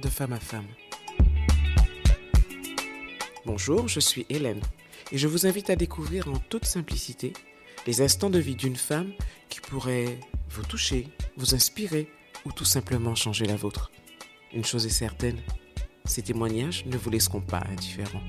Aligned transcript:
de 0.00 0.08
femme 0.08 0.32
à 0.32 0.40
femme. 0.40 0.66
Bonjour, 3.44 3.88
je 3.88 4.00
suis 4.00 4.26
Hélène 4.28 4.60
et 5.12 5.18
je 5.18 5.26
vous 5.26 5.46
invite 5.46 5.70
à 5.70 5.76
découvrir 5.76 6.28
en 6.28 6.38
toute 6.38 6.64
simplicité 6.64 7.32
les 7.86 8.00
instants 8.00 8.30
de 8.30 8.38
vie 8.38 8.54
d'une 8.54 8.76
femme 8.76 9.12
qui 9.48 9.60
pourrait 9.60 10.18
vous 10.50 10.64
toucher, 10.64 11.08
vous 11.36 11.54
inspirer 11.54 12.08
ou 12.44 12.52
tout 12.52 12.64
simplement 12.64 13.14
changer 13.14 13.46
la 13.46 13.56
vôtre. 13.56 13.90
Une 14.52 14.64
chose 14.64 14.86
est 14.86 14.90
certaine, 14.90 15.38
ces 16.04 16.22
témoignages 16.22 16.84
ne 16.86 16.96
vous 16.96 17.10
laisseront 17.10 17.40
pas 17.40 17.62
indifférents. 17.70 18.22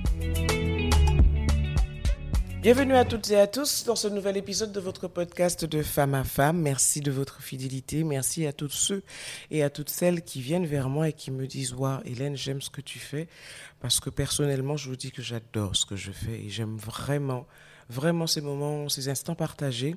Bienvenue 2.61 2.95
à 2.95 3.05
toutes 3.05 3.31
et 3.31 3.39
à 3.39 3.47
tous 3.47 3.85
dans 3.85 3.95
ce 3.95 4.09
nouvel 4.09 4.35
épisode 4.35 4.73
de 4.73 4.81
votre 4.81 5.07
podcast 5.07 5.63
de 5.63 5.81
Femme 5.81 6.13
à 6.13 6.25
Femme. 6.25 6.59
Merci 6.59 6.99
de 6.99 7.09
votre 7.09 7.41
fidélité. 7.41 8.03
Merci 8.03 8.45
à 8.45 8.51
tous 8.51 8.67
ceux 8.67 9.01
et 9.49 9.63
à 9.63 9.69
toutes 9.69 9.89
celles 9.89 10.23
qui 10.23 10.41
viennent 10.41 10.65
vers 10.65 10.89
moi 10.89 11.07
et 11.07 11.13
qui 11.13 11.31
me 11.31 11.47
disent 11.47 11.71
Waouh, 11.71 12.01
Hélène, 12.03 12.35
j'aime 12.35 12.61
ce 12.61 12.69
que 12.69 12.81
tu 12.81 12.99
fais. 12.99 13.29
Parce 13.79 14.01
que 14.01 14.09
personnellement, 14.09 14.75
je 14.75 14.89
vous 14.89 14.97
dis 14.97 15.09
que 15.09 15.21
j'adore 15.21 15.73
ce 15.73 15.85
que 15.85 15.95
je 15.95 16.11
fais 16.11 16.37
et 16.37 16.49
j'aime 16.49 16.75
vraiment, 16.75 17.47
vraiment 17.89 18.27
ces 18.27 18.41
moments, 18.41 18.89
ces 18.89 19.07
instants 19.07 19.35
partagés. 19.35 19.95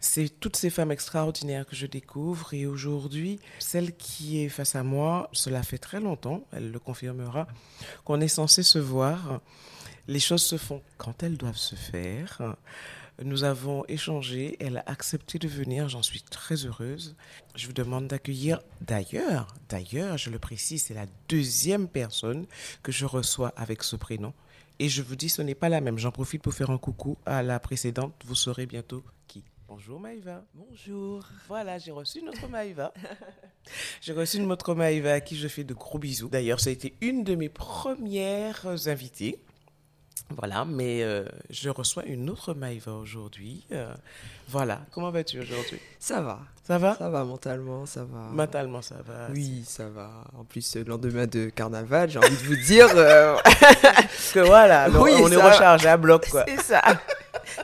C'est 0.00 0.30
toutes 0.40 0.56
ces 0.56 0.70
femmes 0.70 0.92
extraordinaires 0.92 1.66
que 1.66 1.76
je 1.76 1.86
découvre 1.86 2.54
et 2.54 2.64
aujourd'hui, 2.64 3.38
celle 3.58 3.94
qui 3.94 4.42
est 4.42 4.48
face 4.48 4.74
à 4.74 4.82
moi, 4.82 5.28
cela 5.32 5.62
fait 5.62 5.76
très 5.76 6.00
longtemps, 6.00 6.46
elle 6.52 6.70
le 6.72 6.78
confirmera, 6.78 7.46
qu'on 8.06 8.22
est 8.22 8.28
censé 8.28 8.62
se 8.62 8.78
voir 8.78 9.42
les 10.10 10.18
choses 10.18 10.42
se 10.42 10.58
font 10.58 10.82
quand 10.98 11.22
elles 11.22 11.36
doivent 11.36 11.56
se 11.56 11.76
faire. 11.76 12.56
Nous 13.22 13.44
avons 13.44 13.84
échangé, 13.86 14.56
elle 14.58 14.78
a 14.78 14.82
accepté 14.86 15.38
de 15.38 15.46
venir, 15.46 15.88
j'en 15.88 16.02
suis 16.02 16.22
très 16.22 16.66
heureuse. 16.66 17.14
Je 17.54 17.68
vous 17.68 17.72
demande 17.72 18.08
d'accueillir 18.08 18.60
d'ailleurs, 18.80 19.54
d'ailleurs, 19.68 20.18
je 20.18 20.30
le 20.30 20.40
précise, 20.40 20.82
c'est 20.82 20.94
la 20.94 21.06
deuxième 21.28 21.86
personne 21.86 22.46
que 22.82 22.90
je 22.90 23.06
reçois 23.06 23.52
avec 23.56 23.84
ce 23.84 23.94
prénom. 23.94 24.34
Et 24.80 24.88
je 24.88 25.00
vous 25.00 25.14
dis, 25.14 25.28
ce 25.28 25.42
n'est 25.42 25.54
pas 25.54 25.68
la 25.68 25.80
même. 25.80 25.98
J'en 25.98 26.10
profite 26.10 26.42
pour 26.42 26.54
faire 26.54 26.70
un 26.70 26.78
coucou 26.78 27.16
à 27.24 27.44
la 27.44 27.60
précédente. 27.60 28.14
Vous 28.24 28.34
saurez 28.34 28.66
bientôt 28.66 29.04
qui. 29.28 29.44
Bonjour 29.68 30.00
Maïva. 30.00 30.42
Bonjour. 30.54 31.24
Voilà, 31.46 31.78
j'ai 31.78 31.92
reçu 31.92 32.20
notre 32.22 32.48
Maïva. 32.48 32.92
j'ai 34.00 34.12
reçu 34.12 34.40
notre 34.40 34.74
Maïva 34.74 35.12
à 35.12 35.20
qui 35.20 35.36
je 35.36 35.46
fais 35.46 35.62
de 35.62 35.74
gros 35.74 36.00
bisous. 36.00 36.28
D'ailleurs, 36.30 36.58
ça 36.58 36.70
a 36.70 36.72
été 36.72 36.94
une 37.00 37.22
de 37.22 37.36
mes 37.36 37.50
premières 37.50 38.66
invitées. 38.88 39.38
Voilà, 40.36 40.64
mais 40.64 41.02
euh, 41.02 41.24
je 41.50 41.70
reçois 41.70 42.04
une 42.04 42.30
autre 42.30 42.54
Maïva 42.54 42.92
aujourd'hui. 42.92 43.64
Euh, 43.72 43.92
voilà, 44.48 44.80
comment 44.92 45.10
vas-tu 45.10 45.40
aujourd'hui? 45.40 45.80
Ça 45.98 46.20
va. 46.20 46.38
Ça 46.66 46.78
va? 46.78 46.94
Ça 46.96 47.08
va 47.10 47.24
mentalement, 47.24 47.84
ça 47.86 48.04
va. 48.04 48.28
Mentalement, 48.30 48.80
ça 48.82 48.96
va. 49.06 49.28
Oui, 49.34 49.64
ça 49.66 49.88
va. 49.88 50.10
En 50.38 50.44
plus, 50.44 50.76
le 50.76 50.84
lendemain 50.84 51.26
de 51.26 51.48
carnaval, 51.48 52.10
j'ai 52.10 52.18
envie 52.18 52.30
de 52.30 52.42
vous 52.46 52.56
dire. 52.56 52.88
euh, 52.94 53.36
que 54.34 54.40
voilà, 54.40 54.88
on- 54.94 55.02
Oui, 55.02 55.12
on 55.20 55.30
est 55.32 55.36
rechargé 55.36 55.88
à 55.88 55.96
bloc, 55.96 56.28
quoi. 56.30 56.44
C'est 56.46 56.60
ça. 56.62 56.82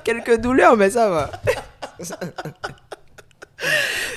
Quelques 0.03 0.41
douleurs, 0.41 0.77
mais 0.77 0.91
ça 0.91 1.09
va. 1.09 1.31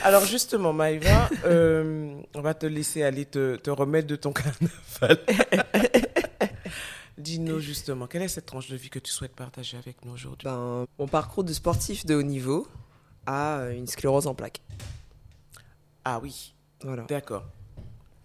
Alors 0.04 0.26
justement, 0.26 0.74
Maïva, 0.74 1.30
on 1.46 2.42
va 2.42 2.54
te 2.54 2.66
laisser 2.66 3.04
aller 3.04 3.26
te, 3.26 3.56
te 3.56 3.70
remettre 3.70 4.08
de 4.08 4.16
ton 4.16 4.32
carnaval. 4.34 5.18
Dis-nous 7.20 7.60
justement, 7.60 8.08
quelle 8.08 8.22
est 8.22 8.28
cette 8.30 8.46
tranche 8.46 8.70
de 8.70 8.76
vie 8.78 8.90
que 8.90 9.00
tu 9.00 9.12
souhaites 9.12 9.36
partager 9.36 9.78
avec 9.78 10.04
nous 10.06 10.14
aujourd'hui? 10.14 10.46
Ben, 10.46 10.86
mon 10.98 11.08
parcours 11.08 11.44
de 11.44 11.52
sportif 11.54 12.06
de 12.06 12.16
haut 12.16 12.24
niveau 12.24 12.68
a 13.26 13.68
une 13.72 13.88
sclérose 13.88 14.26
en 14.26 14.34
plaques. 14.34 14.62
Ah 16.06 16.20
oui, 16.22 16.54
Voilà. 16.82 17.04
d'accord. 17.04 17.46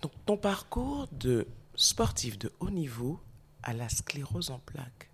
Donc 0.01 0.12
ton 0.27 0.36
parcours 0.36 1.09
de 1.12 1.47
sportif 1.75 2.39
de 2.39 2.53
haut 2.61 2.70
niveau 2.70 3.19
à 3.62 3.73
la 3.73 3.89
sclérose 3.89 4.51
en 4.51 4.59
plaques. 4.61 5.11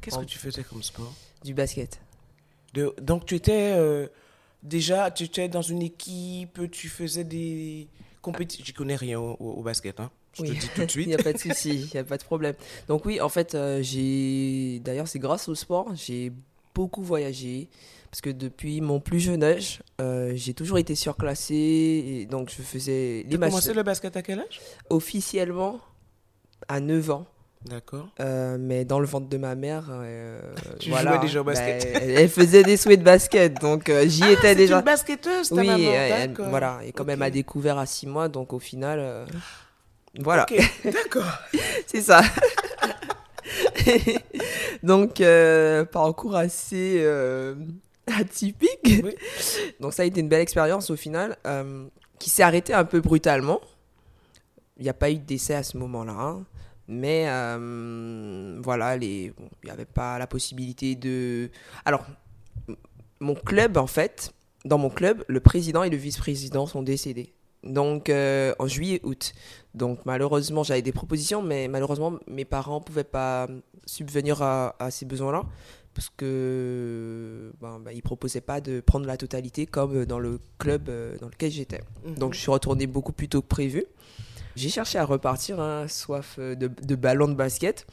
Qu'est-ce 0.00 0.18
que 0.18 0.24
tu 0.24 0.38
faisais 0.38 0.64
comme 0.64 0.82
sport? 0.82 1.14
Du 1.44 1.54
basket. 1.54 2.00
De- 2.74 2.92
donc 3.00 3.24
tu 3.26 3.36
étais 3.36 3.72
euh, 3.76 4.08
déjà, 4.64 5.10
tu 5.12 5.22
étais 5.24 5.48
dans 5.48 5.62
une 5.62 5.80
équipe, 5.82 6.68
tu 6.72 6.88
faisais 6.88 7.22
des 7.22 7.86
compétitions. 8.20 8.64
Je 8.66 8.72
connais 8.72 8.96
rien 8.96 9.20
au- 9.20 9.36
au 9.36 9.62
basket, 9.62 10.00
hein? 10.00 10.10
Je 10.34 10.42
te 10.42 10.48
Oui. 10.48 10.56
dis 10.58 10.68
tout 10.68 10.80
de 10.80 10.84
Il 10.86 10.90
suite. 10.90 11.06
n'y 11.08 11.14
a 11.14 11.18
pas 11.18 11.32
de 11.32 11.38
souci, 11.38 11.70
il 11.74 11.90
n'y 11.94 12.00
a 12.00 12.04
pas 12.04 12.16
de 12.18 12.24
problème. 12.24 12.54
Donc 12.88 13.04
oui, 13.04 13.20
en 13.20 13.28
fait, 13.28 13.54
euh, 13.54 13.80
j'ai... 13.82 14.80
D'ailleurs, 14.84 15.08
c'est 15.08 15.18
grâce 15.18 15.48
au 15.48 15.54
sport, 15.54 15.88
j'ai 15.94 16.32
beaucoup 16.74 17.02
voyagé. 17.02 17.68
Parce 18.10 18.20
que 18.20 18.30
depuis 18.30 18.80
mon 18.82 19.00
plus 19.00 19.20
jeune 19.20 19.42
âge, 19.42 19.80
euh, 20.00 20.32
j'ai 20.34 20.52
toujours 20.52 20.76
été 20.78 20.94
surclassé. 20.94 21.54
Et 21.54 22.26
donc, 22.26 22.50
je 22.50 22.60
faisais 22.62 23.22
Tu 23.24 23.28
les 23.30 23.34
as 23.36 23.38
matchs 23.38 23.50
commencé 23.50 23.72
le 23.74 23.82
basket 23.82 24.16
à 24.16 24.22
quel 24.22 24.40
âge? 24.40 24.60
Officiellement 24.90 25.80
à 26.68 26.80
9 26.80 27.10
ans. 27.10 27.26
D'accord. 27.64 28.08
Euh, 28.20 28.56
mais 28.58 28.84
dans 28.84 28.98
le 28.98 29.06
ventre 29.06 29.28
de 29.28 29.36
ma 29.38 29.54
mère, 29.54 29.86
euh, 29.90 30.40
Tu 30.80 30.90
voilà, 30.90 31.12
jouais 31.12 31.20
déjà 31.20 31.40
au 31.40 31.44
basket. 31.44 31.82
bah, 31.92 32.00
elle, 32.02 32.10
elle 32.10 32.28
faisait 32.28 32.64
des 32.64 32.76
souhaits 32.76 32.98
de 32.98 33.04
basket, 33.04 33.54
donc 33.60 33.88
euh, 33.88 34.04
j'y 34.08 34.24
étais 34.24 34.32
Ah, 34.34 34.40
c'est 34.48 34.54
déjà. 34.56 34.78
une 34.80 34.84
basketteuse, 34.84 35.48
ta 35.48 35.54
Oui, 35.54 35.66
maman. 35.68 35.78
elle- 35.78 36.30
elle- 36.38 36.48
voilà. 36.50 36.80
Et 36.84 36.90
comme 36.92 37.08
elle 37.08 37.14
Ok. 37.14 37.20
m'a 37.20 37.30
découvert 37.30 37.78
à 37.78 37.86
6 37.86 38.06
mois, 38.08 38.28
donc 38.28 38.52
au 38.52 38.58
final, 38.58 38.98
euh, 39.00 39.24
voilà. 40.18 40.46
D'accord. 40.84 41.38
C'est 41.86 42.02
ça. 42.02 42.22
Donc, 44.82 45.20
euh, 45.20 45.84
parcours 45.84 46.36
assez 46.36 46.96
euh, 47.00 47.54
atypique. 48.06 49.02
Oui. 49.04 49.14
Donc, 49.80 49.94
ça 49.94 50.02
a 50.02 50.06
été 50.06 50.20
une 50.20 50.28
belle 50.28 50.40
expérience 50.40 50.90
au 50.90 50.96
final, 50.96 51.36
euh, 51.46 51.86
qui 52.18 52.30
s'est 52.30 52.42
arrêtée 52.42 52.74
un 52.74 52.84
peu 52.84 53.00
brutalement. 53.00 53.60
Il 54.78 54.82
n'y 54.84 54.88
a 54.90 54.94
pas 54.94 55.10
eu 55.10 55.16
de 55.16 55.24
décès 55.24 55.54
à 55.54 55.62
ce 55.62 55.76
moment-là. 55.78 56.12
hein. 56.12 56.44
Mais 56.88 57.24
euh, 57.28 58.58
voilà, 58.62 58.98
bon, 58.98 59.04
il 59.04 59.32
n'y 59.64 59.70
avait 59.70 59.84
pas 59.84 60.18
la 60.18 60.26
possibilité 60.26 60.94
de. 60.94 61.50
Alors, 61.84 62.04
mon 63.20 63.34
club, 63.34 63.76
en 63.76 63.86
fait, 63.86 64.32
dans 64.64 64.78
mon 64.78 64.90
club, 64.90 65.24
le 65.28 65.40
président 65.40 65.84
et 65.84 65.90
le 65.90 65.96
vice-président 65.96 66.66
sont 66.66 66.82
décédés. 66.82 67.32
Donc, 67.64 68.08
euh, 68.08 68.54
en 68.58 68.66
juillet-août. 68.66 69.32
Donc 69.74 70.00
malheureusement, 70.04 70.62
j'avais 70.64 70.82
des 70.82 70.92
propositions, 70.92 71.42
mais 71.42 71.68
malheureusement, 71.68 72.18
mes 72.26 72.44
parents 72.44 72.80
ne 72.80 72.84
pouvaient 72.84 73.04
pas 73.04 73.48
subvenir 73.86 74.42
à, 74.42 74.76
à 74.78 74.90
ces 74.90 75.06
besoins-là 75.06 75.44
parce 75.94 76.10
que 76.16 77.52
ben, 77.60 77.78
ben, 77.78 77.90
ils 77.92 78.02
proposaient 78.02 78.40
pas 78.40 78.60
de 78.60 78.80
prendre 78.80 79.06
la 79.06 79.16
totalité 79.16 79.66
comme 79.66 80.04
dans 80.04 80.18
le 80.18 80.40
club 80.58 80.88
euh, 80.88 81.16
dans 81.18 81.28
lequel 81.28 81.50
j'étais. 81.50 81.80
Mhm. 82.04 82.14
Donc 82.14 82.34
je 82.34 82.40
suis 82.40 82.50
retourné 82.50 82.86
beaucoup 82.86 83.12
plus 83.12 83.28
tôt 83.28 83.42
que 83.42 83.48
prévu. 83.48 83.84
J'ai 84.56 84.68
cherché 84.68 84.98
à 84.98 85.04
repartir, 85.04 85.60
hein, 85.60 85.88
soif 85.88 86.38
de, 86.38 86.54
de 86.54 86.94
ballon 86.94 87.28
de 87.28 87.34
basket. 87.34 87.86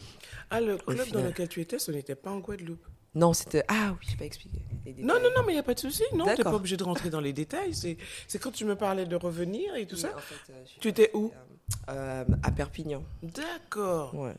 Ah, 0.49 0.59
le 0.59 0.77
club 0.77 1.09
dans 1.11 1.23
lequel 1.23 1.47
tu 1.47 1.61
étais, 1.61 1.79
ce 1.79 1.91
n'était 1.91 2.15
pas 2.15 2.31
en 2.31 2.39
Guadeloupe. 2.39 2.85
Non, 3.15 3.33
c'était... 3.33 3.63
Ah 3.67 3.91
oui, 3.91 4.05
j'ai 4.09 4.15
pas 4.17 4.25
expliqué. 4.25 4.59
Non, 4.99 5.15
non, 5.15 5.29
non, 5.35 5.43
mais 5.45 5.53
il 5.53 5.55
n'y 5.55 5.59
a 5.59 5.63
pas 5.63 5.73
de 5.73 5.79
souci. 5.79 6.03
Non, 6.15 6.25
tu 6.25 6.37
n'es 6.37 6.43
pas 6.43 6.53
obligé 6.53 6.77
de 6.77 6.83
rentrer 6.83 7.09
dans 7.09 7.19
les 7.21 7.33
détails. 7.33 7.73
C'est 7.73 8.39
quand 8.39 8.51
tu 8.51 8.65
me 8.65 8.75
parlais 8.75 9.05
de 9.05 9.15
revenir 9.15 9.75
et 9.75 9.85
tout 9.85 9.95
Oui, 9.95 10.01
ça. 10.01 10.09
en 10.15 10.19
fait, 10.19 10.51
euh, 10.53 10.63
je 10.75 10.79
Tu 10.79 10.87
étais 10.89 11.11
où? 11.13 11.31
euh, 11.89 12.23
À 12.43 12.51
Perpignan. 12.51 13.03
D'accord. 13.23 14.13
Ouais. 14.15 14.33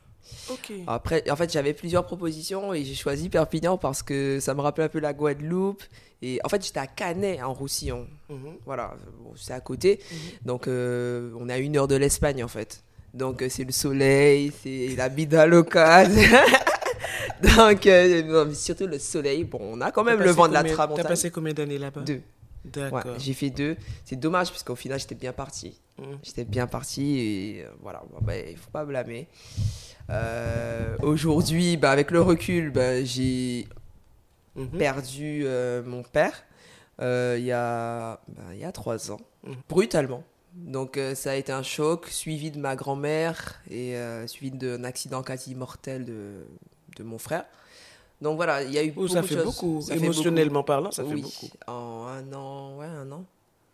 Ok. 0.50 0.72
Après, 0.86 1.28
en 1.30 1.36
fait, 1.36 1.50
j'avais 1.52 1.72
plusieurs 1.72 2.04
propositions 2.06 2.72
et 2.74 2.84
j'ai 2.84 2.94
choisi 2.94 3.28
Perpignan 3.28 3.76
parce 3.78 4.02
que 4.02 4.38
ça 4.40 4.54
me 4.54 4.60
rappelait 4.60 4.84
un 4.84 4.88
peu 4.88 5.00
la 5.00 5.12
Guadeloupe. 5.12 5.82
Et 6.22 6.38
en 6.44 6.48
fait, 6.48 6.64
j'étais 6.64 6.78
à 6.80 6.86
Canet, 6.86 7.42
en 7.42 7.52
Roussillon. 7.54 8.06
Mhm. 8.28 8.56
Voilà, 8.66 8.94
bon, 9.24 9.32
c'est 9.36 9.54
à 9.54 9.60
côté. 9.60 10.00
Mhm. 10.10 10.18
Donc, 10.44 10.68
euh, 10.68 11.32
on 11.40 11.48
a 11.48 11.58
une 11.58 11.76
heure 11.76 11.88
de 11.88 11.96
l'Espagne, 11.96 12.44
en 12.44 12.48
fait. 12.48 12.82
Donc, 13.14 13.42
euh, 13.42 13.48
c'est 13.48 13.64
le 13.64 13.72
soleil, 13.72 14.52
c'est 14.62 14.94
la 14.96 15.08
vida 15.08 15.46
locale. 15.46 16.12
Donc, 17.56 17.86
euh, 17.86 18.22
non, 18.22 18.52
surtout 18.54 18.86
le 18.86 18.98
soleil. 18.98 19.44
Bon, 19.44 19.58
on 19.62 19.80
a 19.80 19.90
quand 19.90 20.04
même 20.04 20.20
le 20.20 20.30
vent 20.30 20.48
de 20.48 20.52
la 20.54 20.64
tramontane. 20.64 21.02
T'as 21.04 21.08
passé 21.08 21.30
combien 21.30 21.52
d'années 21.54 21.78
là-bas 21.78 22.02
Deux. 22.02 22.20
D'accord. 22.64 23.06
Ouais, 23.06 23.18
j'ai 23.18 23.32
fait 23.32 23.48
deux. 23.50 23.76
C'est 24.04 24.16
dommage, 24.16 24.50
puisqu'au 24.50 24.76
final, 24.76 24.98
j'étais 25.00 25.14
bien 25.14 25.32
parti. 25.32 25.80
Mhm. 25.98 26.18
J'étais 26.22 26.44
bien 26.44 26.66
parti 26.66 27.18
et 27.18 27.62
euh, 27.64 27.70
voilà, 27.80 28.02
ben, 28.22 28.44
il 28.50 28.56
faut 28.56 28.70
pas 28.70 28.84
blâmer. 28.84 29.28
Euh, 30.10 30.96
Aujourd'hui, 31.02 31.76
bah, 31.76 31.90
avec 31.90 32.10
le 32.10 32.20
recul, 32.20 32.70
bah, 32.70 33.02
j'ai 33.04 33.66
Mhm. 34.56 34.68
perdu 34.78 35.42
euh, 35.44 35.82
mon 35.84 36.02
père 36.02 36.42
euh, 37.00 37.36
il 37.38 37.44
y, 37.44 37.52
a, 37.52 38.20
y 38.54 38.64
a 38.64 38.72
trois 38.72 39.10
ans, 39.10 39.20
Mhm. 39.44 39.54
brutalement. 39.68 40.22
Donc 40.52 40.98
ça 41.14 41.30
a 41.30 41.34
été 41.36 41.52
un 41.52 41.62
choc, 41.62 42.08
suivi 42.08 42.50
de 42.50 42.58
ma 42.58 42.74
grand-mère 42.74 43.62
et 43.70 43.94
suivi 44.26 44.50
d'un 44.50 44.82
accident 44.82 45.22
quasi 45.22 45.54
mortel 45.54 46.04
de, 46.04 46.44
de 46.96 47.02
mon 47.02 47.18
frère. 47.18 47.44
Donc 48.20 48.36
voilà, 48.36 48.62
il 48.62 48.70
y 48.72 48.78
a 48.78 48.84
eu 48.84 48.92
Oh, 48.96 49.02
beaucoup 49.02 49.08
ça 49.14 49.22
de 49.22 49.26
choses. 49.26 49.44
beaucoup. 49.44 49.80
Ça 49.80 49.94
fait 49.94 50.00
Émotionnellement 50.00 50.62
parlant, 50.62 50.90
ça 50.90 51.04
fait 51.04 51.14
beaucoup. 51.16 51.48
en 51.66 52.06
un 52.06 52.32
an, 52.34 52.76
ouais, 52.76 52.86
un 52.86 53.10
an, 53.12 53.24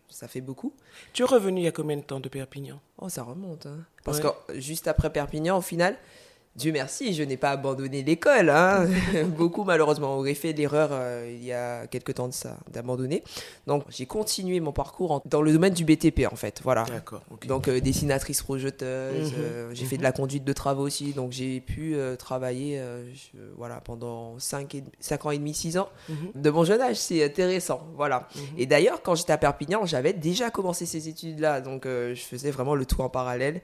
ça 0.09 0.27
fait 0.27 0.41
beaucoup. 0.41 0.73
Tu 1.13 1.23
es 1.23 1.25
revenu 1.25 1.61
il 1.61 1.63
y 1.65 1.67
a 1.67 1.71
combien 1.71 1.97
de 1.97 2.01
temps 2.01 2.19
de 2.21 2.29
Perpignan? 2.29 2.79
Oh, 2.97 3.09
ça 3.09 3.23
remonte. 3.23 3.65
hein. 3.65 3.79
Parce 4.03 4.19
Ouais. 4.19 4.31
que 4.47 4.59
juste 4.59 4.87
après 4.87 5.11
Perpignan, 5.11 5.57
au 5.57 5.61
final, 5.61 5.97
Dieu 6.57 6.71
merci, 6.71 7.13
je 7.13 7.21
n'ai 7.21 7.37
pas 7.37 7.51
abandonné 7.51 8.01
l'école. 8.01 8.49
Hein. 8.49 8.87
Beaucoup, 9.37 9.63
malheureusement, 9.63 10.17
auraient 10.17 10.33
fait 10.33 10.53
l'erreur 10.53 10.89
euh, 10.91 11.31
il 11.31 11.45
y 11.45 11.53
a 11.53 11.85
quelques 11.85 12.15
temps 12.15 12.27
de 12.27 12.33
ça, 12.33 12.57
d'abandonner. 12.71 13.23
Donc, 13.67 13.83
j'ai 13.89 14.07
continué 14.07 14.59
mon 14.59 14.71
parcours 14.71 15.11
en- 15.11 15.21
dans 15.25 15.43
le 15.43 15.51
domaine 15.53 15.73
du 15.75 15.85
BTP, 15.85 16.25
en 16.31 16.35
fait. 16.35 16.61
Voilà. 16.63 16.83
D'accord. 16.85 17.21
ok. 17.29 17.45
Donc, 17.45 17.67
euh, 17.67 17.79
dessinatrice 17.79 18.41
projeteuse. 18.41 19.33
Mhm, 19.33 19.37
euh, 19.39 19.69
j'ai 19.75 19.85
fait 19.85 19.97
de 19.97 20.03
la 20.03 20.11
conduite 20.11 20.43
de 20.45 20.53
travaux 20.53 20.81
aussi. 20.83 21.13
Donc, 21.13 21.31
j'ai 21.31 21.59
pu 21.61 21.95
travailler 22.17 22.81
je- 23.13 23.37
voilà, 23.55 23.79
pendant 23.81 24.39
5, 24.39 24.75
ans 25.25 25.31
et 25.31 25.37
demi, 25.37 25.53
6 25.53 25.77
ans. 25.77 25.89
Mhm, 26.09 26.31
De 26.41 26.49
mon 26.49 26.63
jeune 26.63 26.81
âge, 26.81 26.95
c'est 26.95 27.23
intéressant. 27.23 27.81
Voilà. 27.95 28.27
mhm. 28.35 28.41
Et 28.57 28.65
d'ailleurs, 28.65 29.03
quand 29.03 29.13
j'étais 29.13 29.33
à 29.33 29.37
Perpignan, 29.37 29.85
j'avais 29.85 30.13
déjà 30.13 30.49
commencé 30.49 30.87
ces 30.87 31.07
études-là. 31.07 31.61
Donc, 31.61 31.83
je 31.85 32.15
faisais 32.19 32.49
vraiment 32.49 32.73
le 32.73 32.85
tout 32.87 33.01
en 33.01 33.09
parallèle. 33.09 33.61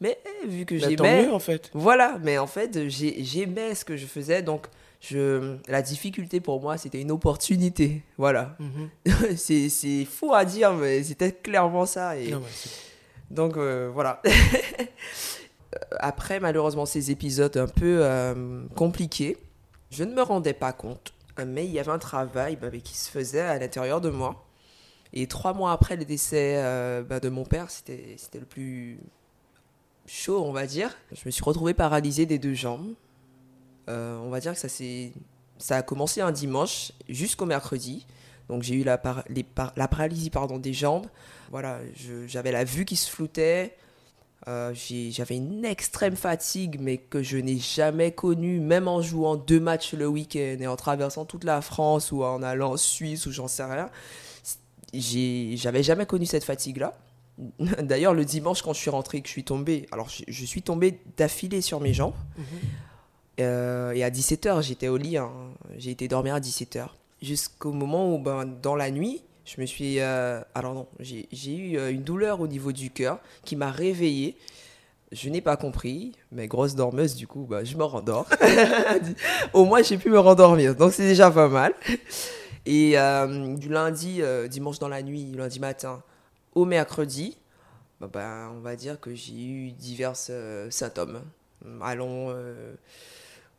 Mais 0.00 0.18
eh, 0.44 0.46
vu 0.46 0.64
que 0.66 0.76
Bah, 0.76 0.82
tant 0.96 1.04
j'aimais. 1.04 1.26
mieux 1.26 1.32
en 1.34 1.38
fait. 1.40 1.70
Voilà, 1.74 2.16
mais 2.28 2.36
en 2.38 2.46
fait, 2.46 2.88
j'ai- 2.90 3.24
j'aimais 3.24 3.74
ce 3.74 3.84
que 3.86 3.96
je 3.96 4.04
faisais, 4.06 4.42
donc 4.42 4.66
je, 5.00 5.56
la 5.66 5.80
difficulté 5.80 6.40
pour 6.40 6.60
moi, 6.60 6.76
c'était 6.76 7.00
une 7.00 7.10
opportunité. 7.10 8.02
Voilà. 8.18 8.56
Mhm. 8.58 8.90
c'est 9.36 9.68
c'est 9.70 10.04
fou 10.04 10.34
à 10.34 10.44
dire, 10.44 10.74
mais 10.74 11.02
c'était 11.02 11.32
clairement 11.32 11.86
ça. 11.86 12.16
Et 12.18 12.32
Non, 12.32 12.42
donc 13.30 13.56
euh, 13.56 13.90
voilà. 13.92 14.20
Après, 16.00 16.40
malheureusement, 16.40 16.86
ces 16.86 17.10
épisodes 17.10 17.56
un 17.56 17.66
peu 17.66 18.00
euh, 18.02 18.62
compliqués, 18.74 19.36
je 19.90 20.04
ne 20.04 20.12
me 20.14 20.22
rendais 20.22 20.54
pas 20.54 20.72
compte, 20.72 21.12
mais 21.46 21.64
il 21.66 21.72
y 21.72 21.78
avait 21.78 21.90
un 21.92 21.98
travail 21.98 22.56
bah, 22.56 22.68
qui 22.82 22.96
se 22.96 23.10
faisait 23.10 23.40
à 23.40 23.58
l'intérieur 23.58 24.00
de 24.00 24.10
moi. 24.10 24.44
Et 25.12 25.26
trois 25.26 25.54
mois 25.54 25.72
après 25.72 25.96
le 25.96 26.04
décès 26.04 26.54
euh, 26.58 27.02
bah, 27.02 27.20
de 27.20 27.28
mon 27.28 27.44
père, 27.44 27.70
c'était 27.70 28.16
le 28.34 28.44
plus 28.46 28.98
chaud, 30.08 30.42
on 30.44 30.52
va 30.52 30.66
dire. 30.66 30.90
Je 31.12 31.20
me 31.26 31.30
suis 31.30 31.44
retrouvée 31.44 31.74
paralysée 31.74 32.26
des 32.26 32.38
deux 32.38 32.54
jambes. 32.54 32.94
Euh, 33.88 34.18
on 34.18 34.30
va 34.30 34.40
dire 34.40 34.52
que 34.54 34.58
ça, 34.58 34.68
ça 35.58 35.76
a 35.76 35.82
commencé 35.82 36.20
un 36.20 36.32
dimanche 36.32 36.92
jusqu'au 37.08 37.46
mercredi. 37.46 38.06
Donc 38.48 38.62
j'ai 38.62 38.74
eu 38.74 38.82
la, 38.84 38.98
par- 38.98 39.24
les 39.28 39.42
par- 39.44 39.72
la 39.76 39.88
paralysie 39.88 40.30
pardon, 40.30 40.58
des 40.58 40.72
jambes. 40.72 41.06
Voilà, 41.50 41.78
j'avais 42.26 42.52
la 42.52 42.64
vue 42.64 42.84
qui 42.84 42.96
se 42.96 43.08
floutait. 43.10 43.76
Euh, 44.46 44.72
J'avais 44.74 45.36
une 45.36 45.64
extrême 45.64 46.16
fatigue, 46.16 46.78
mais 46.80 46.96
que 46.96 47.22
je 47.22 47.36
n'ai 47.36 47.58
jamais 47.58 48.12
connue, 48.12 48.60
même 48.60 48.88
en 48.88 49.02
jouant 49.02 49.36
deux 49.36 49.60
matchs 49.60 49.92
le 49.94 50.06
week-end 50.06 50.56
et 50.60 50.66
en 50.66 50.76
traversant 50.76 51.24
toute 51.26 51.44
la 51.44 51.60
France 51.60 52.12
ou 52.12 52.22
en 52.24 52.42
allant 52.42 52.72
en 52.72 52.76
Suisse 52.78 53.26
ou 53.26 53.32
j'en 53.32 53.48
sais 53.48 53.64
rien. 53.64 53.90
J'avais 54.94 55.82
jamais 55.82 56.06
connu 56.06 56.24
cette 56.24 56.44
fatigue-là. 56.44 56.96
D'ailleurs, 57.82 58.14
le 58.14 58.24
dimanche, 58.24 58.62
quand 58.62 58.72
je 58.72 58.80
suis 58.80 58.90
rentré, 58.90 59.20
que 59.20 59.28
je 59.28 59.32
suis 59.32 59.44
tombé, 59.44 59.86
alors 59.92 60.08
je, 60.08 60.24
je 60.26 60.44
suis 60.44 60.62
tombé 60.62 61.00
d'affilée 61.16 61.60
sur 61.60 61.80
mes 61.80 61.92
jambes. 61.92 62.14
Mhm. 62.36 62.44
Euh, 63.40 63.92
et 63.92 64.02
à 64.02 64.10
17h, 64.10 64.62
j'étais 64.62 64.88
au 64.88 64.96
lit. 64.96 65.16
hein. 65.16 65.30
J'ai 65.76 65.90
été 65.92 66.08
dormir 66.08 66.34
à 66.34 66.40
17h. 66.40 66.88
Jusqu'au 67.22 67.72
moment 67.72 68.12
où, 68.12 68.18
ben, 68.18 68.44
dans 68.62 68.74
la 68.74 68.90
nuit, 68.90 69.22
je 69.44 69.60
me 69.60 69.66
suis. 69.66 70.00
euh, 70.00 70.40
alors 70.54 70.74
non, 70.74 70.86
j'ai 71.00 71.26
eu 71.56 71.78
euh, 71.78 71.92
une 71.92 72.02
douleur 72.02 72.40
au 72.40 72.48
niveau 72.48 72.72
du 72.72 72.90
cœur 72.90 73.20
qui 73.44 73.54
m'a 73.56 73.70
réveillée. 73.70 74.36
Je 75.10 75.30
n'ai 75.30 75.40
pas 75.40 75.56
compris, 75.56 76.12
mais 76.32 76.48
grosse 76.48 76.74
dormeuse, 76.74 77.14
du 77.14 77.26
coup, 77.26 77.46
bah, 77.48 77.64
je 77.64 77.76
me 77.76 77.84
rendors. 77.84 78.26
au 79.54 79.64
moins, 79.64 79.82
j'ai 79.82 79.96
pu 79.96 80.10
me 80.10 80.18
rendormir. 80.18 80.74
Donc, 80.74 80.92
c'est 80.92 81.06
déjà 81.06 81.30
pas 81.30 81.48
mal. 81.48 81.72
Et 82.66 82.98
euh, 82.98 83.56
du 83.56 83.68
lundi, 83.68 84.20
dimanche 84.50 84.78
dans 84.80 84.88
la 84.88 85.02
nuit, 85.02 85.32
lundi 85.34 85.60
matin, 85.60 86.02
au 86.58 86.64
mercredi, 86.64 87.36
bah, 88.00 88.08
bah, 88.12 88.50
on 88.52 88.60
va 88.60 88.74
dire 88.74 88.98
que 89.00 89.14
j'ai 89.14 89.46
eu 89.46 89.70
divers 89.70 90.14
euh, 90.30 90.68
symptômes. 90.70 91.22
Allons 91.80 92.30
euh, 92.30 92.74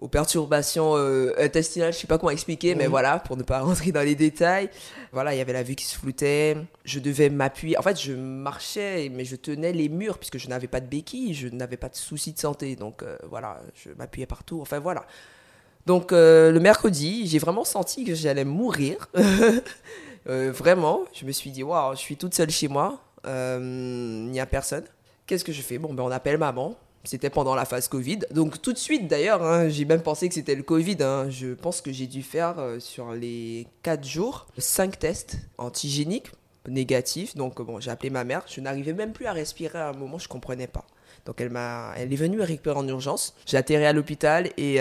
aux 0.01 0.09
perturbations 0.09 0.97
euh, 0.97 1.33
intestinales, 1.37 1.93
je 1.93 1.99
sais 1.99 2.07
pas 2.07 2.17
comment 2.17 2.29
expliquer, 2.29 2.75
mais 2.75 2.87
voilà, 2.87 3.19
pour 3.19 3.37
ne 3.37 3.43
pas 3.43 3.59
rentrer 3.61 3.93
dans 3.93 4.01
les 4.01 4.15
détails. 4.15 4.69
Voilà, 5.13 5.33
il 5.33 5.37
y 5.37 5.41
avait 5.41 5.53
la 5.53 5.63
vue 5.63 5.75
qui 5.75 5.85
se 5.85 5.97
floutait. 5.97 6.57
Je 6.83 6.99
devais 6.99 7.29
m'appuyer. 7.29 7.77
En 7.77 7.81
fait, 7.81 7.99
je 7.99 8.11
marchais, 8.11 9.09
mais 9.13 9.23
je 9.23 9.37
tenais 9.37 9.71
les 9.71 9.87
murs 9.87 10.17
puisque 10.17 10.37
je 10.37 10.49
n'avais 10.49 10.67
pas 10.67 10.81
de 10.81 10.87
béquille, 10.87 11.33
je 11.33 11.47
n'avais 11.47 11.77
pas 11.77 11.89
de 11.89 11.95
soucis 11.95 12.33
de 12.33 12.39
santé. 12.39 12.75
Donc 12.75 13.03
voilà, 13.29 13.61
je 13.75 13.91
m'appuyais 13.97 14.27
partout. 14.27 14.59
Enfin 14.61 14.79
voilà. 14.79 15.05
Donc 15.89 16.11
euh, 16.11 16.51
le 16.51 16.59
mercredi, 16.59 17.25
j'ai 17.25 17.39
vraiment 17.39 17.63
senti 17.63 18.03
que 18.03 18.13
j'allais 18.13 18.45
mourir. 18.45 19.09
Euh, 20.29 20.51
vraiment, 20.51 21.01
je 21.11 21.25
me 21.25 21.31
suis 21.31 21.49
dit, 21.49 21.63
waouh, 21.63 21.95
je 21.95 21.99
suis 21.99 22.15
toute 22.15 22.35
seule 22.35 22.51
chez 22.51 22.67
moi, 22.67 23.01
euh, 23.25 23.59
il 24.27 24.31
n'y 24.31 24.39
a 24.39 24.45
personne. 24.45 24.83
Qu'est-ce 25.25 25.43
que 25.43 25.51
je 25.51 25.61
fais? 25.61 25.77
Bon, 25.79 25.93
ben 25.93 26.03
on 26.03 26.11
appelle 26.11 26.37
maman. 26.37 26.75
C'était 27.05 27.29
pendant 27.29 27.55
la 27.55 27.65
phase 27.65 27.87
Covid. 27.87 28.19
Donc 28.31 28.61
tout 28.61 28.73
de 28.73 28.77
suite 28.77 29.07
d'ailleurs, 29.07 29.41
hein, 29.41 29.69
j'ai 29.69 29.85
même 29.85 30.01
pensé 30.01 30.27
que 30.27 30.35
c'était 30.35 30.53
le 30.53 30.63
Covid. 30.63 30.97
hein. 30.99 31.29
Je 31.29 31.53
pense 31.53 31.79
que 31.81 31.93
j'ai 31.93 32.07
dû 32.07 32.21
faire 32.21 32.59
euh, 32.59 32.79
sur 32.79 33.13
les 33.13 33.67
4 33.83 34.03
jours 34.05 34.47
5 34.57 34.99
tests 34.99 35.37
antigéniques 35.57 36.29
négatifs. 36.67 37.35
Donc 37.35 37.61
bon, 37.61 37.79
j'ai 37.79 37.89
appelé 37.89 38.09
ma 38.09 38.25
mère. 38.25 38.43
Je 38.47 38.59
n'arrivais 38.59 38.93
même 38.93 39.13
plus 39.13 39.27
à 39.27 39.33
respirer 39.33 39.79
à 39.79 39.89
un 39.89 39.93
moment, 39.93 40.17
je 40.19 40.27
comprenais 40.27 40.67
pas. 40.67 40.85
Donc 41.25 41.39
elle, 41.39 41.57
elle 41.95 42.11
est 42.11 42.17
venue 42.17 42.37
me 42.37 42.43
récupérer 42.43 42.77
en 42.77 42.87
urgence. 42.87 43.33
J'ai 43.45 43.57
atterri 43.57 43.85
à 43.85 43.93
l'hôpital 43.93 44.49
et 44.57 44.79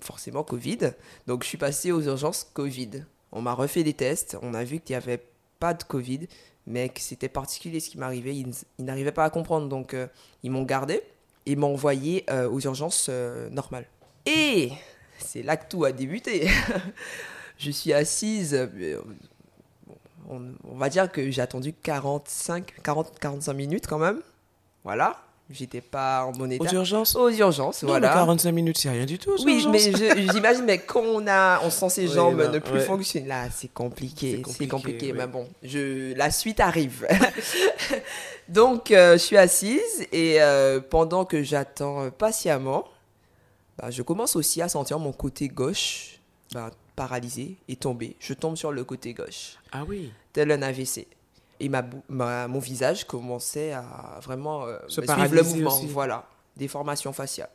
forcément 0.00 0.42
Covid. 0.42 0.92
Donc 1.26 1.42
je 1.42 1.48
suis 1.48 1.58
passé 1.58 1.92
aux 1.92 2.00
urgences 2.00 2.50
Covid. 2.54 3.02
On 3.32 3.42
m'a 3.42 3.52
refait 3.52 3.82
des 3.82 3.94
tests. 3.94 4.36
On 4.42 4.54
a 4.54 4.64
vu 4.64 4.80
qu'il 4.80 4.94
n'y 4.94 5.02
avait 5.02 5.22
pas 5.58 5.74
de 5.74 5.82
Covid, 5.82 6.28
mais 6.66 6.88
que 6.88 7.00
c'était 7.00 7.28
particulier 7.28 7.80
ce 7.80 7.90
qui 7.90 7.98
m'arrivait. 7.98 8.36
Ils, 8.36 8.52
n'arrivaient 8.78 9.12
pas 9.12 9.24
à 9.24 9.30
comprendre. 9.30 9.68
Donc 9.68 9.94
euh, 9.94 10.06
ils 10.42 10.50
m'ont 10.50 10.64
gardé 10.64 11.02
et 11.46 11.56
m'ont 11.56 11.72
envoyé 11.72 12.24
euh, 12.30 12.48
aux 12.48 12.60
urgences 12.60 13.08
euh, 13.10 13.48
normales. 13.50 13.86
Et 14.26 14.72
c'est 15.18 15.42
là 15.42 15.56
que 15.56 15.68
tout 15.68 15.84
a 15.84 15.92
débuté. 15.92 16.48
je 17.58 17.70
suis 17.70 17.92
assise. 17.92 18.68
on, 20.28 20.52
on 20.64 20.76
va 20.76 20.88
dire 20.88 21.10
que 21.10 21.30
j'ai 21.30 21.42
attendu 21.42 21.72
45, 21.72 22.82
40, 22.82 23.18
45 23.18 23.52
minutes 23.52 23.86
quand 23.86 23.98
même. 23.98 24.20
Voilà. 24.84 25.27
J'étais 25.50 25.80
pas 25.80 26.24
en 26.26 26.32
bon 26.32 26.52
état. 26.52 26.62
Aux 26.62 26.72
urgences 26.74 27.16
Aux 27.16 27.30
urgences, 27.30 27.82
Non, 27.82 27.88
voilà. 27.90 28.08
mais 28.08 28.14
45 28.14 28.52
minutes, 28.52 28.76
c'est 28.78 28.90
rien 28.90 29.06
du 29.06 29.18
tout. 29.18 29.30
aux 29.30 29.42
Oui, 29.44 29.54
urgences. 29.64 29.88
mais 29.98 30.26
j'imagine, 30.30 30.64
mais 30.66 30.78
quand 30.78 31.00
on, 31.00 31.26
a, 31.26 31.60
on 31.64 31.70
sent 31.70 31.88
ses 31.88 32.06
Oui, 32.08 32.14
jambes 32.14 32.50
ne 32.52 32.58
plus 32.58 32.74
ouais. 32.74 32.80
fonctionner, 32.80 33.26
là, 33.28 33.44
c'est 33.50 33.72
compliqué. 33.72 34.42
C'est 34.58 34.68
compliqué, 34.68 35.14
mais 35.14 35.26
bon, 35.26 35.48
je, 35.62 36.12
la 36.14 36.30
suite 36.30 36.60
arrive. 36.60 37.06
Donc, 38.48 38.90
euh, 38.90 39.12
je 39.14 39.18
suis 39.18 39.36
assise 39.36 40.06
et 40.12 40.40
euh, 40.40 40.80
pendant 40.80 41.24
que 41.24 41.42
j'attends 41.42 42.10
patiemment, 42.10 42.84
bah, 43.78 43.90
je 43.90 44.02
commence 44.02 44.36
aussi 44.36 44.62
à 44.62 44.68
sentir 44.68 44.98
mon 44.98 45.12
côté 45.12 45.48
gauche 45.48 46.20
bah, 46.52 46.70
paralysé 46.96 47.56
et 47.68 47.76
tomber. 47.76 48.16
Je 48.20 48.34
tombe 48.34 48.56
sur 48.56 48.72
le 48.72 48.84
côté 48.84 49.12
gauche 49.14 49.56
Ah 49.72 49.84
oui. 49.86 50.12
tel 50.32 50.50
un 50.52 50.62
AVC. 50.62 51.06
Et 51.60 51.68
ma, 51.68 51.82
mon 52.08 52.58
visage 52.60 53.04
commençait 53.04 53.72
à 53.72 54.18
vraiment 54.22 54.64
euh, 54.66 54.78
Se 54.88 55.02
suivre 55.02 55.34
le 55.34 55.42
mouvement. 55.42 55.76
aussi. 55.76 55.86
Voilà, 55.86 56.24
déformation 56.56 57.12
faciale. 57.12 57.50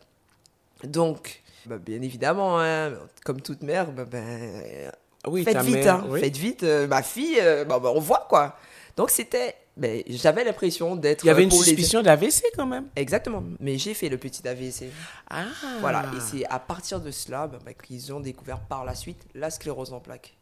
Donc, 0.83 1.41
bah, 1.65 1.77
bien 1.77 2.01
évidemment, 2.01 2.59
hein, 2.59 2.91
comme 3.23 3.39
toute 3.41 3.61
mère, 3.63 3.91
bah, 3.91 4.03
ben, 4.05 4.91
Oui, 5.27 5.43
faites 5.45 5.57
vite, 5.61 5.75
mère, 5.75 5.95
hein, 5.95 6.05
oui. 6.09 6.19
faites 6.19 6.35
vite, 6.35 6.63
euh, 6.63 6.87
ma 6.87 7.01
fille, 7.01 7.37
euh, 7.39 7.63
bah, 7.63 7.79
bah, 7.79 7.91
on 7.95 7.99
voit 8.01 8.25
quoi. 8.27 8.57
Donc 8.97 9.09
c'était, 9.09 9.55
ben, 9.77 10.03
j'avais 10.07 10.43
l'impression 10.43 10.97
d'être. 10.97 11.23
Il 11.23 11.27
y 11.27 11.29
avait 11.29 11.43
une 11.43 11.49
les- 11.49 11.55
suspicion 11.55 12.01
d'AVC 12.01 12.43
quand 12.57 12.65
même. 12.67 12.87
Exactement, 12.97 13.41
mais 13.61 13.77
j'ai 13.77 13.93
fait 13.93 14.09
le 14.09 14.17
petit 14.17 14.45
AVC. 14.45 14.91
Ah. 15.29 15.45
Voilà, 15.79 16.03
et 16.15 16.19
c'est 16.19 16.45
à 16.47 16.59
partir 16.59 16.99
de 16.99 17.09
cela 17.09 17.47
bah, 17.47 17.59
bah, 17.65 17.71
qu'ils 17.73 18.11
ont 18.13 18.19
découvert 18.19 18.59
par 18.59 18.83
la 18.83 18.95
suite 18.95 19.23
la 19.33 19.49
sclérose 19.49 19.93
en 19.93 20.01
plaques. 20.01 20.35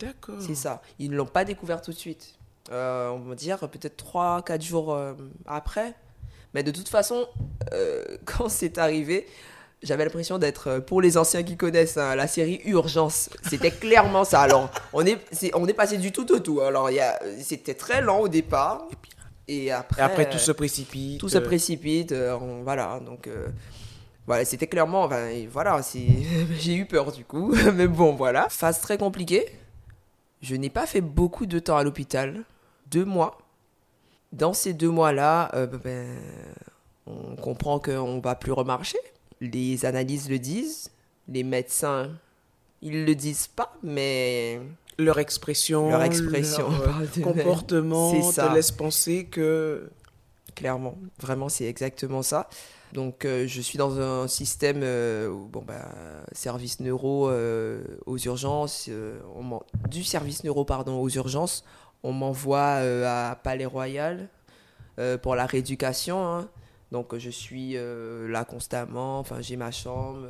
D'accord. 0.00 0.34
C'est 0.40 0.56
ça. 0.56 0.82
Ils 0.98 1.10
ne 1.12 1.16
l'ont 1.16 1.24
pas 1.26 1.44
découvert 1.44 1.80
tout 1.80 1.92
de 1.92 1.96
suite. 1.96 2.34
Euh, 2.72 3.10
on 3.10 3.20
va 3.20 3.34
dire 3.34 3.58
peut-être 3.68 4.02
3-4 4.04 4.62
jours 4.62 4.94
euh, 4.94 5.14
après. 5.46 5.94
Mais 6.54 6.62
de 6.62 6.70
toute 6.70 6.88
façon, 6.88 7.26
euh, 7.72 8.04
quand 8.24 8.48
c'est 8.48 8.78
arrivé, 8.78 9.26
j'avais 9.82 10.04
l'impression 10.04 10.38
d'être, 10.38 10.78
pour 10.80 11.00
les 11.00 11.16
anciens 11.18 11.42
qui 11.42 11.56
connaissent 11.56 11.96
hein, 11.96 12.14
la 12.16 12.26
série 12.26 12.60
Urgence, 12.64 13.30
c'était 13.48 13.70
clairement 13.84 14.24
ça. 14.24 14.40
Alors, 14.42 14.70
on 14.92 15.04
est, 15.06 15.18
on 15.54 15.66
est 15.68 15.74
passé 15.74 15.98
du 15.98 16.12
tout 16.12 16.30
au 16.32 16.38
tout. 16.40 16.60
Alors, 16.60 16.90
c'était 17.40 17.74
très 17.74 18.00
lent 18.02 18.20
au 18.20 18.28
départ. 18.28 18.86
Et 19.48 19.70
après, 19.70 20.02
Et 20.02 20.04
après, 20.04 20.28
tout 20.28 20.38
se 20.38 20.50
précipite. 20.50 21.20
tout 21.20 21.28
se 21.28 21.38
précipite. 21.38 22.12
on- 22.12 22.62
voilà, 22.64 22.98
donc... 23.04 23.28
voilà, 24.26 24.44
c'était 24.44 24.66
clairement, 24.66 25.04
enfin, 25.04 25.28
voilà, 25.52 25.80
j'ai 26.58 26.74
eu 26.74 26.84
peur 26.84 27.12
du 27.12 27.24
coup, 27.24 27.54
mais 27.74 27.86
bon, 27.86 28.14
voilà. 28.16 28.48
Phase 28.48 28.80
très 28.80 28.98
compliquée. 28.98 29.46
Je 30.42 30.56
n'ai 30.56 30.68
pas 30.68 30.84
fait 30.86 31.00
beaucoup 31.00 31.46
de 31.46 31.60
temps 31.60 31.76
à 31.76 31.84
l'hôpital, 31.84 32.42
deux 32.90 33.04
mois. 33.04 33.38
Dans 34.32 34.52
ces 34.52 34.72
deux 34.72 34.90
mois-là, 34.90 35.50
euh, 35.54 35.66
ben, 35.66 36.06
on 37.06 37.36
comprend 37.36 37.78
qu'on 37.78 38.20
va 38.20 38.34
plus 38.34 38.52
remarcher. 38.52 38.98
Les 39.40 39.84
analyses 39.84 40.28
le 40.28 40.38
disent, 40.38 40.90
les 41.28 41.42
médecins, 41.42 42.10
ils 42.82 43.04
le 43.04 43.14
disent 43.14 43.48
pas, 43.48 43.72
mais 43.82 44.60
Leur 44.98 45.18
expression. 45.18 45.90
leur 45.90 46.02
expression 46.02 46.68
leur, 46.70 47.00
euh, 47.00 47.22
comportement 47.22 48.30
ça. 48.30 48.48
te 48.48 48.54
laisse 48.54 48.72
penser 48.72 49.26
que 49.26 49.90
clairement. 50.56 50.96
Vraiment, 51.20 51.48
c'est 51.48 51.66
exactement 51.66 52.22
ça. 52.22 52.48
Donc, 52.92 53.24
euh, 53.24 53.46
je 53.46 53.60
suis 53.60 53.78
dans 53.78 54.00
un 54.00 54.26
système, 54.26 54.80
euh, 54.82 55.28
où, 55.28 55.46
bon, 55.46 55.62
bah, 55.66 55.92
service 56.32 56.80
neuro 56.80 57.28
euh, 57.28 57.82
aux 58.06 58.16
urgences, 58.18 58.88
du 59.88 60.02
service 60.02 60.42
neuro, 60.44 60.64
pardon, 60.64 61.00
aux 61.00 61.10
urgences. 61.10 61.64
On 62.06 62.12
m'envoie 62.12 62.78
euh, 62.82 63.04
à 63.30 63.34
Palais 63.34 63.66
Royal 63.66 64.28
euh, 65.00 65.18
pour 65.18 65.34
la 65.34 65.44
rééducation. 65.44 66.24
hein. 66.24 66.48
Donc, 66.92 67.18
je 67.18 67.30
suis 67.30 67.72
euh, 67.74 68.28
là 68.28 68.44
constamment. 68.44 69.18
Enfin, 69.18 69.40
j'ai 69.40 69.56
ma 69.56 69.72
chambre. 69.72 70.24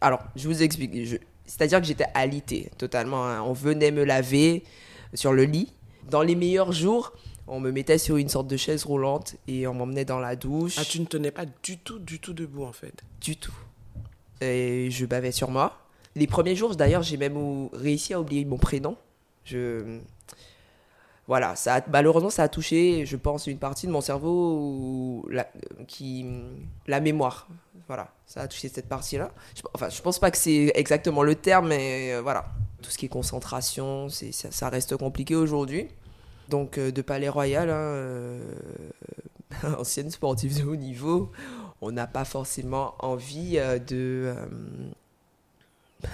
Alors, 0.00 0.18
je 0.34 0.48
vous 0.48 0.60
explique. 0.64 1.06
Je- 1.06 1.18
C'est-à-dire 1.46 1.80
que 1.80 1.86
j'étais 1.86 2.08
alitée 2.14 2.70
totalement. 2.78 3.24
hein. 3.24 3.42
On 3.42 3.52
venait 3.52 3.92
me 3.92 4.02
laver 4.02 4.64
sur 5.14 5.32
le 5.32 5.44
lit. 5.44 5.72
Dans 6.10 6.22
les 6.22 6.34
meilleurs 6.34 6.72
jours, 6.72 7.12
on 7.46 7.60
me 7.60 7.70
mettait 7.70 7.98
sur 7.98 8.16
une 8.16 8.28
sorte 8.28 8.48
de 8.48 8.56
chaise 8.56 8.84
roulante 8.84 9.36
et 9.46 9.68
on 9.68 9.74
m'emmenait 9.74 10.04
dans 10.04 10.18
la 10.18 10.34
douche. 10.34 10.74
Ah, 10.78 10.84
tu 10.84 11.00
ne 11.00 11.06
tenais 11.06 11.30
pas 11.30 11.44
du 11.62 11.78
tout, 11.78 12.00
du 12.00 12.18
tout 12.18 12.32
debout 12.32 12.64
en 12.64 12.72
fait? 12.72 13.04
Du 13.20 13.36
tout. 13.36 13.54
Et 14.40 14.88
je 14.90 15.06
bavais 15.06 15.30
sur 15.30 15.48
moi. 15.48 15.78
Les 16.16 16.26
premiers 16.26 16.56
jours, 16.56 16.74
d'ailleurs, 16.74 17.04
j'ai 17.04 17.16
même 17.16 17.68
réussi 17.72 18.14
à 18.14 18.20
oublier 18.20 18.44
mon 18.44 18.58
prénom. 18.58 18.96
Je... 19.44 19.98
Voilà, 21.32 21.56
ça 21.56 21.76
a- 21.76 21.88
malheureusement, 21.88 22.28
ça 22.28 22.42
a 22.42 22.48
touché, 22.48 23.06
je 23.06 23.16
pense, 23.16 23.46
une 23.46 23.56
partie 23.56 23.86
de 23.86 23.90
mon 23.90 24.02
cerveau 24.02 25.26
la, 25.30 25.46
qui, 25.88 26.26
la 26.86 27.00
mémoire. 27.00 27.48
Voilà, 27.88 28.10
ça 28.26 28.42
a 28.42 28.48
touché 28.48 28.68
cette 28.68 28.86
partie-là. 28.86 29.30
Je, 29.56 29.62
enfin, 29.72 29.88
je 29.88 30.02
pense 30.02 30.18
pas 30.18 30.30
que 30.30 30.36
c'est 30.36 30.70
exactement 30.74 31.22
le 31.22 31.34
terme, 31.34 31.68
mais 31.68 32.12
euh, 32.12 32.20
voilà. 32.20 32.44
Tout 32.82 32.90
ce 32.90 32.98
qui 32.98 33.06
est 33.06 33.08
concentration, 33.08 34.10
c'est, 34.10 34.30
ça, 34.30 34.68
reste 34.68 34.94
compliqué 34.98 35.34
aujourd'hui. 35.34 35.88
Donc, 36.50 36.76
euh, 36.76 36.92
de 36.92 37.00
Palais 37.00 37.30
Royal, 37.30 37.70
hein, 37.70 37.72
euh, 37.72 38.42
ancienne 39.78 40.10
sportive 40.10 40.60
de 40.60 40.66
haut 40.68 40.76
niveau, 40.76 41.32
on 41.80 41.92
n'a 41.92 42.06
pas 42.06 42.26
forcément 42.26 42.94
envie 42.98 43.56
euh, 43.56 43.78
de, 43.78 44.34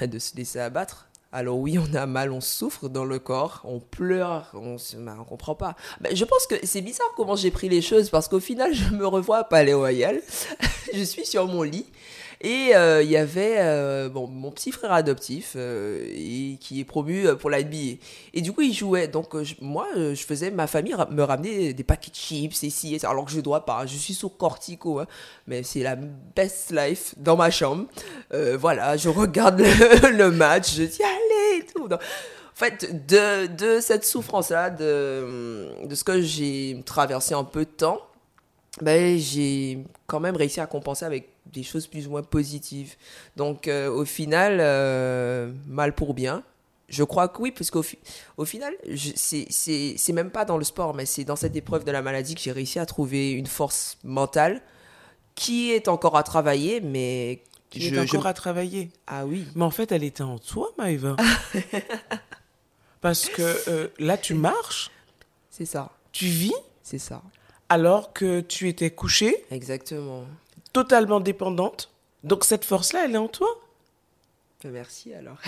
de 0.06 0.18
se 0.20 0.36
laisser 0.36 0.60
abattre. 0.60 1.07
Alors 1.30 1.58
oui, 1.58 1.78
on 1.78 1.94
a 1.94 2.06
mal, 2.06 2.32
on 2.32 2.40
souffre 2.40 2.88
dans 2.88 3.04
le 3.04 3.18
corps, 3.18 3.60
on 3.64 3.80
pleure, 3.80 4.50
on 4.54 4.76
bah, 4.98 5.16
on 5.20 5.24
comprend 5.24 5.54
pas. 5.54 5.76
Ben, 6.00 6.16
je 6.16 6.24
pense 6.24 6.46
que 6.46 6.54
c'est 6.62 6.80
bizarre 6.80 7.12
comment 7.16 7.36
j'ai 7.36 7.50
pris 7.50 7.68
les 7.68 7.82
choses 7.82 8.08
parce 8.08 8.28
qu'au 8.28 8.40
final, 8.40 8.72
je 8.72 8.94
me 8.94 9.06
revois 9.06 9.38
à 9.38 9.44
Palais 9.44 9.74
Royal, 9.74 10.22
je 10.94 11.02
suis 11.02 11.26
sur 11.26 11.46
mon 11.46 11.62
lit 11.62 11.84
et 12.40 12.70
euh, 12.76 13.02
il 13.02 13.10
y 13.10 13.16
avait 13.16 13.56
euh, 13.58 14.08
bon, 14.08 14.28
mon 14.28 14.52
petit 14.52 14.70
frère 14.70 14.92
adoptif 14.92 15.54
euh, 15.56 16.06
et, 16.08 16.56
qui 16.60 16.80
est 16.80 16.84
promu 16.84 17.26
pour 17.36 17.50
la 17.50 17.62
NBA. 17.62 17.98
Et 18.32 18.40
du 18.42 18.52
coup, 18.52 18.60
il 18.60 18.72
jouait. 18.72 19.08
Donc, 19.08 19.34
moi, 19.60 19.86
je 19.96 20.22
faisais 20.24 20.50
ma 20.50 20.68
famille 20.68 20.94
me 21.10 21.22
ramener 21.22 21.72
des 21.72 21.82
paquets 21.82 22.10
de 22.10 22.16
chips 22.16 22.62
et 22.62 22.98
ça. 22.98 23.10
Alors 23.10 23.24
que 23.24 23.32
je 23.32 23.40
dois 23.40 23.64
pas. 23.64 23.86
Je 23.86 23.96
suis 23.96 24.14
sous 24.14 24.28
cortico. 24.28 25.00
hein. 25.00 25.06
mais 25.48 25.64
c'est 25.64 25.82
la 25.82 25.96
best 25.96 26.70
life 26.70 27.14
dans 27.16 27.36
ma 27.36 27.50
chambre. 27.50 27.86
Voilà, 28.30 28.96
je 28.96 29.08
regarde 29.08 29.60
le, 30.12 30.30
match. 30.30 30.76
Je 30.76 30.84
dis, 30.84 31.02
allez 31.02 31.60
et 31.60 31.66
tout. 31.66 31.88
En 31.92 31.98
fait, 32.54 33.06
de, 33.06 33.46
de 33.46 33.80
cette 33.80 34.04
souffrance-là, 34.04 34.70
de, 34.70 35.86
de 35.86 35.94
ce 35.94 36.04
que 36.04 36.20
j'ai 36.20 36.80
traversé 36.84 37.34
en 37.34 37.44
peu 37.44 37.64
de 37.64 37.70
temps, 37.70 38.00
ben, 38.82 39.18
j'ai 39.18 39.78
quand 40.06 40.20
même 40.20 40.36
réussi 40.36 40.60
à 40.60 40.66
compenser 40.66 41.04
avec 41.04 41.28
des 41.46 41.62
choses 41.62 41.86
plus 41.86 42.06
ou 42.06 42.10
moins 42.10 42.22
positives. 42.22 42.94
Donc, 43.36 43.68
euh, 43.68 43.90
au 43.90 44.04
final, 44.04 44.58
euh, 44.60 45.50
mal 45.66 45.94
pour 45.94 46.14
bien. 46.14 46.42
Je 46.88 47.04
crois 47.04 47.28
que 47.28 47.42
oui, 47.42 47.50
parce 47.50 47.70
qu'au 47.70 47.82
fi- 47.82 47.98
au 48.38 48.44
final, 48.46 48.74
c'est- 49.14 50.12
même 50.12 50.30
pas 50.30 50.44
dans 50.46 50.56
le 50.56 50.64
sport, 50.64 50.94
mais 50.94 51.04
c'est 51.06 51.24
dans 51.24 51.36
cette 51.36 51.54
épreuve 51.56 51.84
de 51.84 51.90
la 51.90 52.00
maladie 52.02 52.34
que 52.34 52.40
j'ai 52.40 52.52
réussi 52.52 52.78
à 52.78 52.86
trouver 52.86 53.32
une 53.32 53.46
force 53.46 53.98
mentale 54.04 54.62
qui 55.34 55.70
est 55.70 55.88
encore 55.88 56.16
à 56.16 56.22
travailler, 56.22 56.80
mais 56.80 57.42
Qui 57.70 57.80
je, 57.82 57.94
est 57.94 58.06
je- 58.06 58.16
encore 58.16 58.26
à 58.26 58.32
travailler. 58.32 58.90
Ah 59.06 59.26
oui, 59.26 59.44
Mais 59.54 59.64
en 59.64 59.70
fait, 59.70 59.92
elle 59.92 60.02
était 60.04 60.22
en 60.22 60.38
toi, 60.38 60.70
Maëva. 60.78 61.16
Parce 63.00 63.28
que 63.28 63.42
euh, 63.68 63.88
là, 63.98 64.16
tu 64.18 64.34
marches, 64.34 64.90
c'est 65.50 65.64
ça, 65.66 65.90
tu 66.12 66.26
vis, 66.26 66.54
c'est 66.82 66.98
ça, 66.98 67.22
alors 67.68 68.12
que 68.12 68.40
tu 68.40 68.68
étais 68.68 68.90
couchée, 68.90 69.44
exactement. 69.50 70.24
totalement 70.72 71.20
dépendante. 71.20 71.90
Donc 72.24 72.44
cette 72.44 72.64
force-là, 72.64 73.04
elle 73.04 73.14
est 73.14 73.18
en 73.18 73.28
toi. 73.28 73.48
Merci 74.64 75.14
alors. 75.14 75.38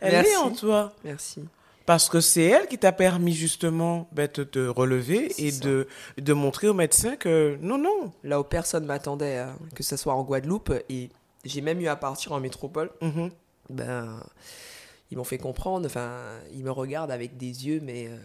Elle 0.00 0.12
Merci. 0.12 0.32
est 0.32 0.36
en 0.36 0.50
toi. 0.50 0.92
Merci. 1.04 1.44
Parce 1.86 2.08
que 2.08 2.20
c'est 2.20 2.42
elle 2.44 2.66
qui 2.68 2.78
t'a 2.78 2.92
permis 2.92 3.32
justement 3.34 4.08
ben, 4.12 4.28
de 4.32 4.44
te 4.44 4.58
relever 4.60 5.32
et 5.38 5.50
ça. 5.50 5.60
de, 5.64 5.88
de 6.18 6.32
montrer 6.32 6.68
au 6.68 6.74
médecin 6.74 7.16
que 7.16 7.56
non, 7.60 7.76
non. 7.78 8.12
Là 8.24 8.40
où 8.40 8.44
personne 8.44 8.84
m'attendait, 8.86 9.38
hein, 9.38 9.56
que 9.74 9.82
ce 9.82 9.96
soit 9.96 10.14
en 10.14 10.22
Guadeloupe, 10.22 10.72
et 10.88 11.10
j'ai 11.44 11.60
même 11.60 11.80
eu 11.80 11.88
à 11.88 11.96
partir 11.96 12.32
en 12.32 12.40
métropole, 12.40 12.90
Mhm. 13.00 13.30
ben, 13.70 14.20
ils 15.10 15.18
m'ont 15.18 15.24
fait 15.24 15.38
comprendre, 15.38 15.86
enfin, 15.86 16.12
ils 16.52 16.62
me 16.64 16.70
regardent 16.70 17.10
avec 17.10 17.36
des 17.36 17.66
yeux, 17.66 17.80
mais 17.82 18.06
euh, 18.06 18.16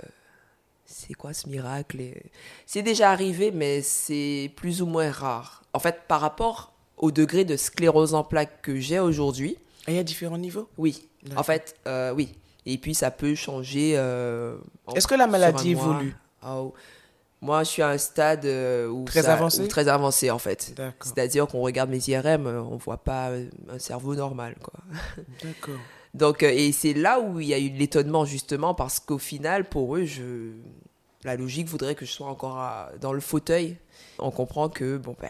c'est 0.88 1.14
quoi 1.14 1.34
ce 1.34 1.48
miracle 1.50 2.00
Et 2.02 2.24
C'est 2.66 2.82
déjà 2.82 3.12
arrivé, 3.12 3.52
mais 3.52 3.82
c'est 3.82 4.52
plus 4.56 4.82
ou 4.82 4.86
moins 4.88 5.12
rare. 5.12 5.62
En 5.74 5.80
fait, 5.80 6.02
par 6.08 6.22
rapport 6.22 6.74
au 6.98 7.12
degré 7.12 7.46
de 7.46 7.56
sclérose 7.58 8.16
en 8.16 8.24
plaques 8.24 8.62
que 8.64 8.80
j'ai 8.80 8.98
aujourd'hui, 9.00 9.58
il 9.88 9.94
y 9.96 10.00
a 10.00 10.04
différents 10.04 10.38
niveaux? 10.40 10.68
oui. 10.78 11.08
En 11.36 11.44
fait, 11.44 11.76
euh, 11.88 12.14
oui. 12.14 12.34
Et 12.66 12.78
puis, 12.78 12.96
ça 12.96 13.12
peut 13.12 13.36
changer. 13.36 13.94
euh, 13.98 14.58
Est-ce 14.96 15.08
que 15.08 15.16
la 15.16 15.28
maladie 15.28 15.72
évolue? 15.72 16.16
Oh. 16.46 16.74
Moi, 17.42 17.64
je 17.64 17.70
suis 17.70 17.82
à 17.82 17.90
un 17.90 17.98
stade 17.98 18.46
euh, 18.46 18.88
où 18.88 19.04
Très 19.06 19.24
ça- 19.24 19.34
avancé? 19.34 19.62
où 19.62 19.68
très 19.68 19.88
avancé, 19.90 20.32
en 20.32 20.40
fait. 20.40 20.74
C'est-à-dire 21.02 21.48
qu'on 21.48 21.60
regarde 21.62 21.90
mes 21.90 22.00
IRM, 22.10 22.48
on 22.48 22.78
voit 22.78 22.98
pas 23.04 23.32
un 23.70 23.78
cerveau 23.80 24.16
normal, 24.16 24.56
quoi. 24.64 24.80
D'accord. 25.44 25.80
Donc, 26.18 26.44
euh, 26.44 26.50
et 26.50 26.72
c'est 26.72 26.94
là 26.94 27.20
où 27.20 27.40
il 27.40 27.48
y 27.48 27.54
a 27.54 27.60
eu 27.60 27.70
l'étonnement, 27.70 28.26
justement, 28.26 28.74
parce 28.74 29.00
qu'au 29.00 29.18
final, 29.18 29.66
pour 29.70 29.96
eux, 29.96 30.06
je... 30.06 30.52
la 31.24 31.36
logique 31.36 31.68
voudrait 31.68 31.96
que 31.96 32.06
je 32.06 32.12
sois 32.12 32.28
encore 32.28 32.58
à- 32.58 32.90
dans 33.02 33.14
le 33.14 33.20
fauteuil. 33.20 33.78
On 34.20 34.32
comprend 34.32 34.68
que, 34.70 34.98
bon, 34.98 35.16
ben, 35.22 35.30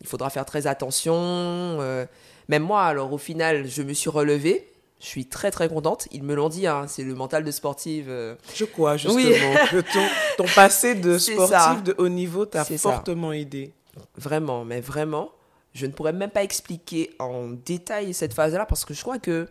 il 0.00 0.06
faudra 0.06 0.30
faire 0.30 0.44
très 0.44 0.66
attention. 0.66 1.14
euh, 1.16 2.06
Même 2.48 2.62
moi, 2.62 2.82
alors, 2.84 3.12
au 3.12 3.18
final, 3.18 3.66
je 3.68 3.82
me 3.82 3.92
suis 3.92 4.10
relevée. 4.10 4.68
Je 5.00 5.06
suis 5.06 5.26
très, 5.26 5.50
très 5.52 5.68
contente. 5.68 6.08
Ils 6.10 6.22
me 6.24 6.34
l'ont 6.34 6.48
dit, 6.48 6.66
hein, 6.66 6.86
c'est 6.88 7.04
le 7.04 7.14
mental 7.14 7.44
de 7.44 7.50
sportive. 7.50 8.06
euh, 8.08 8.34
Je 8.54 8.64
crois 8.64 8.96
justement 8.96 9.16
Oui. 9.16 9.32
que 9.70 9.80
ton, 9.80 10.06
ton 10.36 10.44
passé 10.54 10.94
de 10.94 11.18
ça. 11.18 11.80
de 11.84 11.94
haut 11.98 12.08
niveau 12.08 12.46
t'a 12.46 12.64
ça. 12.64 12.76
fortement 12.78 13.32
aidé. 13.32 13.72
Vraiment, 14.16 14.64
mais 14.64 14.80
vraiment, 14.80 15.30
je 15.72 15.86
ne 15.86 15.92
pourrais 15.92 16.12
même 16.12 16.30
pas 16.30 16.42
expliquer 16.42 17.10
en 17.20 17.48
détail 17.50 18.12
cette 18.12 18.34
phase-là 18.34 18.66
parce 18.66 18.84
que 18.84 18.92
je 18.94 19.00
crois 19.02 19.18
que 19.20 19.48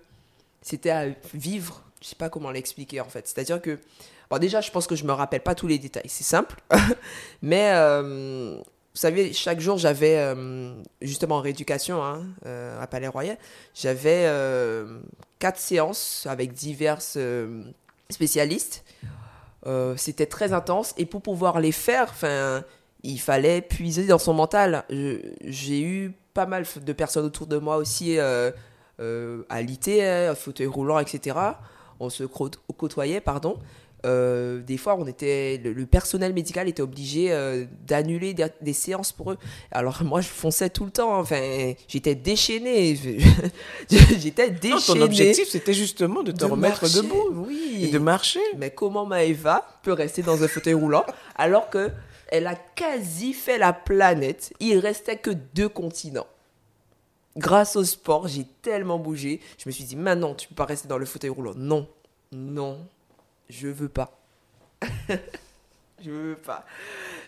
c'était 0.62 0.90
à 0.90 1.08
vivre. 1.34 1.84
Je 2.02 2.08
sais 2.08 2.16
pas 2.16 2.30
comment 2.30 2.52
l'expliquer 2.52 3.02
en 3.02 3.10
fait. 3.10 3.28
C'est-à-dire 3.28 3.62
que, 3.62 3.80
bon, 4.30 4.38
déjà, 4.38 4.62
je 4.62 4.72
pense 4.72 4.88
que 4.88 4.96
je 4.96 5.04
me 5.04 5.14
rappelle 5.14 5.42
pas 5.42 5.56
tous 5.56 5.68
les 5.68 5.80
détails. 5.80 6.10
C'est 6.10 6.24
simple, 6.24 6.62
mais 7.42 7.72
euh, 7.74 8.62
vous 8.98 9.02
savez, 9.02 9.32
chaque 9.32 9.60
jour, 9.60 9.78
j'avais 9.78 10.18
euh, 10.18 10.74
justement 11.04 11.36
en 11.36 11.42
rééducation 11.42 12.04
hein, 12.04 12.26
euh, 12.48 12.82
à 12.82 12.88
Palais 12.88 13.08
Royal, 13.08 13.38
j'avais 13.76 14.28
quatre 15.38 15.60
séances 15.60 16.26
avec 16.28 16.54
diverses 16.54 17.14
euh, 17.16 17.62
spécialistes. 18.10 18.84
C'était 19.98 20.26
très 20.26 20.52
intense 20.52 20.96
et 20.98 21.06
pour 21.06 21.22
pouvoir 21.22 21.60
les 21.60 21.72
faire, 21.72 22.08
enfin 22.10 22.64
il 23.04 23.20
fallait 23.20 23.62
puiser 23.62 24.08
dans 24.08 24.18
son 24.18 24.34
mental. 24.34 24.84
J'ai 25.44 25.84
eu 25.84 26.14
pas 26.34 26.48
mal 26.48 26.66
de 26.76 26.94
personnes 26.94 27.26
autour 27.26 27.46
de 27.46 27.60
moi 27.60 27.78
aussi 27.78 28.18
à 29.00 29.62
l'IT, 29.62 29.89
hein, 29.89 30.34
fauteuil 30.36 30.68
roulant, 30.68 31.00
etc. 31.00 31.38
On 32.00 32.10
se 32.10 32.24
côtoyait, 32.24 33.22
pardon. 33.22 33.58
Euh, 34.06 34.62
des 34.62 34.77
fois, 34.77 34.96
on 34.98 35.08
était, 35.08 35.60
le, 35.63 35.74
le 35.74 35.86
personnel 35.86 36.32
médical 36.34 36.68
était 36.68 36.84
obligé 36.84 37.32
euh, 37.32 37.66
d'annuler 37.86 38.34
des, 38.34 38.46
des 38.62 38.74
séances 38.74 39.12
pour 39.12 39.32
eux. 39.32 39.38
Alors 39.72 40.04
moi, 40.04 40.22
je 40.22 40.27
fonçais 40.27 40.70
tout 40.70 40.86
le 40.86 40.92
temps. 40.92 41.18
Enfin, 41.20 41.74
j'étais 41.88 42.13
déchaînée. 42.16 42.96
j'étais 43.89 44.51
déchaînée. 44.51 44.75
Non, 44.75 44.80
ton 44.96 45.01
objectif, 45.01 45.50
c'était 45.50 45.74
justement 45.74 46.22
de 46.24 46.32
te 46.32 46.38
de 46.38 46.46
remettre 46.46 46.84
marcher, 46.84 47.01
debout 47.01 47.46
Oui. 47.48 47.80
et 47.82 47.88
de 47.88 47.98
marcher. 47.98 48.39
Mais 48.58 48.70
comment 48.70 49.06
Maëva 49.06 49.66
peut 49.82 49.94
rester 49.94 50.22
dans 50.22 50.44
un 50.44 50.48
fauteuil 50.48 50.75
roulant 50.75 51.06
alors 51.36 51.70
que 51.70 51.89
elle 52.30 52.46
a 52.48 52.56
quasi 52.56 53.34
fait 53.34 53.58
la 53.58 53.72
planète 53.74 54.54
Il 54.60 54.77
restait 54.80 55.18
que 55.18 55.32
deux 55.32 55.70
continents. 55.70 56.27
Grâce 57.38 57.75
au 57.75 57.84
sport, 57.84 58.27
j'ai 58.27 58.46
tellement 58.62 58.98
bougé. 58.98 59.39
Je 59.58 59.70
me 59.70 59.72
suis 59.72 59.84
dit, 59.84 59.96
maintenant, 59.96 60.34
tu 60.34 60.48
peux 60.48 60.56
pas 60.56 60.65
rester 60.65 60.88
dans 60.88 60.98
le 60.98 61.06
fauteuil 61.06 61.29
roulant. 61.29 61.53
Non, 61.56 61.88
non, 62.32 62.79
je 63.50 63.67
veux 63.67 63.89
pas. 63.89 64.17
je 66.03 66.10
veux 66.10 66.36
pas. 66.36 66.65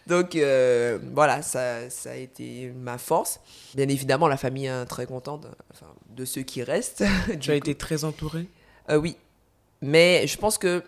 Donc 0.08 0.36
euh, 0.36 0.98
voilà, 1.14 1.42
ça, 1.44 1.90
ça 1.90 2.12
a 2.12 2.16
été 2.16 2.72
ma 2.76 2.98
force. 2.98 3.40
Bien 3.76 3.88
évidemment, 3.88 4.28
la 4.28 4.38
famille 4.38 4.66
est 4.66 4.86
très 4.86 5.06
contente 5.06 5.46
enfin, 5.72 5.86
de 6.10 6.26
ceux 6.26 6.42
qui 6.42 6.64
restes. 6.64 7.04
Tu 7.40 7.52
as 7.52 7.56
été 7.56 7.76
très 7.76 8.04
entouré. 8.04 8.48
Euh, 8.90 8.98
oui. 8.98 9.16
Mais 9.82 10.26
je 10.26 10.38
pense 10.38 10.58
que 10.58 10.84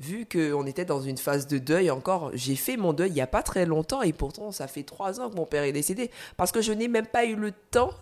vu 0.00 0.26
qu'on 0.26 0.66
était 0.66 0.84
dans 0.84 1.00
une 1.00 1.16
phase 1.16 1.46
de 1.46 1.58
deuil 1.58 1.90
encore, 1.90 2.30
j'ai 2.34 2.56
fait 2.56 2.76
mon 2.76 2.92
deuil 2.92 3.10
il 3.10 3.14
n'y 3.14 3.20
a 3.20 3.26
pas 3.26 3.42
très 3.42 3.64
longtemps 3.66 4.02
et 4.02 4.12
pourtant 4.12 4.52
ça 4.52 4.66
fait 4.66 4.82
trois 4.82 5.20
ans 5.20 5.30
que 5.30 5.36
mon 5.36 5.46
père 5.46 5.62
est 5.62 5.72
décédé 5.72 6.10
parce 6.36 6.52
que 6.52 6.60
je 6.60 6.72
n'ai 6.72 6.88
même 6.88 7.06
pas 7.06 7.24
eu 7.24 7.36
le 7.36 7.52
temps 7.70 7.92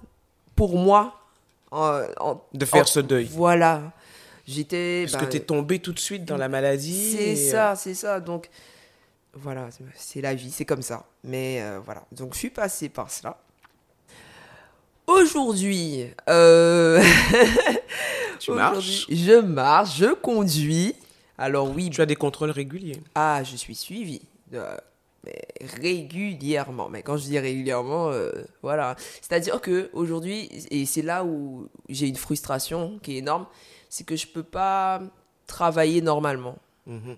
pour 0.57 0.77
moi 0.77 1.15
de 2.53 2.65
faire 2.65 2.89
ce 2.89 3.01
deuil. 3.01 3.29
Voilà. 3.31 3.93
J'étais. 4.47 5.03
Parce 5.05 5.17
que 5.17 5.27
ben, 5.27 5.31
tu 5.31 5.37
es 5.37 5.41
tombé 5.41 5.79
tout 5.79 5.93
de 5.93 5.99
suite 5.99 6.25
dans 6.25 6.37
la 6.37 6.49
maladie. 6.49 7.13
C'est 7.17 7.37
ça, 7.37 7.77
c'est 7.77 7.95
ça. 7.95 8.21
Donc, 8.21 8.49
voilà, 9.35 9.69
c'est 9.95 10.21
la 10.21 10.35
vie, 10.35 10.51
c'est 10.51 10.65
comme 10.65 10.83
ça. 10.83 11.05
Mais 11.25 11.61
euh, 11.61 11.81
voilà. 11.85 12.05
Donc, 12.13 12.35
je 12.35 12.39
suis 12.39 12.51
passée 12.51 12.89
par 12.89 13.11
cela. 13.11 13.39
Aujourd'hui, 15.07 16.07
euh... 16.29 17.01
tu 18.41 18.51
marches 18.51 19.07
Je 19.09 19.41
marche, 19.41 19.99
je 19.99 20.15
conduis. 20.15 20.95
Alors 21.39 21.71
oui. 21.71 21.91
Tu 21.91 22.01
as 22.01 22.07
des 22.07 22.17
contrôles 22.17 22.51
réguliers. 22.51 23.01
Ah, 23.15 23.43
je 23.45 23.57
suis 23.57 23.75
suivi. 23.75 24.21
Euh, 24.55 24.77
régulièrement. 25.81 26.89
Mais 26.89 27.03
quand 27.03 27.17
je 27.17 27.25
dis 27.25 27.39
régulièrement, 27.39 28.11
euh, 28.11 28.31
voilà. 28.63 28.97
C'est-à-dire 29.21 29.61
que 29.61 29.91
aujourd'hui, 29.93 30.49
et 30.71 30.87
c'est 30.87 31.03
là 31.03 31.25
où 31.25 31.69
j'ai 31.89 32.07
une 32.09 32.17
frustration 32.17 32.99
qui 33.03 33.15
est 33.15 33.19
énorme, 33.19 33.47
c'est 33.89 34.05
que 34.05 34.17
je 34.17 34.27
peux 34.27 34.43
pas 34.43 35.01
travailler 35.47 36.01
normalement. 36.01 36.57
Mhm. 36.87 37.17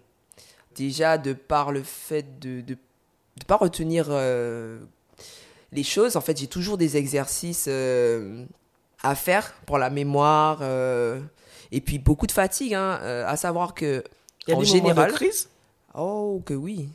Déjà, 0.75 1.19
de 1.19 1.33
par 1.33 1.73
le 1.73 1.83
fait 1.83 2.38
de 2.38 2.62
ne 2.69 3.45
pas 3.47 3.57
retenir 3.57 4.07
euh, 4.09 4.79
les 5.73 5.83
choses, 5.83 6.17
en 6.17 6.21
fait, 6.21 6.38
j'ai 6.38 6.47
toujours 6.47 6.79
des 6.79 6.97
exercices 6.97 7.67
euh, 7.69 8.45
à 9.03 9.15
faire 9.15 9.55
pour 9.67 9.79
la 9.79 9.91
mémoire 9.91 10.62
et 11.71 11.81
puis 11.81 11.99
beaucoup 11.99 12.27
de 12.27 12.33
fatigue, 12.33 12.75
hein, 12.75 12.99
à 13.27 13.37
savoir 13.37 13.75
que 13.75 14.03
Il 14.47 14.50
y 14.50 14.55
a 14.55 14.57
en 14.57 14.61
des 14.61 14.67
général, 14.67 15.11
de 15.11 15.17
crise? 15.17 15.49
Oh, 15.95 16.43
que 16.45 16.55
oui. 16.55 16.88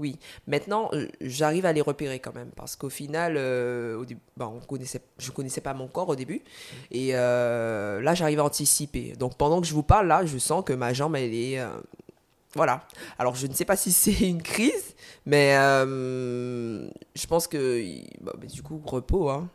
Oui, 0.00 0.16
maintenant 0.46 0.88
euh, 0.94 1.08
j'arrive 1.20 1.66
à 1.66 1.74
les 1.74 1.82
repérer 1.82 2.20
quand 2.20 2.34
même 2.34 2.48
parce 2.56 2.74
qu'au 2.74 2.88
final, 2.88 3.34
euh, 3.36 4.00
au 4.00 4.06
bah, 4.34 4.50
connaissait, 4.66 5.02
je 5.18 5.30
connaissais 5.30 5.60
pas 5.60 5.74
mon 5.74 5.88
corps 5.88 6.08
au 6.08 6.16
début 6.16 6.42
et 6.90 7.10
euh, 7.12 8.00
là 8.00 8.14
j'arrive 8.14 8.40
à 8.40 8.44
anticiper. 8.44 9.12
Donc 9.18 9.36
pendant 9.36 9.60
que 9.60 9.66
je 9.66 9.74
vous 9.74 9.82
parle 9.82 10.06
là, 10.06 10.24
je 10.24 10.38
sens 10.38 10.64
que 10.64 10.72
ma 10.72 10.94
jambe 10.94 11.16
elle 11.16 11.34
est 11.34 11.62
voilà. 12.54 12.86
Alors 13.18 13.34
je 13.34 13.46
ne 13.46 13.52
sais 13.52 13.66
pas 13.66 13.76
si 13.76 13.92
c'est 13.92 14.20
une 14.26 14.42
crise, 14.42 14.94
mais 15.26 15.52
je 15.52 17.26
pense 17.28 17.46
que 17.46 17.84
bah, 18.22 18.32
du 18.50 18.62
coup 18.62 18.80
repos 18.82 19.28
hein 19.28 19.50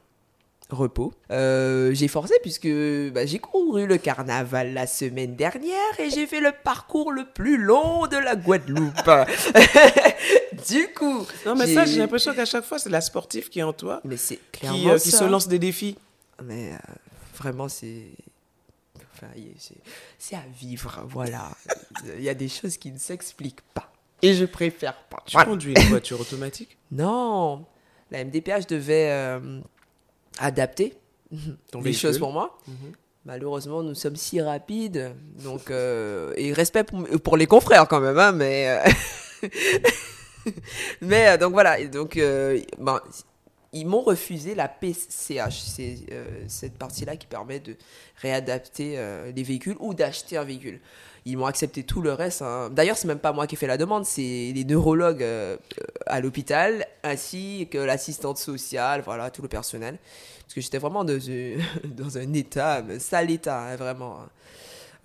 repos. 0.69 1.13
Euh, 1.31 1.93
j'ai 1.93 2.07
forcé 2.07 2.34
puisque 2.41 2.67
bah, 3.13 3.25
j'ai 3.25 3.39
couru 3.39 3.86
le 3.86 3.98
carnaval 3.98 4.74
la 4.74 4.88
semaine 4.88 5.36
dernière 5.36 6.00
et 6.00 6.10
j'ai 6.10 6.25
fait 6.25 6.39
le 6.39 6.51
parcours 6.51 7.12
le 7.12 7.25
plus 7.25 7.57
long 7.57 8.07
de 8.07 8.17
la 8.17 8.36
Guadeloupe. 8.36 8.93
du 10.67 10.88
coup. 10.93 11.25
Non, 11.45 11.55
mais 11.55 11.74
ça, 11.74 11.86
j'ai 11.86 12.00
l'impression 12.00 12.34
qu'à 12.34 12.45
chaque 12.45 12.65
fois, 12.65 12.79
c'est 12.79 12.89
la 12.89 13.01
sportive 13.01 13.50
qui 13.50 13.60
est 13.60 13.63
en 13.63 13.74
toi. 13.74 14.01
Mais 14.03 14.17
c'est 14.17 14.39
qui, 14.51 14.89
euh, 14.89 14.98
qui 14.98 15.12
se 15.12 15.24
lance 15.24 15.48
des 15.48 15.60
défis. 15.60 15.98
Mais 16.43 16.74
euh, 16.74 16.77
vraiment, 17.38 17.67
c'est. 17.67 18.07
Enfin, 19.13 19.27
c'est 20.17 20.36
à 20.36 20.43
vivre, 20.60 21.05
voilà. 21.07 21.50
Il 22.17 22.24
y 22.24 22.29
a 22.29 22.34
des 22.34 22.50
choses 22.50 22.77
qui 22.77 22.91
ne 22.91 22.98
s'expliquent 22.98 23.62
pas. 23.74 23.91
Et 24.22 24.34
je 24.34 24.45
préfère 24.45 24.95
pas. 25.03 25.24
Tu 25.25 25.38
conduis 25.38 25.74
une 25.74 25.89
voiture 25.89 26.19
automatique? 26.19 26.77
Non. 26.91 27.65
La 28.12 28.24
MDPH 28.25 28.67
devait 28.67 29.39
adapter 30.39 30.93
les 31.83 31.93
choses 31.93 32.19
pour 32.19 32.31
moi. 32.31 32.57
Mhm. 32.67 32.93
Malheureusement, 33.25 33.81
nous 33.81 33.95
sommes 33.95 34.15
si 34.15 34.39
rapides. 34.39 35.11
Donc, 35.43 35.71
euh, 35.71 36.31
et 36.37 36.53
respect 36.53 36.83
pour, 36.83 37.37
les 37.37 37.47
confrères 37.47 37.87
quand 37.87 37.99
même, 37.99 38.19
hein, 38.19 38.31
mais. 38.31 38.79
Euh, 39.43 39.49
mais 41.01 41.29
euh, 41.29 41.37
donc 41.37 41.53
voilà. 41.53 41.83
Donc, 41.87 42.17
ben, 42.17 42.99
ils 43.73 43.87
m'ont 43.87 44.01
refusé 44.01 44.53
la 44.53 44.67
PCH. 44.67 45.59
C'est 45.59 45.97
cette 46.47 46.77
partie-là 46.77 47.17
qui 47.17 47.25
permet 47.25 47.59
de 47.59 47.75
réadapter 48.21 49.03
les 49.35 49.43
véhicules 49.43 49.75
ou 49.79 49.95
d'acheter 49.95 50.37
un 50.37 50.43
véhicule 50.43 50.79
ils 51.25 51.38
m'ont 51.38 51.48
accepté 51.48 51.84
tout 51.84 52.01
le 52.01 52.13
reste. 52.13 52.44
Hein. 52.44 52.70
D'ailleurs, 52.72 52.98
c'est 52.98 53.08
même 53.08 53.20
pas 53.20 53.34
moi 53.34 53.48
qui 53.48 53.55
ai 53.55 53.58
fait 53.58 53.67
la 53.67 53.77
demande, 53.77 54.05
c'est 54.05 54.51
les 54.53 54.63
neurologues 54.63 55.24
euh, 55.24 55.58
à 56.05 56.22
l'hôpital, 56.22 56.86
ainsi 57.03 57.67
que 57.72 57.79
l'assistante 57.79 58.38
sociale, 58.38 59.01
voilà, 59.03 59.31
tout 59.31 59.42
le 59.42 59.48
personnel. 59.48 59.98
Parce 60.42 60.53
que 60.53 60.61
j'étais 60.61 60.77
vraiment 60.77 61.03
dans, 61.03 61.18
dans, 61.83 62.18
un 62.18 62.33
état, 62.33 62.83
un 62.88 63.00
sale 63.00 63.31
état, 63.31 63.59
hein, 63.59 63.75
vraiment. 63.75 64.20
Hein. 64.22 64.29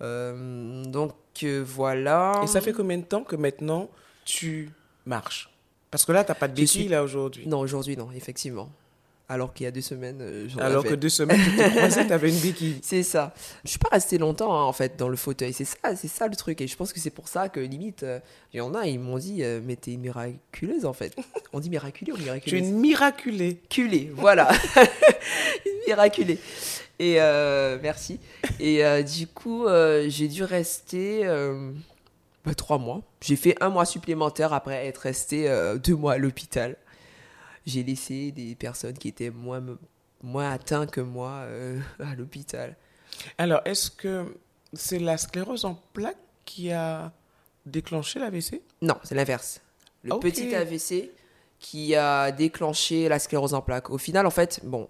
Euh, 0.01 0.85
donc 0.85 1.13
euh, 1.43 1.63
voilà. 1.65 2.39
Et 2.43 2.47
ça 2.47 2.61
fait 2.61 2.73
combien 2.73 2.97
de 2.97 3.03
temps 3.03 3.23
que 3.23 3.35
maintenant 3.35 3.89
tu 4.23 4.69
marches? 5.05 5.49
Parce 5.89 6.05
que 6.05 6.11
là, 6.11 6.23
tu 6.23 6.31
n'as 6.31 6.35
pas 6.35 6.47
de 6.47 6.53
béquille, 6.53 6.87
là, 6.87 7.03
aujourd'hui. 7.03 7.47
Non, 7.47 7.59
aujourd'hui, 7.59 7.97
non, 7.97 8.09
effectivement 8.15 8.69
alors 9.31 9.53
qu'il 9.53 9.63
y 9.63 9.67
a 9.67 9.71
deux 9.71 9.79
semaines, 9.81 10.19
euh, 10.21 10.47
Alors 10.59 10.83
que 10.83 10.93
deux 10.93 11.07
semaines, 11.07 11.39
tu 11.41 12.07
t'avais 12.07 12.29
une 12.29 12.39
béquille. 12.39 12.79
C'est 12.83 13.01
ça. 13.01 13.33
Je 13.63 13.69
suis 13.69 13.79
pas 13.79 13.87
resté 13.89 14.17
longtemps, 14.17 14.53
hein, 14.53 14.63
en 14.63 14.73
fait, 14.73 14.97
dans 14.97 15.07
le 15.07 15.15
fauteuil. 15.15 15.53
C'est 15.53 15.63
ça, 15.63 15.95
c'est 15.95 16.09
ça 16.09 16.27
le 16.27 16.35
truc. 16.35 16.59
Et 16.59 16.67
je 16.67 16.75
pense 16.75 16.91
que 16.91 16.99
c'est 16.99 17.11
pour 17.11 17.29
ça 17.29 17.47
que, 17.47 17.61
limite, 17.61 18.03
euh, 18.03 18.19
il 18.53 18.57
y 18.57 18.61
en 18.61 18.75
a, 18.75 18.85
ils 18.87 18.99
m'ont 18.99 19.17
dit, 19.17 19.41
euh, 19.41 19.61
mais 19.63 19.77
t'es 19.77 19.95
miraculeuse, 19.95 20.85
en 20.85 20.91
fait. 20.91 21.15
On 21.53 21.61
dit 21.61 21.69
miraculée 21.69 22.11
ou 22.11 22.17
miraculeuse 22.17 22.49
Tu 22.49 22.57
es 22.57 22.59
une 22.69 22.77
miraculée. 22.77 23.61
Culée, 23.69 24.11
voilà. 24.13 24.51
une 25.65 25.79
miraculée. 25.87 26.37
Et 26.99 27.15
merci. 27.81 28.19
Et 28.59 28.83
du 29.03 29.27
coup, 29.27 29.65
j'ai 30.07 30.27
dû 30.27 30.43
rester 30.43 31.25
bah, 32.45 32.53
trois 32.53 32.77
mois. 32.77 33.01
J'ai 33.21 33.37
fait 33.37 33.55
un 33.61 33.69
mois 33.69 33.85
supplémentaire 33.85 34.53
après 34.53 34.85
être 34.85 34.99
resté 34.99 35.49
deux 35.83 35.95
mois 35.95 36.13
à 36.13 36.17
l'hôpital 36.17 36.75
j'ai 37.71 37.83
laissé 37.83 38.31
des 38.31 38.55
personnes 38.55 38.97
qui 38.97 39.07
étaient 39.07 39.29
moins, 39.29 39.63
moins 40.21 40.51
atteintes 40.51 40.91
que 40.91 41.01
moi 41.01 41.43
euh, 41.45 41.79
à 41.99 42.15
l'hôpital. 42.15 42.75
Alors, 43.37 43.61
est-ce 43.65 43.91
que 43.91 44.35
c'est 44.73 44.99
la 44.99 45.17
sclérose 45.17 45.65
en 45.65 45.75
plaques 45.93 46.17
qui 46.45 46.71
a 46.71 47.11
déclenché 47.65 48.19
l'AVC 48.19 48.61
Non, 48.81 48.95
c'est 49.03 49.15
l'inverse. 49.15 49.61
Le 50.03 50.17
petit 50.19 50.55
AVC 50.55 51.11
qui 51.59 51.95
a 51.95 52.31
déclenché 52.31 53.07
la 53.07 53.19
sclérose 53.19 53.53
en 53.53 53.61
plaques. 53.61 53.91
Au 53.91 53.99
final, 53.99 54.25
en 54.25 54.31
fait, 54.31 54.61
bon, 54.63 54.89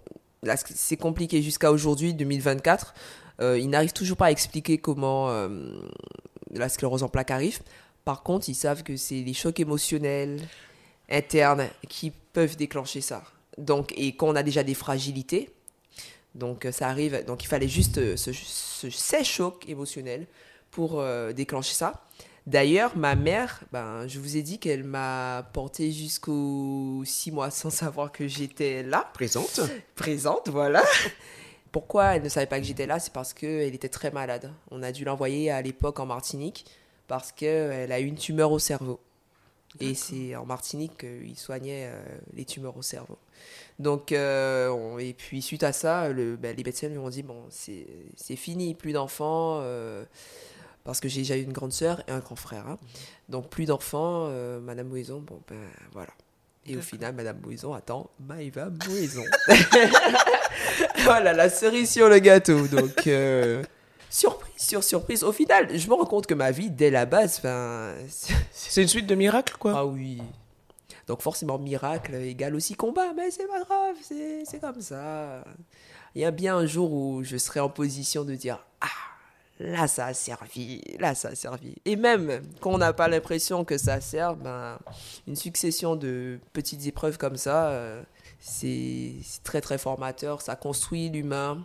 c'est 0.64 0.96
compliqué 0.96 1.42
jusqu'à 1.42 1.70
aujourd'hui, 1.70 2.14
2024. 2.14 2.94
Euh, 3.40 3.58
ils 3.58 3.68
n'arrivent 3.68 3.92
toujours 3.92 4.16
pas 4.16 4.26
à 4.26 4.30
expliquer 4.30 4.78
comment 4.78 5.28
euh, 5.30 5.48
la 6.50 6.68
sclérose 6.68 7.02
en 7.02 7.08
plaques 7.08 7.30
arrive. 7.30 7.60
Par 8.04 8.22
contre, 8.22 8.48
ils 8.48 8.54
savent 8.54 8.82
que 8.82 8.96
c'est 8.96 9.22
les 9.22 9.34
chocs 9.34 9.60
émotionnels, 9.60 10.40
internes 11.12 11.68
qui 11.88 12.10
peuvent 12.32 12.56
déclencher 12.56 13.00
ça. 13.00 13.22
Donc, 13.58 13.92
et 13.96 14.16
qu'on 14.16 14.34
a 14.34 14.42
déjà 14.42 14.62
des 14.64 14.74
fragilités, 14.74 15.50
donc 16.34 16.66
ça 16.72 16.88
arrive. 16.88 17.24
Donc 17.26 17.44
il 17.44 17.46
fallait 17.46 17.68
juste 17.68 17.98
euh, 17.98 18.16
ce, 18.16 18.32
ces 18.32 19.24
chocs 19.24 19.68
émotionnels 19.68 20.26
pour 20.70 21.00
euh, 21.00 21.32
déclencher 21.32 21.74
ça. 21.74 22.04
D'ailleurs, 22.46 22.96
ma 22.96 23.14
mère, 23.14 23.62
ben, 23.70 24.08
je 24.08 24.18
vous 24.18 24.36
ai 24.36 24.42
dit 24.42 24.58
qu'elle 24.58 24.82
m'a 24.82 25.48
porté 25.52 25.92
jusqu'aux 25.92 27.02
six 27.04 27.30
mois 27.30 27.50
sans 27.50 27.70
savoir 27.70 28.10
que 28.10 28.26
j'étais 28.26 28.82
là. 28.82 29.08
Présente. 29.14 29.60
Présente, 29.94 30.48
voilà. 30.48 30.82
Pourquoi 31.70 32.16
elle 32.16 32.22
ne 32.22 32.28
savait 32.28 32.46
pas 32.46 32.58
que 32.58 32.66
j'étais 32.66 32.86
là? 32.86 32.98
C'est 32.98 33.12
parce 33.12 33.32
qu'elle 33.32 33.74
était 33.74 33.88
très 33.88 34.10
malade. 34.10 34.52
On 34.70 34.82
a 34.82 34.90
dû 34.90 35.04
l'envoyer 35.04 35.50
à 35.50 35.62
l'époque 35.62 36.00
en 36.00 36.06
Martinique 36.06 36.66
parce 37.06 37.30
qu'elle 37.30 37.92
a 37.92 38.00
eu 38.00 38.06
une 38.06 38.16
tumeur 38.16 38.50
au 38.50 38.58
cerveau. 38.58 38.98
Et 39.80 39.94
c'est 39.94 40.36
en 40.36 40.44
Martinique 40.44 40.98
qu'ils 40.98 41.38
soignaient 41.38 41.88
euh, 41.90 42.02
les 42.34 42.44
tumeurs 42.44 42.76
au 42.76 42.82
cerveau. 42.82 43.18
Donc, 43.78 44.12
euh, 44.12 44.98
et 44.98 45.14
puis 45.14 45.42
suite 45.42 45.62
à 45.62 45.72
ça, 45.72 46.08
le, 46.10 46.36
ben, 46.36 46.54
les 46.56 46.62
médecins 46.62 46.88
lui 46.88 46.98
ont 46.98 47.08
dit 47.08 47.22
bon, 47.22 47.42
c'est 47.48 48.36
fini, 48.36 48.74
plus 48.74 48.92
d'enfants, 48.92 49.58
euh, 49.62 50.04
parce 50.84 51.00
que 51.00 51.08
j'ai 51.08 51.22
déjà 51.22 51.36
eu 51.36 51.42
une 51.42 51.52
grande 51.52 51.72
sœur 51.72 52.02
et 52.06 52.12
un 52.12 52.20
grand 52.20 52.36
frère. 52.36 52.66
Hein. 52.68 52.78
Donc, 53.28 53.48
plus 53.48 53.66
d'enfants, 53.66 54.28
Madame 54.60 54.88
Mouison, 54.88 55.20
bon, 55.20 55.40
ben 55.48 55.60
voilà. 55.92 56.12
Et 56.66 56.76
au 56.76 56.80
final, 56.80 57.14
Madame 57.14 57.40
Mouison 57.40 57.74
attend 57.74 58.10
Maïva 58.20 58.68
Mouison. 58.86 59.24
voilà, 61.02 61.32
la 61.32 61.50
cerise 61.50 61.90
sur 61.90 62.08
le 62.08 62.20
gâteau. 62.20 62.68
Donc, 62.68 63.08
surprise 64.12 64.52
sur 64.56 64.84
surprise. 64.84 65.24
Au 65.24 65.32
final, 65.32 65.76
je 65.76 65.88
me 65.88 65.94
rends 65.94 66.04
compte 66.04 66.26
que 66.26 66.34
ma 66.34 66.50
vie, 66.50 66.70
dès 66.70 66.90
la 66.90 67.06
base, 67.06 67.40
c'est 68.52 68.82
une 68.82 68.88
suite 68.88 69.06
de 69.06 69.14
miracles, 69.14 69.56
quoi. 69.58 69.72
Ah 69.74 69.86
oui. 69.86 70.22
Donc 71.08 71.22
forcément, 71.22 71.58
miracle 71.58 72.14
égale 72.14 72.54
aussi 72.54 72.74
combat, 72.74 73.12
mais 73.16 73.30
c'est 73.30 73.46
pas 73.46 73.60
grave, 73.64 73.96
c'est 74.02 74.60
comme 74.60 74.80
ça. 74.80 75.42
Il 76.14 76.22
y 76.22 76.24
a 76.24 76.30
bien 76.30 76.56
un 76.56 76.66
jour 76.66 76.92
où 76.92 77.24
je 77.24 77.36
serai 77.36 77.60
en 77.60 77.70
position 77.70 78.24
de 78.24 78.34
dire 78.34 78.64
Ah, 78.80 78.86
là 79.58 79.88
ça 79.88 80.06
a 80.06 80.14
servi, 80.14 80.80
là 81.00 81.14
ça 81.14 81.28
a 81.28 81.34
servi. 81.34 81.74
Et 81.84 81.96
même 81.96 82.42
quand 82.60 82.70
on 82.70 82.78
n'a 82.78 82.92
pas 82.92 83.08
l'impression 83.08 83.64
que 83.64 83.78
ça 83.78 84.00
sert, 84.00 84.36
ben, 84.36 84.78
une 85.26 85.36
succession 85.36 85.96
de 85.96 86.38
petites 86.52 86.86
épreuves 86.86 87.18
comme 87.18 87.36
ça, 87.36 87.70
euh, 87.70 88.02
c'est 88.38 89.14
très 89.42 89.60
très 89.60 89.78
formateur, 89.78 90.40
ça 90.40 90.54
construit 90.54 91.08
l'humain, 91.08 91.64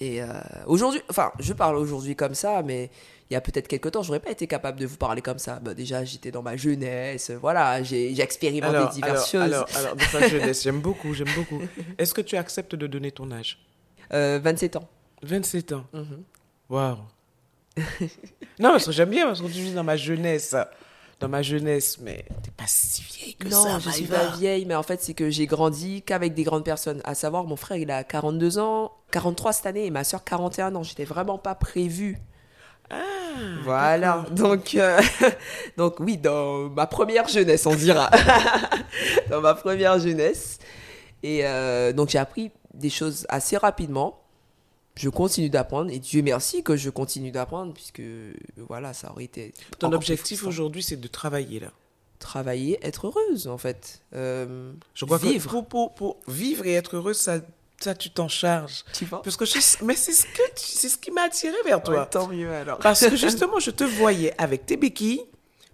Et 0.00 0.22
euh, 0.22 0.26
aujourd'hui, 0.66 1.00
enfin, 1.10 1.30
je 1.38 1.52
parle 1.52 1.76
aujourd'hui 1.76 2.16
comme 2.16 2.34
ça, 2.34 2.62
mais 2.62 2.90
il 3.28 3.34
y 3.34 3.36
a 3.36 3.40
peut-être 3.42 3.68
quelques 3.68 3.90
temps, 3.90 4.02
j'aurais 4.02 4.20
pas 4.20 4.30
été 4.30 4.46
capable 4.46 4.80
de 4.80 4.86
vous 4.86 4.96
parler 4.96 5.20
comme 5.20 5.38
ça. 5.38 5.60
Bah, 5.60 5.74
déjà, 5.74 6.04
j'étais 6.04 6.30
dans 6.30 6.42
ma 6.42 6.56
jeunesse, 6.56 7.30
voilà, 7.30 7.82
j'ai 7.82 8.18
expérimenté 8.20 8.76
Alors, 8.76 8.90
diverses 8.90 9.34
alors, 9.34 9.46
choses. 9.68 9.76
alors, 9.76 9.76
alors, 9.76 9.96
de 9.96 10.04
ta 10.10 10.28
jeunesse, 10.28 10.62
j'aime 10.62 10.80
beaucoup, 10.80 11.12
j'aime 11.12 11.28
beaucoup. 11.36 11.60
Est-ce 11.98 12.14
que 12.14 12.22
tu 12.22 12.36
acceptes 12.36 12.74
de 12.74 12.86
donner 12.86 13.12
ton 13.12 13.30
âge? 13.30 13.58
Euh, 14.12 14.40
27 14.42 14.76
ans. 14.76 14.88
27 15.22 15.72
ans? 15.72 15.84
Mhm. 15.92 16.22
Waouh. 16.70 16.96
non, 18.58 18.70
parce 18.70 18.86
que 18.86 18.92
j'aime 18.92 19.10
bien, 19.10 19.26
parce 19.26 19.40
que 19.42 19.46
tu 19.46 19.52
dis 19.52 19.74
dans 19.74 19.84
ma 19.84 19.96
jeunesse. 19.96 20.56
Dans 21.20 21.28
ma 21.28 21.42
jeunesse, 21.42 21.98
mais 22.00 22.24
t'es 22.42 22.50
pas 22.50 22.64
si 22.66 23.02
vieille 23.02 23.34
que 23.34 23.48
non, 23.48 23.62
ça. 23.62 23.78
je 23.78 23.90
suis 23.90 24.04
pas 24.06 24.28
vieille, 24.38 24.64
mais 24.64 24.74
en 24.74 24.82
fait, 24.82 25.02
c'est 25.02 25.12
que 25.12 25.28
j'ai 25.28 25.46
grandi 25.46 26.00
qu'avec 26.00 26.32
des 26.32 26.44
grandes 26.44 26.64
personnes. 26.64 27.02
À 27.04 27.14
savoir, 27.14 27.44
mon 27.44 27.56
frère, 27.56 27.76
il 27.76 27.90
a 27.90 28.04
42 28.04 28.58
ans, 28.58 28.92
43 29.10 29.52
cette 29.52 29.66
année, 29.66 29.84
et 29.84 29.90
ma 29.90 30.02
soeur, 30.02 30.24
41 30.24 30.74
ans. 30.76 30.82
J'étais 30.82 31.04
vraiment 31.04 31.36
pas 31.36 31.54
prévue. 31.54 32.18
Ah, 32.88 32.96
Voilà. 33.64 34.24
Donc, 34.32 34.74
euh, 34.74 34.98
donc, 35.76 36.00
oui, 36.00 36.16
dans 36.16 36.70
ma 36.70 36.86
première 36.86 37.28
jeunesse, 37.28 37.66
on 37.66 37.74
dira. 37.74 38.10
dans 39.30 39.42
ma 39.42 39.54
première 39.54 39.98
jeunesse. 39.98 40.58
Et 41.22 41.40
euh, 41.44 41.92
donc, 41.92 42.08
j'ai 42.08 42.18
appris 42.18 42.50
des 42.72 42.90
choses 42.90 43.26
assez 43.28 43.58
rapidement. 43.58 44.22
Je 44.96 45.08
continue 45.08 45.48
d'apprendre, 45.48 45.90
et 45.90 45.98
Dieu 45.98 46.20
merci 46.22 46.62
que 46.62 46.76
je 46.76 46.90
continue 46.90 47.30
d'apprendre, 47.30 47.72
puisque 47.72 48.02
voilà, 48.56 48.92
ça 48.92 49.10
aurait 49.12 49.24
été. 49.24 49.54
Ton 49.78 49.92
objectif 49.92 50.44
aujourd'hui, 50.44 50.82
c'est 50.82 50.96
de 51.00 51.08
travailler 51.08 51.60
là. 51.60 51.72
Travailler, 52.18 52.78
être 52.82 53.06
heureuse, 53.06 53.48
en 53.48 53.56
fait. 53.56 54.02
Euh, 54.14 54.72
Je 54.94 55.04
crois 55.06 55.16
vivre. 55.16 55.46
que 55.46 55.50
pour, 55.50 55.66
pour, 55.68 55.94
pour 55.94 56.16
vivre 56.28 56.66
et 56.66 56.74
être 56.74 56.96
heureux, 56.96 57.14
ça, 57.14 57.38
ça 57.80 57.94
tu 57.94 58.10
t'en 58.10 58.28
charges. 58.28 58.84
Tu 58.92 59.06
vois 59.06 59.22
Parce 59.22 59.38
que 59.38 59.46
je- 59.46 59.82
mais 59.84 59.94
c'est 59.96 60.12
ce 60.12 60.26
que 60.26 60.42
c'est 60.54 60.90
ce 60.90 60.98
qui 60.98 61.10
m'a 61.12 61.22
attiré 61.22 61.56
vers 61.64 61.82
toi. 61.82 62.00
Ouais, 62.00 62.06
tant 62.10 62.28
mieux 62.28 62.52
alors. 62.52 62.78
Parce 62.78 63.00
que 63.08 63.16
justement, 63.16 63.58
je 63.58 63.70
te 63.70 63.84
voyais 63.84 64.34
avec 64.36 64.66
tes 64.66 64.76
béquilles, 64.76 65.22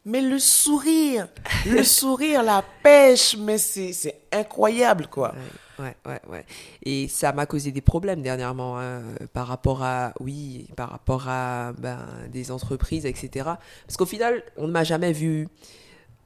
mais 0.07 0.23
le 0.23 0.39
sourire, 0.39 1.29
le 1.67 1.83
sourire, 1.85 2.43
la 2.43 2.65
pêche, 2.83 3.37
mais 3.37 3.59
c'est 3.59 3.93
c'est 3.93 4.21
incroyable 4.33 5.09
quoi. 5.09 5.35
Ouais, 5.79 5.95
ouais, 6.07 6.21
ouais. 6.31 6.47
Et 6.85 7.07
ça 7.09 7.33
m'a 7.33 7.45
causé 7.45 7.71
des 7.71 7.83
problèmes 7.83 8.23
dernièrement 8.23 8.81
hein, 8.81 9.03
par 9.35 9.47
rapport 9.47 9.83
à, 9.83 10.15
oui, 10.21 10.69
par 10.75 10.89
rapport 10.91 11.29
à 11.29 11.75
ben, 11.77 11.99
des 12.33 12.51
entreprises, 12.51 13.05
etc. 13.05 13.51
Parce 13.87 13.99
qu'au 13.99 14.07
final, 14.07 14.43
on 14.57 14.69
ne 14.69 14.73
m'a 14.73 14.85
jamais 14.85 15.13
vu. 15.13 15.49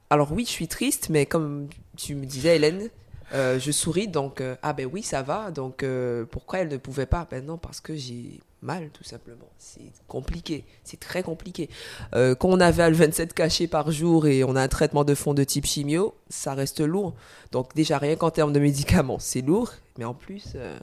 Alors 0.08 0.30
oui, 0.30 0.44
je 0.44 0.50
suis 0.50 0.68
triste, 0.68 1.08
mais 1.08 1.26
comme 1.26 1.68
tu 1.96 2.14
me 2.14 2.26
disais, 2.26 2.56
Hélène, 2.56 2.90
euh, 3.32 3.58
je 3.58 3.70
souris, 3.72 4.08
donc 4.08 4.40
euh, 4.40 4.56
ah 4.62 4.72
ben 4.72 4.88
oui, 4.92 5.02
ça 5.02 5.22
va. 5.22 5.50
Donc 5.50 5.82
euh, 5.82 6.24
pourquoi 6.30 6.60
elle 6.60 6.68
ne 6.68 6.76
pouvait 6.76 7.06
pas? 7.06 7.26
Ben 7.30 7.44
non, 7.44 7.58
parce 7.58 7.80
que 7.80 7.96
j'ai 7.96 8.40
mal, 8.62 8.90
tout 8.90 9.04
simplement. 9.04 9.48
C'est 9.58 9.80
compliqué, 10.08 10.64
c'est 10.84 11.00
très 11.00 11.22
compliqué. 11.22 11.68
Euh, 12.14 12.34
quand 12.34 12.48
on 12.48 12.60
avait 12.60 12.88
le 12.90 12.96
27 12.96 13.32
cachets 13.34 13.66
par 13.66 13.90
jour 13.90 14.26
et 14.26 14.44
on 14.44 14.56
a 14.56 14.62
un 14.62 14.68
traitement 14.68 15.04
de 15.04 15.14
fond 15.14 15.34
de 15.34 15.44
type 15.44 15.66
chimio, 15.66 16.14
ça 16.28 16.54
reste 16.54 16.80
lourd. 16.80 17.14
Donc 17.52 17.74
déjà 17.74 17.98
rien 17.98 18.16
qu'en 18.16 18.30
termes 18.30 18.52
de 18.52 18.60
médicaments, 18.60 19.18
c'est 19.18 19.40
lourd, 19.42 19.72
mais 19.98 20.04
en 20.04 20.14
plus, 20.14 20.52
euh, 20.56 20.78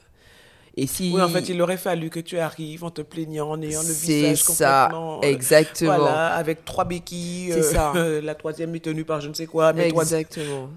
et 0.76 0.86
si 0.86 1.10
Oui, 1.12 1.20
en 1.20 1.28
fait, 1.28 1.48
il 1.48 1.60
aurait 1.60 1.76
fallu 1.76 2.08
que 2.08 2.20
tu 2.20 2.38
arrives 2.38 2.84
en 2.84 2.90
te 2.90 3.02
plaignant, 3.02 3.50
en 3.50 3.62
ayant 3.62 3.82
le 3.82 3.88
c'est 3.88 4.12
visage 4.12 4.42
ça, 4.44 4.84
complètement. 4.90 5.18
euh, 5.18 5.22
exactement, 5.22 5.96
Voilà, 5.96 6.34
avec 6.34 6.64
trois 6.64 6.84
béquilles. 6.84 7.50
C'est 7.52 7.62
ça. 7.62 7.92
la 8.22 8.34
troisième 8.36 8.74
est 8.76 8.84
tenue 8.84 9.04
par 9.04 9.20
je 9.20 9.28
ne 9.28 9.34
sais 9.34 9.46
quoi. 9.46 9.72
Mais 9.72 9.88
exactement. 9.88 10.70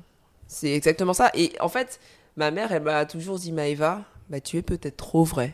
C'est 0.48 0.72
exactement 0.74 1.14
ça. 1.14 1.30
Et 1.36 1.54
en 1.60 1.70
fait, 1.70 2.00
ma 2.36 2.50
mère, 2.52 2.72
elle 2.72 2.82
m'a 2.82 3.06
toujours 3.06 3.38
dit, 3.38 3.52
Maëva, 3.52 4.02
bah, 4.30 4.42
tu 4.42 4.58
es 4.58 4.62
peut-être 4.64 4.98
trop 4.98 5.24
vrai. 5.24 5.54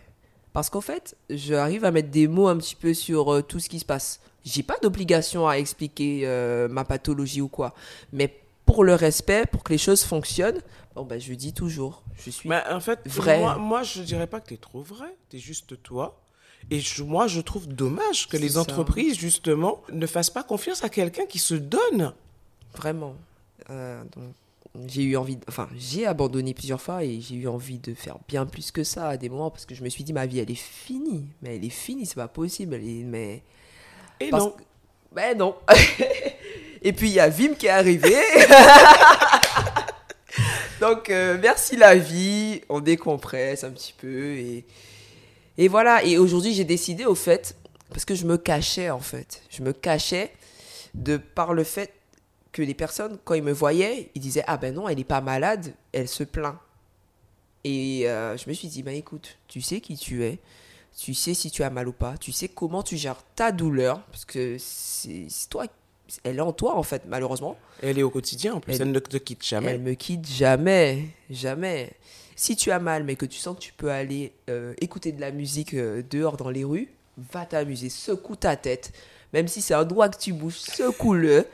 Parce 0.58 0.72
qu'en 0.72 0.82
fait, 0.82 1.16
j'arrive 1.30 1.86
à 1.86 1.92
mettre 1.92 2.10
des 2.10 2.28
mots 2.28 2.48
un 2.48 2.58
petit 2.58 2.74
peu 2.74 2.96
sur 2.96 3.32
euh, 3.32 3.44
tout 3.44 3.60
ce 3.60 3.70
qui 3.70 3.78
se 3.78 3.86
passe. 3.86 4.20
J'ai 4.44 4.64
pas 4.64 4.78
d'obligation 4.82 5.48
à 5.48 5.60
expliquer 5.60 6.22
euh, 6.24 6.68
ma 6.68 6.84
pathologie 6.84 7.42
ou 7.42 7.48
quoi. 7.48 7.76
Mais 8.12 8.34
pour 8.66 8.84
le 8.84 8.96
respect, 8.96 9.46
pour 9.46 9.62
que 9.62 9.72
les 9.72 9.78
choses 9.78 10.04
fonctionnent, 10.04 10.60
bon, 10.96 11.04
bah, 11.04 11.20
je 11.20 11.32
dis 11.36 11.54
toujours, 11.54 12.02
je 12.26 12.32
suis 12.32 12.50
Mais 12.50 12.64
en 12.72 12.80
fait, 12.80 13.02
Vrai. 13.06 13.38
Moi, 13.40 13.58
moi, 13.60 13.84
je 13.84 14.02
dirais 14.02 14.26
pas 14.26 14.40
que 14.42 14.48
tu 14.48 14.56
es 14.56 14.58
trop 14.58 14.82
vrai. 14.82 15.16
Tu 15.30 15.38
es 15.38 15.40
juste 15.40 15.80
toi. 15.84 16.20
Et 16.72 16.80
je- 16.80 17.04
moi, 17.04 17.28
je 17.28 17.40
trouve 17.42 17.68
dommage 17.68 18.28
que 18.28 18.38
les 18.38 18.50
ça. 18.50 18.62
entreprises, 18.62 19.16
justement, 19.16 19.84
ne 19.94 20.08
fassent 20.08 20.32
pas 20.32 20.42
confiance 20.42 20.84
à 20.84 20.90
quelqu'un 20.90 21.28
qui 21.28 21.38
se 21.38 21.54
donne. 21.54 22.14
Vraiment. 22.76 23.14
Euh, 23.70 24.02
donc, 24.16 24.34
j'ai 24.88 25.04
eu 25.04 25.18
envie, 25.18 25.36
de- 25.38 25.46
enfin, 25.48 25.68
j'ai 25.78 26.06
abandonné 26.06 26.54
plusieurs 26.54 26.82
fois 26.82 27.04
et 27.04 27.20
j'ai 27.22 27.36
eu 27.36 27.48
envie 27.48 27.80
de 27.80 27.94
faire 27.94 28.18
bien 28.28 28.46
plus 28.46 28.72
que 28.72 28.84
ça 28.84 29.10
à 29.10 29.18
des 29.18 29.30
moments 29.30 29.50
parce 29.50 29.66
que 29.66 29.74
je 29.76 29.84
me 29.84 29.90
suis 29.90 30.04
dit 30.04 30.14
ma 30.14 30.26
vie 30.26 30.40
elle 30.40 30.52
est 30.52 30.56
finie, 30.56 31.26
mais 31.42 31.56
elle 31.56 31.66
est 31.66 31.70
finie, 31.70 32.06
c'est 32.06 32.16
pas 32.16 32.28
possible, 32.28 32.76
elle 32.76 32.88
est- 32.88 33.04
mais 33.04 33.42
Et 34.20 34.30
parce 34.30 34.44
non. 34.44 34.52
que- 34.52 34.64
ben 35.14 35.38
non. 35.38 35.56
et 36.84 36.94
puis 36.94 37.08
il 37.10 37.14
y 37.14 37.20
a 37.20 37.30
Vim 37.30 37.54
qui 37.56 37.66
est 37.66 37.70
arrivé. 37.70 38.14
donc 40.82 41.10
euh, 41.10 41.38
merci 41.42 41.76
la 41.76 41.96
vie, 41.96 42.62
on 42.70 42.80
décompresse 42.80 43.64
un 43.64 43.72
petit 43.72 43.94
peu 43.98 44.34
et 44.36 44.66
et 45.58 45.68
voilà. 45.68 46.04
Et 46.04 46.18
aujourd'hui 46.20 46.54
j'ai 46.54 46.66
décidé 46.66 47.06
au 47.06 47.16
fait 47.16 47.56
parce 47.90 48.06
que 48.06 48.14
je 48.16 48.26
me 48.26 48.38
cachais 48.38 48.90
en 48.92 49.00
fait, 49.00 49.42
je 49.50 49.64
me 49.64 49.74
cachais 49.74 50.32
de 50.94 51.18
par 51.18 51.54
le 51.54 51.64
fait 51.64 51.94
que 52.58 52.64
les 52.64 52.74
personnes, 52.74 53.18
quand 53.24 53.36
ils 53.36 53.44
me 53.44 53.52
voyaient, 53.52 54.10
ils 54.16 54.22
disaient 54.22 54.44
Ah 54.48 54.58
ben 54.58 54.74
non, 54.74 54.90
elle 54.90 54.98
n'est 54.98 55.04
pas 55.04 55.22
malade, 55.22 55.74
elle 55.92 56.08
se 56.08 56.24
plaint. 56.24 56.56
Et 57.64 58.08
euh, 58.08 58.38
je 58.38 58.50
me 58.50 58.54
suis 58.54 58.68
dit 58.68 58.84
Bah 58.84 58.94
écoute, 58.94 59.38
tu 59.48 59.62
sais 59.62 59.82
qui 59.82 59.98
tu 59.98 60.24
es, 60.24 60.40
tu 60.98 61.14
sais 61.14 61.34
si 61.34 61.52
tu 61.52 61.64
as 61.64 61.70
mal 61.70 61.88
ou 61.88 61.92
pas, 61.92 62.18
tu 62.18 62.32
sais 62.32 62.48
comment 62.48 62.84
tu 62.84 62.98
gères 62.98 63.22
ta 63.36 63.52
douleur, 63.52 64.02
parce 64.12 64.26
que 64.26 64.58
c'est 64.60 65.26
c'est 65.30 65.50
toi, 65.50 65.66
elle 66.24 66.38
est 66.38 66.42
en 66.42 66.54
toi 66.54 66.76
en 66.78 66.84
fait, 66.84 67.04
malheureusement. 67.08 67.58
Elle 67.84 68.00
est 68.00 68.04
au 68.04 68.10
quotidien, 68.10 68.56
en 68.56 68.60
plus. 68.60 68.74
Elle- 68.74 68.82
Elle, 68.82 68.92
ne 68.92 69.00
te 69.00 69.18
quitte 69.18 69.46
jamais. 69.46 69.72
Elle 69.72 69.82
me 69.82 69.94
quitte 69.94 70.28
jamais, 70.28 71.06
jamais. 71.30 71.92
Si 72.36 72.56
tu 72.56 72.72
as 72.72 72.80
mal, 72.80 73.04
mais 73.04 73.16
que 73.16 73.26
tu 73.26 73.38
sens 73.40 73.56
que 73.58 73.62
tu 73.62 73.74
peux 73.74 73.92
aller 73.92 74.32
euh, 74.50 74.74
écouter 74.82 75.12
de 75.12 75.20
la 75.22 75.32
musique 75.32 75.74
euh, 75.74 76.02
dehors 76.10 76.38
dans 76.38 76.50
les 76.50 76.64
rues, 76.64 76.90
va 77.32 77.46
t'amuser, 77.46 77.90
secoue 77.90 78.36
ta 78.36 78.56
tête. 78.56 78.94
Même 79.34 79.48
si 79.48 79.62
c'est 79.62 79.74
un 79.74 79.84
doigt 79.84 80.08
que 80.10 80.18
tu 80.20 80.34
bouges, 80.34 80.58
secoue-le. 80.60 81.46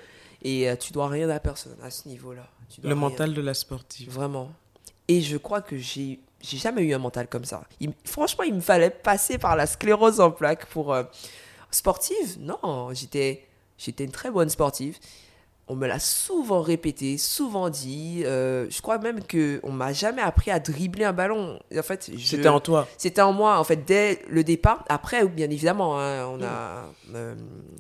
Et 0.44 0.70
euh, 0.70 0.76
tu 0.76 0.92
dois 0.94 1.08
rien 1.08 1.30
à 1.30 1.40
personne 1.40 1.76
à 1.84 1.90
ce 1.90 2.08
niveau-là. 2.08 2.48
Le 2.82 2.90
rien. 2.90 2.96
mental 2.96 3.34
de 3.34 3.42
la 3.42 3.54
sportive. 3.54 4.10
Vraiment. 4.12 4.52
Et 5.08 5.22
je 5.22 5.38
crois 5.38 5.62
que 5.62 5.78
j'ai 5.78 6.20
j'ai 6.42 6.58
jamais 6.58 6.82
eu 6.84 6.94
un 6.94 6.98
mental 6.98 7.28
comme 7.28 7.46
ça. 7.46 7.64
Il- 7.80 7.94
franchement, 8.04 8.44
il 8.44 8.54
me 8.54 8.60
fallait 8.62 8.90
passer 8.90 9.38
par 9.38 9.56
la 9.56 9.66
sclérose 9.66 10.20
en 10.20 10.32
plaques 10.32 10.66
pour 10.66 10.94
euh, 10.94 11.04
sportive? 11.72 12.38
Non, 12.40 12.90
j'étais 12.94 13.46
j'étais 13.78 14.04
une 14.04 14.12
très 14.12 14.32
bonne 14.32 14.50
sportive. 14.50 14.98
On 15.70 15.76
me 15.76 15.88
l'a 15.88 15.98
souvent 16.00 16.62
répété, 16.62 17.18
souvent 17.18 17.70
dit. 17.70 18.24
Euh, 18.26 18.68
je 18.70 18.82
crois 18.82 18.98
même 18.98 19.24
que 19.24 19.62
on 19.64 19.72
m'a 19.72 19.94
jamais 19.94 20.22
appris 20.22 20.52
à 20.52 20.60
dribbler 20.60 21.06
un 21.06 21.14
ballon. 21.14 21.58
En 21.78 21.82
fait, 21.84 22.12
C'était 22.20 22.50
en 22.50 22.60
toi. 22.60 22.86
c'était 22.98 23.22
en 23.22 23.32
moi, 23.32 23.58
en 23.58 23.64
fait, 23.64 23.78
dès 23.86 24.20
le 24.28 24.44
départ. 24.44 24.84
Après, 24.90 25.26
bien 25.26 25.50
évidemment, 25.50 25.98
hein, 25.98 26.26
on 26.28 26.42
a. 26.44 26.84
euh, 27.16 27.36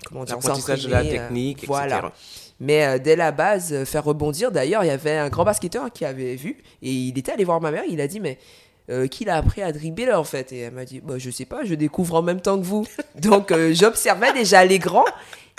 comment 0.08 0.24
dire 0.24 0.38
L'apprentissage 0.38 0.86
de 0.86 0.92
la 0.92 1.00
euh, 1.02 1.10
technique, 1.12 1.66
voilà. 1.68 1.98
etc. 1.98 2.14
Mais 2.64 2.86
euh, 2.86 2.98
dès 2.98 3.16
la 3.16 3.32
base, 3.32 3.74
euh, 3.74 3.86
faire 3.86 4.06
rebondir. 4.06 4.52
D'ailleurs, 4.52 4.84
il 4.84 4.88
y 4.88 4.92
avait 4.92 5.18
un 5.18 5.30
grand 5.30 5.44
basketteur 5.44 5.92
qui 5.92 6.06
avait 6.06 6.36
vu 6.36 6.64
et 6.82 6.92
il 6.92 7.18
était 7.18 7.34
allé 7.34 7.44
voir 7.44 7.60
ma 7.60 7.72
mère. 7.72 7.84
Il 7.90 8.00
a 8.00 8.08
dit 8.08 8.22
mais 8.22 8.38
euh, 8.90 9.08
qui 9.08 9.24
l'a 9.24 9.38
appris 9.38 9.62
à 9.62 9.72
dribbler 9.72 10.12
en 10.12 10.26
fait? 10.26 10.52
Et 10.52 10.60
elle 10.60 10.74
m'a 10.74 10.84
dit 10.84 11.00
bah, 11.00 11.18
je 11.18 11.30
sais 11.30 11.46
pas, 11.46 11.64
je 11.64 11.74
découvre 11.74 12.16
en 12.16 12.22
même 12.22 12.42
temps 12.42 12.58
que 12.60 12.66
vous. 12.66 12.86
Donc 13.22 13.52
euh, 13.52 13.74
j'observais 13.74 14.34
déjà 14.34 14.66
les 14.66 14.80
grands 14.80 15.06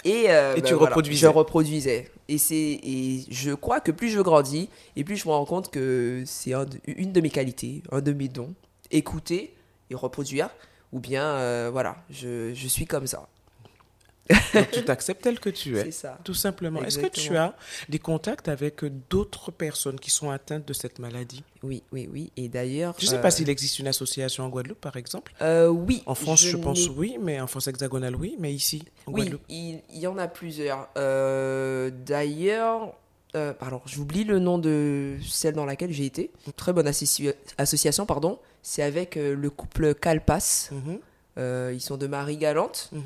et, 0.05 0.25
euh, 0.29 0.55
Et 0.57 0.61
bah, 0.61 0.69
tu 0.69 0.75
voilà, 0.75 0.88
reproduisais. 0.88 1.21
Je 1.21 1.27
reproduisais. 1.27 2.11
Et 2.29 2.38
c'est 2.38 2.55
et 2.55 3.25
je 3.31 3.53
crois 3.53 3.81
que 3.81 3.93
plus 3.93 4.11
je 4.11 4.21
grandis 4.21 4.69
et 4.97 5.05
plus 5.05 5.17
je 5.17 5.27
me 5.27 5.33
rends 5.33 5.47
compte 5.47 5.71
que 5.71 6.23
c'est 6.27 6.53
un 6.53 6.67
une 6.87 7.12
de 7.12 7.21
mes 7.21 7.31
qualités, 7.31 7.83
un 7.93 8.01
de 8.01 8.12
mes 8.12 8.29
dons. 8.29 8.55
Écouter 8.90 9.55
et 9.90 9.95
reproduire. 9.95 10.51
Ou 10.93 11.01
bien 11.01 11.71
voilà, 11.71 11.97
je, 12.09 12.55
je 12.55 12.69
suis 12.69 12.87
comme 12.87 13.09
ça. 13.09 13.27
Donc, 14.55 14.71
tu 14.71 14.83
t'acceptes 14.85 15.23
tel 15.23 15.39
que 15.39 15.51
tu 15.51 15.77
es. 15.77 15.85
C'est 15.85 15.91
ça. 15.91 16.19
Tout 16.25 16.33
simplement. 16.35 16.83
Est-ce 16.83 16.99
que 16.99 17.07
tu 17.09 17.37
as 17.37 17.55
des 17.89 17.99
contacts 17.99 18.49
avec 18.49 18.83
d'autres 19.11 19.51
personnes 19.51 20.01
qui 20.01 20.11
sont 20.11 20.31
atteintes 20.31 20.67
de 20.67 20.73
cette 20.73 20.99
maladie? 20.99 21.43
Oui, 21.63 21.83
oui, 21.93 22.09
oui. 22.11 22.33
Et 22.37 22.49
d'ailleurs. 22.49 22.95
Je 22.99 23.05
ne 23.05 23.11
sais 23.11 23.17
euh, 23.17 23.21
pas 23.23 23.31
s'il 23.31 23.51
existe 23.51 23.79
une 23.79 23.87
association 23.89 24.45
en 24.45 24.49
Guadeloupe, 24.49 24.81
par 24.81 24.97
exemple. 24.97 25.33
euh, 25.43 25.69
oui. 25.69 26.03
En 26.07 26.15
France, 26.15 26.41
je, 26.43 26.57
pense 26.57 26.89
oui, 26.89 27.19
mais 27.21 27.41
en 27.41 27.47
France 27.47 27.67
hexagonale, 27.69 28.17
oui, 28.17 28.37
mais 28.39 28.53
ici, 28.55 28.85
en 29.07 29.13
Oui, 29.13 29.23
Guadeloupe. 29.23 29.43
il, 29.49 29.81
il 29.93 29.99
y 29.99 30.07
en 30.07 30.17
a 30.19 30.27
plusieurs. 30.29 30.89
Euh, 30.97 31.91
D'ailleurs, 31.91 32.95
euh, 33.37 33.53
alors 33.61 33.83
j'oublie 33.87 34.25
le 34.25 34.39
nom 34.39 34.59
de 34.59 35.17
celle 35.29 35.55
dans 35.55 35.65
laquelle 35.67 35.93
j'ai 35.93 36.05
été. 36.07 36.31
Une 36.47 36.53
très 36.53 36.73
bonne 36.73 36.87
associ- 36.89 37.35
association, 37.59 38.07
pardon. 38.07 38.39
C'est 38.63 38.83
avec 38.83 39.17
euh, 39.17 39.35
le 39.35 39.51
couple 39.51 39.95
Calpas. 39.95 40.69
Mhm, 40.73 40.99
Euh, 41.37 41.73
ils 41.75 41.81
sont 41.81 41.97
de 41.97 42.07
Marie 42.07 42.37
Galante. 42.37 42.89
mhm. 42.93 43.03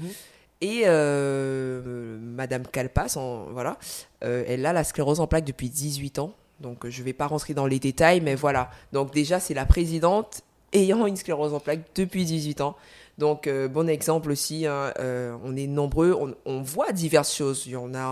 Et 0.60 0.82
euh, 0.86 2.18
Madame 2.20 2.66
Calpas, 2.66 3.16
en, 3.16 3.44
voilà, 3.52 3.78
euh, 4.24 4.44
elle 4.48 4.66
a 4.66 4.72
la 4.72 4.82
sclérose 4.82 5.20
en 5.20 5.26
plaques 5.26 5.44
depuis 5.44 5.70
18 5.70 6.18
ans. 6.18 6.34
Donc 6.60 6.88
je 6.88 7.00
ne 7.00 7.04
vais 7.04 7.12
pas 7.12 7.28
rentrer 7.28 7.54
dans 7.54 7.66
les 7.66 7.78
détails, 7.78 8.20
mais 8.20 8.34
voilà. 8.34 8.70
Donc 8.92 9.12
déjà, 9.12 9.38
c'est 9.38 9.54
la 9.54 9.66
présidente 9.66 10.42
ayant 10.72 11.06
une 11.06 11.16
sclérose 11.16 11.54
en 11.54 11.60
plaques 11.60 11.86
depuis 11.94 12.24
18 12.24 12.60
ans. 12.60 12.76
Donc, 13.18 13.48
euh, 13.48 13.66
bon 13.66 13.88
exemple 13.88 14.30
aussi, 14.30 14.64
hein, 14.66 14.92
euh, 15.00 15.36
on 15.44 15.56
est 15.56 15.66
nombreux, 15.66 16.16
on, 16.46 16.62
voit 16.62 16.92
diverses 16.92 17.34
choses. 17.34 17.64
Il 17.66 17.72
y 17.72 17.76
en 17.76 17.92
a 17.92 18.06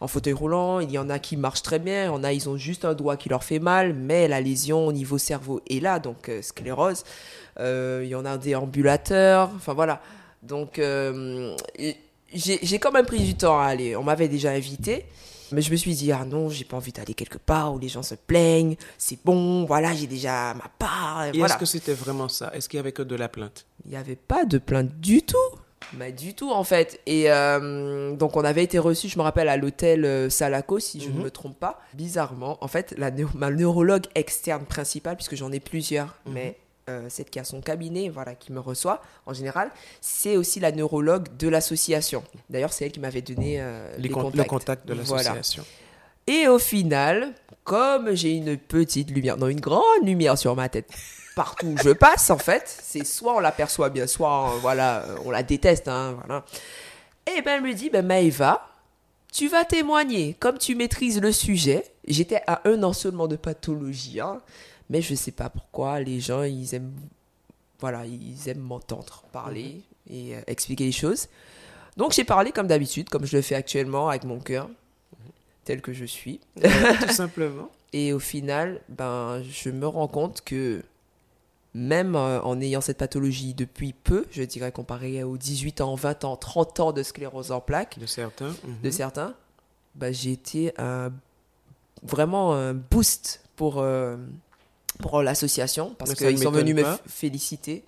en, 0.00 0.06
fauteuil 0.06 0.32
roulant, 0.32 0.80
il 0.80 0.90
y 0.90 0.98
en 0.98 1.10
a 1.10 1.18
qui 1.18 1.36
marchent 1.36 1.62
très 1.62 1.78
bien, 1.78 2.04
il 2.04 2.06
y 2.06 2.08
en 2.08 2.24
a, 2.24 2.32
ils 2.32 2.48
ont 2.48 2.56
juste 2.56 2.86
un 2.86 2.94
doigt 2.94 3.18
qui 3.18 3.28
leur 3.28 3.44
fait 3.44 3.58
mal, 3.58 3.92
mais 3.92 4.28
la 4.28 4.40
lésion 4.40 4.86
au 4.86 4.92
niveau 4.92 5.18
cerveau 5.18 5.60
est 5.68 5.80
là, 5.80 5.98
donc 5.98 6.30
sclérose. 6.40 7.04
il 7.58 8.06
y 8.06 8.14
en 8.14 8.24
a 8.24 8.38
des 8.38 8.54
ambulateurs, 8.54 9.50
enfin 9.54 9.74
voilà. 9.74 10.00
Donc, 10.42 10.80
j'ai 12.32 12.78
quand 12.78 12.92
même 12.92 13.06
pris 13.06 13.20
du 13.20 13.34
temps 13.34 13.60
à 13.60 13.66
aller. 13.66 13.96
On 13.96 14.02
m'avait 14.02 14.28
déjà 14.28 14.50
invité. 14.50 15.06
Mais 15.52 15.62
je 15.62 15.70
me 15.70 15.76
suis 15.76 15.94
dit, 15.94 16.12
ah 16.12 16.24
non, 16.24 16.48
j'ai 16.48 16.64
pas 16.64 16.76
envie 16.76 16.92
d'aller 16.92 17.14
quelque 17.14 17.38
part 17.38 17.74
où 17.74 17.78
les 17.78 17.88
gens 17.88 18.02
se 18.02 18.14
plaignent, 18.14 18.76
c'est 18.98 19.18
bon, 19.24 19.64
voilà, 19.64 19.92
j'ai 19.94 20.06
déjà 20.06 20.54
ma 20.54 20.70
part. 20.78 21.24
Et 21.32 21.38
est-ce 21.38 21.56
que 21.56 21.66
c'était 21.66 21.94
vraiment 21.94 22.28
ça? 22.28 22.52
Est-ce 22.54 22.68
qu'il 22.68 22.76
y 22.76 22.80
avait 22.80 22.92
que 22.92 23.02
de 23.02 23.16
la 23.16 23.28
plainte? 23.28 23.66
Il 23.84 23.90
n'y 23.90 23.96
avait 23.96 24.16
pas 24.16 24.44
de 24.44 24.58
plainte 24.58 25.00
du 25.00 25.22
tout. 25.22 25.36
Mais 25.94 26.12
du 26.12 26.34
tout, 26.34 26.50
en 26.50 26.62
fait. 26.62 27.00
Et 27.06 27.30
euh, 27.30 28.14
donc, 28.14 28.36
on 28.36 28.44
avait 28.44 28.62
été 28.62 28.78
reçu, 28.78 29.08
je 29.08 29.18
me 29.18 29.22
rappelle, 29.22 29.48
à 29.48 29.56
l'hôtel 29.56 30.04
euh, 30.04 30.30
Salaco, 30.30 30.78
si 30.78 31.00
je 31.00 31.08
ne 31.08 31.14
mhm. 31.14 31.24
me 31.24 31.30
trompe 31.30 31.58
pas. 31.58 31.80
Bizarrement, 31.94 32.58
en 32.60 32.68
fait, 32.68 32.94
la, 32.96 33.10
ma 33.34 33.50
neurologue 33.50 34.04
externe 34.14 34.66
principale, 34.66 35.16
puisque 35.16 35.34
j'en 35.34 35.50
ai 35.50 35.58
plusieurs, 35.58 36.16
mhm. 36.26 36.32
mais 36.32 36.58
euh, 36.90 37.08
celle 37.08 37.26
qui 37.26 37.38
a 37.38 37.44
son 37.44 37.60
cabinet, 37.60 38.08
voilà, 38.08 38.34
qui 38.34 38.52
me 38.52 38.60
reçoit 38.60 39.02
en 39.26 39.32
général, 39.32 39.70
c'est 40.00 40.36
aussi 40.36 40.60
la 40.60 40.72
neurologue 40.72 41.36
de 41.36 41.48
l'association. 41.48 42.22
D'ailleurs, 42.48 42.72
c'est 42.72 42.86
elle 42.86 42.92
qui 42.92 43.00
m'avait 43.00 43.22
donné 43.22 43.60
euh, 43.60 43.94
les, 43.98 44.08
contacts. 44.08 44.36
le 44.36 44.44
contact 44.44 44.86
de 44.86 44.94
l'association. 44.94 45.64
Et 46.26 46.46
au 46.48 46.58
final, 46.58 47.32
comme 47.64 48.14
j'ai 48.14 48.32
une 48.32 48.56
petite 48.56 49.10
lumière, 49.10 49.36
non, 49.36 49.48
une 49.48 49.60
grande 49.60 50.04
lumière 50.04 50.36
sur 50.36 50.54
ma 50.54 50.68
tête, 50.68 50.90
partout 51.34 51.66
où 51.66 51.76
je 51.82 51.90
passe, 51.90 52.30
en 52.30 52.38
fait, 52.38 52.64
c'est 52.66 53.04
soit 53.04 53.34
on 53.34 53.40
l'aperçoit 53.40 53.88
bien, 53.88 54.06
soit 54.06 54.54
voilà, 54.60 55.04
on 55.24 55.30
la 55.30 55.42
déteste, 55.42 55.88
hein, 55.88 56.16
voilà. 56.24 56.44
Et 57.26 57.42
ben 57.42 57.56
elle 57.56 57.62
me 57.62 57.72
dit, 57.72 57.90
ben 57.90 58.04
Maëva, 58.04 58.69
tu 59.32 59.48
vas 59.48 59.64
témoigner, 59.64 60.34
comme 60.38 60.58
tu 60.58 60.74
maîtrises 60.74 61.20
le 61.20 61.32
sujet. 61.32 61.84
J'étais 62.06 62.42
à 62.46 62.68
un 62.68 62.82
an 62.82 62.92
seulement 62.92 63.28
de 63.28 63.36
pathologie, 63.36 64.20
hein, 64.20 64.40
mais 64.88 65.02
je 65.02 65.12
ne 65.12 65.16
sais 65.16 65.30
pas 65.30 65.50
pourquoi 65.50 66.00
les 66.00 66.20
gens, 66.20 66.42
ils 66.42 66.74
aiment, 66.74 66.94
voilà, 67.78 68.04
ils 68.06 68.48
aiment 68.48 68.60
m'entendre 68.60 69.24
parler 69.32 69.82
mhm. 70.08 70.16
et 70.16 70.36
euh, 70.36 70.40
expliquer 70.46 70.84
les 70.84 70.92
choses. 70.92 71.28
Donc 71.96 72.12
j'ai 72.12 72.24
parlé 72.24 72.52
comme 72.52 72.66
d'habitude, 72.66 73.08
comme 73.08 73.24
je 73.24 73.36
le 73.36 73.42
fais 73.42 73.54
actuellement 73.54 74.08
avec 74.08 74.24
mon 74.24 74.40
cœur, 74.40 74.68
tel 75.64 75.80
que 75.80 75.92
je 75.92 76.04
suis. 76.04 76.40
tout 76.60 77.12
simplement. 77.12 77.70
Et 77.92 78.12
au 78.12 78.20
final, 78.20 78.80
ben, 78.88 79.42
je 79.42 79.68
me 79.70 79.86
rends 79.86 80.06
compte 80.06 80.42
que 80.42 80.82
même 81.74 82.16
euh, 82.16 82.40
en 82.42 82.60
ayant 82.60 82.80
cette 82.80 82.98
pathologie 82.98 83.54
depuis 83.54 83.92
peu, 83.92 84.26
je 84.30 84.42
dirais 84.42 84.72
comparé 84.72 85.22
aux 85.22 85.36
18 85.36 85.80
ans, 85.80 85.94
20 85.94 86.24
ans, 86.24 86.36
30 86.36 86.80
ans 86.80 86.92
de 86.92 87.02
sclérose 87.02 87.52
en 87.52 87.60
plaques, 87.60 87.98
de 87.98 88.06
certains, 88.06 88.54
de 88.82 88.88
mhm. 88.88 88.92
certains 88.92 89.34
ben, 89.94 90.14
j'ai 90.14 90.32
été 90.32 90.72
un, 90.78 91.12
vraiment 92.02 92.54
un 92.54 92.74
boost 92.74 93.42
pour, 93.56 93.78
euh, 93.78 94.16
pour 95.00 95.20
l'association 95.22 95.94
parce 95.98 96.14
qu'ils 96.14 96.38
sont 96.38 96.50
venus 96.50 96.76
me 96.76 96.84
féliciter 97.06 97.84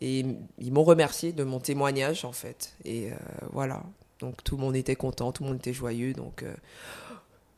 et 0.00 0.24
ils 0.58 0.72
m'ont 0.72 0.84
remercié 0.84 1.32
de 1.32 1.44
mon 1.44 1.60
témoignage 1.60 2.24
en 2.24 2.32
fait. 2.32 2.74
Et 2.84 3.12
euh, 3.12 3.16
voilà, 3.52 3.82
donc 4.18 4.42
tout 4.44 4.56
le 4.56 4.62
monde 4.62 4.76
était 4.76 4.96
content, 4.96 5.30
tout 5.32 5.42
le 5.42 5.50
monde 5.50 5.58
était 5.58 5.74
joyeux. 5.74 6.14
Donc 6.14 6.44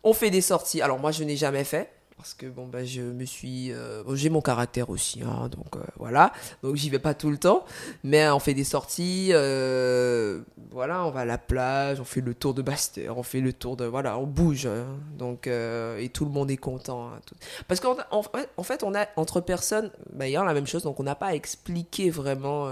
on 0.03 0.13
fait 0.13 0.31
des 0.31 0.41
sorties. 0.41 0.83
Alors 0.83 0.99
moi 0.99 1.13
je 1.13 1.23
n'ai 1.25 1.37
jamais 1.37 1.65
fait 1.65 1.91
parce 2.19 2.35
que 2.35 2.47
bon 2.47 2.67
ben 2.67 2.85
je 2.85 3.01
me 3.01 3.25
suis 3.25 3.73
euh, 3.73 4.03
j'ai 4.17 4.29
mon 4.29 4.41
caractère 4.41 4.91
aussi 4.91 5.23
hein, 5.23 5.49
donc 5.49 5.77
euh, 5.77 5.85
voilà. 5.97 6.33
Donc 6.63 6.75
j'y 6.75 6.91
vais 6.91 6.99
pas 6.99 7.15
tout 7.15 7.31
le 7.31 7.39
temps. 7.39 7.65
Mais 8.03 8.29
on 8.29 8.41
fait 8.41 8.55
des 8.55 8.65
sorties 8.65 9.31
euh, 9.33 10.43
voilà 10.73 11.05
on 11.05 11.11
va 11.11 11.21
à 11.21 11.25
la 11.25 11.39
plage 11.39 12.01
on 12.01 12.05
fait 12.05 12.21
le 12.21 12.35
tour 12.35 12.55
de 12.55 12.63
Bastère 12.63 13.17
on 13.17 13.23
fait 13.23 13.41
le 13.41 13.53
tour 13.53 13.77
de 13.77 13.85
voilà 13.85 14.19
on 14.19 14.27
bouge 14.27 14.67
hein. 14.67 14.87
donc 15.17 15.47
et 15.47 16.11
tout 16.13 16.25
le 16.25 16.31
monde 16.31 16.51
est 16.51 16.57
content 16.57 17.09
hein, 17.09 17.21
parce 17.69 17.81
qu'en 17.81 17.97
en, 18.11 18.23
fait 18.63 18.83
on 18.83 18.95
a 18.95 19.07
entre 19.17 19.41
personnes 19.41 19.91
d'ailleurs 20.13 20.45
la 20.45 20.55
même 20.55 20.67
chose 20.67 20.83
donc 20.83 20.99
on 20.99 21.05
n'a 21.05 21.15
pas 21.15 21.35
expliqué 21.35 22.11
vraiment 22.11 22.71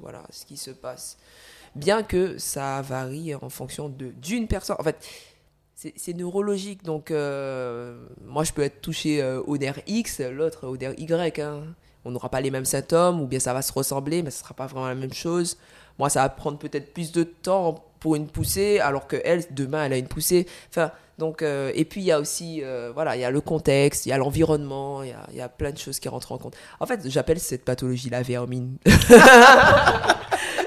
voilà 0.00 0.22
ce 0.30 0.44
qui 0.44 0.56
se 0.56 0.72
passe. 0.72 1.16
Bien 1.76 2.02
que 2.02 2.38
ça 2.38 2.80
varie 2.80 3.34
en 3.34 3.50
fonction 3.50 3.90
de 3.90 4.06
d'une 4.06 4.48
personne. 4.48 4.76
En 4.78 4.82
fait 4.82 4.96
c'est 5.76 6.14
neurologique. 6.14 6.82
Donc, 6.84 7.10
euh, 7.10 7.98
moi, 8.24 8.44
je 8.44 8.52
peux 8.52 8.62
être 8.62 8.80
touché 8.80 9.22
euh, 9.22 9.42
au 9.42 9.58
nerf 9.58 9.80
X, 9.86 10.20
l'autre 10.20 10.66
au 10.66 10.76
nerf 10.76 10.94
Y. 10.96 11.38
Hein. 11.38 11.64
On 12.04 12.10
n'aura 12.10 12.30
pas 12.30 12.40
les 12.40 12.50
mêmes 12.50 12.64
symptômes, 12.64 13.20
ou 13.20 13.26
bien 13.26 13.40
ça 13.40 13.52
va 13.52 13.60
se 13.62 13.72
ressembler, 13.72 14.22
mais 14.22 14.30
ce 14.30 14.38
ne 14.38 14.44
sera 14.44 14.54
pas 14.54 14.66
vraiment 14.66 14.88
la 14.88 14.94
même 14.94 15.12
chose. 15.12 15.58
Moi, 15.98 16.08
ça 16.08 16.22
va 16.22 16.28
prendre 16.30 16.58
peut-être 16.58 16.94
plus 16.94 17.12
de 17.12 17.24
temps 17.24 17.84
pour 18.00 18.16
une 18.16 18.26
poussée, 18.26 18.80
alors 18.80 19.06
que 19.06 19.16
elle, 19.24 19.44
demain, 19.50 19.84
elle 19.84 19.92
a 19.92 19.98
une 19.98 20.08
poussée. 20.08 20.46
Enfin, 20.70 20.92
donc, 21.18 21.42
euh, 21.42 21.72
et 21.74 21.84
puis, 21.84 22.00
il 22.00 22.04
y 22.04 22.12
a 22.12 22.20
aussi, 22.20 22.62
voilà, 22.94 23.16
il 23.16 23.20
y 23.20 23.24
a 23.24 23.30
le 23.30 23.40
contexte, 23.40 24.06
il 24.06 24.10
y 24.10 24.12
a 24.12 24.18
l'environnement, 24.18 25.02
il 25.02 25.14
y 25.34 25.40
a, 25.40 25.48
plein 25.48 25.72
de 25.72 25.78
choses 25.78 25.98
qui 25.98 26.08
rentrent 26.08 26.32
en 26.32 26.38
compte. 26.38 26.56
En 26.80 26.86
fait, 26.86 27.00
j'appelle 27.08 27.40
cette 27.40 27.64
pathologie 27.64 28.08
la 28.08 28.22
vermine. 28.22 28.76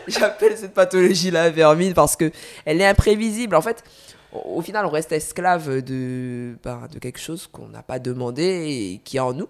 j'appelle 0.07 0.57
cette 0.57 0.73
pathologie 0.73 1.31
la 1.31 1.49
vermine 1.49 1.93
parce 1.93 2.15
que 2.15 2.31
elle 2.65 2.81
est 2.81 2.87
imprévisible. 2.87 3.55
En 3.55 3.61
fait, 3.61 3.83
au 4.31 4.61
final, 4.61 4.85
on 4.85 4.89
reste 4.89 5.11
esclave 5.11 5.81
de, 5.81 6.55
ben, 6.63 6.87
de 6.91 6.99
quelque 6.99 7.19
chose 7.19 7.47
qu'on 7.47 7.67
n'a 7.67 7.81
pas 7.81 7.99
demandé 7.99 8.43
et 8.43 9.01
qui 9.03 9.17
est 9.17 9.21
en 9.21 9.33
nous. 9.33 9.47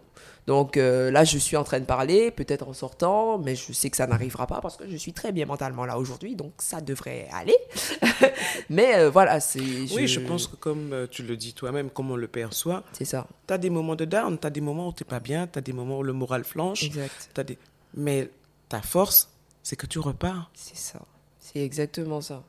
Donc 0.47 0.77
euh, 0.77 1.11
là, 1.11 1.25
je 1.25 1.37
suis 1.37 1.57
en 1.57 1.63
train 1.63 1.79
de 1.79 1.85
parler, 1.85 2.31
peut-être 2.31 2.67
en 2.67 2.73
sortant, 2.73 3.37
mais 3.37 3.55
je 3.55 3.71
sais 3.71 3.89
que 3.91 3.97
ça 3.97 4.07
n'arrivera 4.07 4.47
pas 4.47 4.61
parce 4.61 4.77
que 4.77 4.89
je 4.89 4.97
suis 4.97 5.13
très 5.13 5.31
bien 5.31 5.45
mentalement 5.45 5.85
là 5.85 5.99
aujourd'hui, 5.99 6.35
donc 6.35 6.53
ça 6.57 6.81
devrait 6.81 7.27
aller. 7.31 7.55
mais 8.69 8.95
euh, 8.95 9.09
voilà, 9.11 9.41
c'est... 9.41 9.59
Oui, 9.59 10.07
je 10.07 10.19
pense 10.19 10.47
que 10.47 10.55
comme 10.55 10.91
euh, 10.91 11.05
tu 11.05 11.21
le 11.21 11.37
dis 11.37 11.53
toi-même, 11.53 11.91
comme 11.91 12.09
on 12.09 12.15
le 12.15 12.27
perçoit, 12.27 12.83
c'est 12.93 13.05
ça. 13.05 13.27
Tu 13.47 13.53
as 13.53 13.59
des 13.59 13.69
moments 13.69 13.95
de 13.95 14.05
down, 14.05 14.39
tu 14.39 14.47
as 14.47 14.49
des 14.49 14.61
moments 14.61 14.87
où 14.87 14.93
tu 14.93 15.03
n'es 15.03 15.07
pas 15.07 15.19
bien, 15.19 15.45
tu 15.45 15.59
as 15.59 15.61
des 15.61 15.73
moments 15.73 15.99
où 15.99 16.03
le 16.03 16.13
moral 16.13 16.43
flanche. 16.43 16.83
Exact. 16.83 17.29
As 17.37 17.43
des... 17.43 17.57
Mais 17.93 18.31
ta 18.69 18.81
force, 18.81 19.29
c'est 19.61 19.75
que 19.75 19.85
tu 19.85 19.99
repars. 19.99 20.49
C'est 20.55 20.77
ça. 20.77 21.01
C'est 21.39 21.59
exactement 21.59 22.21
ça. 22.21 22.43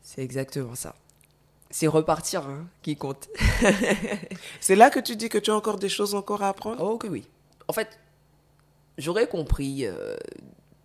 C'est 0.00 0.22
exactement 0.22 0.74
ça 0.74 0.94
c'est 1.72 1.86
repartir 1.86 2.46
hein, 2.46 2.66
qui 2.82 2.96
compte. 2.96 3.28
c'est 4.60 4.76
là 4.76 4.90
que 4.90 5.00
tu 5.00 5.16
dis 5.16 5.28
que 5.28 5.38
tu 5.38 5.50
as 5.50 5.56
encore 5.56 5.78
des 5.78 5.88
choses 5.88 6.14
encore 6.14 6.42
à 6.42 6.48
apprendre? 6.48 6.84
Oh 6.84 6.98
que 6.98 7.08
oui. 7.08 7.26
En 7.66 7.72
fait, 7.72 7.98
j'aurais 8.98 9.26
compris 9.26 9.86
euh, 9.86 10.14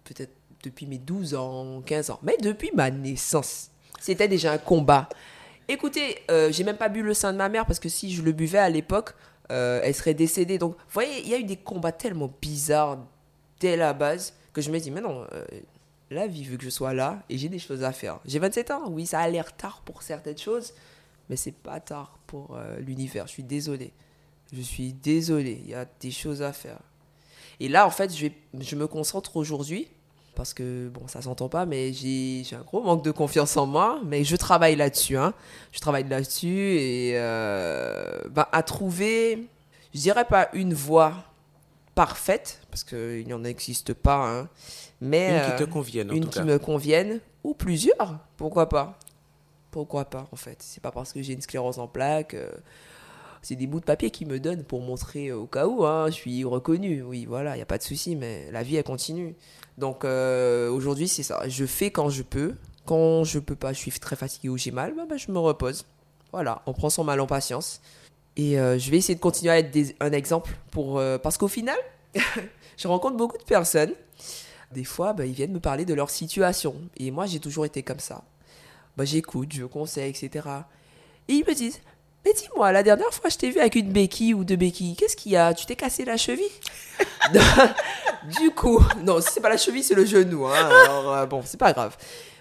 peut-être 0.05 0.31
depuis 0.63 0.85
mes 0.85 0.97
12 0.97 1.35
ans, 1.35 1.81
15 1.85 2.09
ans, 2.09 2.19
mais 2.23 2.37
depuis 2.37 2.71
ma 2.73 2.89
naissance. 2.89 3.69
C'était 3.99 4.29
déjà 4.29 4.53
un 4.53 4.57
combat. 4.57 5.09
Écoutez, 5.67 6.19
euh, 6.31 6.51
j'ai 6.51 6.63
même 6.63 6.77
pas 6.77 6.89
bu 6.89 7.01
le 7.01 7.13
sein 7.13 7.33
de 7.33 7.37
ma 7.37 7.49
mère 7.49 7.65
parce 7.65 7.79
que 7.79 7.89
si 7.89 8.13
je 8.13 8.21
le 8.21 8.31
buvais 8.31 8.57
à 8.57 8.69
l'époque, 8.69 9.13
euh, 9.51 9.81
elle 9.83 9.93
serait 9.93 10.13
décédée. 10.13 10.57
Donc, 10.57 10.75
vous 10.77 10.93
voyez, 10.93 11.21
il 11.21 11.27
y 11.27 11.33
a 11.33 11.37
eu 11.37 11.43
des 11.43 11.57
combats 11.57 11.91
tellement 11.91 12.31
bizarres 12.41 12.99
dès 13.59 13.75
la 13.75 13.91
base 13.91 14.33
que 14.53 14.61
je 14.61 14.71
me 14.71 14.79
dis, 14.79 14.89
mais 14.89 15.01
non, 15.01 15.27
la 16.09 16.27
vie 16.27 16.43
veut 16.45 16.57
que 16.57 16.63
je 16.63 16.69
sois 16.69 16.93
là 16.93 17.23
et 17.29 17.37
j'ai 17.37 17.49
des 17.49 17.59
choses 17.59 17.83
à 17.83 17.91
faire. 17.91 18.19
J'ai 18.25 18.39
27 18.39 18.71
ans, 18.71 18.89
oui, 18.89 19.05
ça 19.05 19.19
a 19.19 19.27
l'air 19.27 19.55
tard 19.55 19.81
pour 19.85 20.03
certaines 20.03 20.37
choses, 20.37 20.73
mais 21.29 21.35
c'est 21.35 21.53
pas 21.53 21.79
tard 21.79 22.17
pour 22.27 22.55
euh, 22.55 22.79
l'univers. 22.79 23.27
Je 23.27 23.33
suis 23.33 23.43
désolé. 23.43 23.91
Je 24.53 24.61
suis 24.61 24.93
désolé, 24.93 25.61
il 25.63 25.69
y 25.69 25.73
a 25.73 25.85
des 25.99 26.11
choses 26.11 26.41
à 26.41 26.53
faire. 26.53 26.79
Et 27.59 27.67
là, 27.67 27.85
en 27.85 27.89
fait, 27.89 28.15
je, 28.15 28.27
je 28.59 28.75
me 28.75 28.87
concentre 28.87 29.35
aujourd'hui 29.35 29.89
parce 30.37 30.53
que, 30.53 30.87
bon, 30.89 31.07
ça 31.07 31.21
s'entend 31.21 31.49
pas, 31.49 31.65
mais 31.65 31.91
j'ai 31.91 32.45
un 32.53 32.61
gros 32.61 32.81
manque 32.81 33.03
de 33.03 33.09
confiance 33.09 33.57
en 33.57 33.65
moi, 33.65 33.99
mais 34.05 34.23
je 34.23 34.35
travaille 34.35 34.75
là-dessus. 34.75 35.17
Hein. 35.17 35.33
Je 35.71 35.79
travaille 35.79 36.07
là-dessus 36.07 36.77
et 36.77 37.13
euh, 37.15 38.21
bah, 38.29 38.47
à 38.51 38.61
trouver, 38.61 39.47
je 39.95 39.99
dirais 39.99 40.25
pas 40.25 40.49
une 40.53 40.75
voie 40.75 41.15
parfaite, 41.97 42.59
parce 42.69 42.83
qu'il 42.83 43.25
n'y 43.25 43.33
en 43.33 43.43
existe 43.43 43.95
pas, 43.95 44.29
hein, 44.29 44.49
mais 45.01 45.35
une 45.35 45.41
qui 45.41 45.57
te 45.57 45.63
euh, 45.63 45.73
convienne, 45.73 46.11
en 46.11 46.13
une 46.13 46.29
qui 46.29 46.41
me 46.43 46.59
convienne, 46.59 47.19
ou 47.43 47.55
plusieurs, 47.55 48.19
pourquoi 48.37 48.69
pas 48.69 48.99
Pourquoi 49.71 50.05
pas, 50.05 50.27
en 50.31 50.35
fait 50.35 50.57
C'est 50.61 50.79
pas 50.79 50.91
parce 50.91 51.11
que 51.11 51.23
j'ai 51.23 51.33
une 51.33 51.41
sclérose 51.41 51.79
en 51.79 51.87
plaques. 51.87 52.35
Euh, 52.35 52.51
c'est 53.41 53.55
des 53.55 53.65
bouts 53.65 53.79
de 53.79 53.85
papier 53.85 54.11
qui 54.11 54.27
me 54.27 54.39
donnent 54.39 54.63
pour 54.63 54.81
montrer 54.81 55.31
au 55.31 55.47
cas 55.47 55.65
où, 55.65 55.87
hein, 55.87 56.05
je 56.09 56.13
suis 56.13 56.43
reconnu, 56.43 57.01
oui, 57.01 57.25
voilà, 57.25 57.55
il 57.55 57.57
n'y 57.57 57.63
a 57.63 57.67
pas 57.67 57.79
de 57.79 57.83
souci, 57.83 58.15
mais 58.15 58.47
la 58.51 58.61
vie, 58.61 58.75
elle 58.75 58.83
continue. 58.83 59.35
Donc 59.79 60.05
euh, 60.05 60.69
aujourd'hui, 60.69 61.07
c'est 61.07 61.23
ça, 61.23 61.49
je 61.49 61.65
fais 61.65 61.89
quand 61.89 62.09
je 62.09 62.21
peux, 62.21 62.53
quand 62.85 63.23
je 63.23 63.39
peux 63.39 63.55
pas, 63.55 63.73
je 63.73 63.79
suis 63.79 63.91
très 63.91 64.15
fatigué 64.15 64.49
ou 64.49 64.57
j'ai 64.57 64.69
mal, 64.69 64.93
bah, 64.95 65.05
bah, 65.09 65.17
je 65.17 65.31
me 65.31 65.39
repose. 65.39 65.83
Voilà, 66.31 66.61
on 66.67 66.73
prend 66.73 66.91
son 66.91 67.03
mal 67.03 67.19
en 67.21 67.25
patience. 67.25 67.81
Et 68.37 68.53
je 68.53 68.91
vais 68.91 68.97
essayer 68.97 69.15
de 69.15 69.19
continuer 69.19 69.51
à 69.51 69.57
être 69.57 69.75
un 69.99 70.11
exemple 70.11 70.51
pour, 70.71 71.01
parce 71.23 71.37
qu'au 71.37 71.47
final, 71.47 71.77
je 72.77 72.87
rencontre 72.87 73.17
beaucoup 73.17 73.37
de 73.37 73.43
personnes 73.43 73.93
des 74.71 74.83
fois, 74.83 75.13
bah, 75.13 75.25
ils 75.25 75.33
viennent 75.33 75.53
me 75.53 75.59
parler 75.59 75.85
de 75.85 75.93
leur 75.93 76.09
situation. 76.09 76.75
Et 76.97 77.11
moi, 77.11 77.25
j'ai 77.25 77.39
toujours 77.39 77.65
été 77.65 77.83
comme 77.83 77.99
ça. 77.99 78.23
Bah, 78.97 79.05
J'écoute, 79.05 79.53
je 79.53 79.65
conseille, 79.65 80.09
etc. 80.09 80.47
Et 81.27 81.33
ils 81.33 81.45
me 81.45 81.53
disent, 81.53 81.79
Mais 82.25 82.33
dis-moi, 82.33 82.71
la 82.71 82.83
dernière 82.83 83.13
fois, 83.13 83.29
je 83.29 83.37
t'ai 83.37 83.49
vu 83.49 83.59
avec 83.59 83.75
une 83.75 83.91
béquille 83.91 84.33
ou 84.33 84.43
deux 84.43 84.55
béquilles. 84.55 84.95
Qu'est-ce 84.95 85.15
qu'il 85.15 85.31
y 85.31 85.37
a? 85.37 85.53
Tu 85.53 85.65
t'es 85.65 85.75
cassé 85.75 86.05
la 86.05 86.17
cheville? 86.17 86.45
Du 88.41 88.51
coup, 88.51 88.83
non, 89.03 89.21
si 89.21 89.31
c'est 89.31 89.39
pas 89.39 89.49
la 89.49 89.57
cheville, 89.57 89.83
c'est 89.83 89.93
le 89.93 90.03
genou. 90.03 90.47
Hein. 90.47 90.53
Alors, 90.53 91.13
euh, 91.13 91.25
bon, 91.25 91.41
c'est 91.45 91.57
pas 91.57 91.71
grave. 91.71 91.95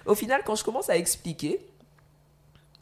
Au 0.04 0.16
final, 0.16 0.42
quand 0.44 0.56
je 0.56 0.64
commence 0.64 0.90
à 0.90 0.96
expliquer, 0.96 1.61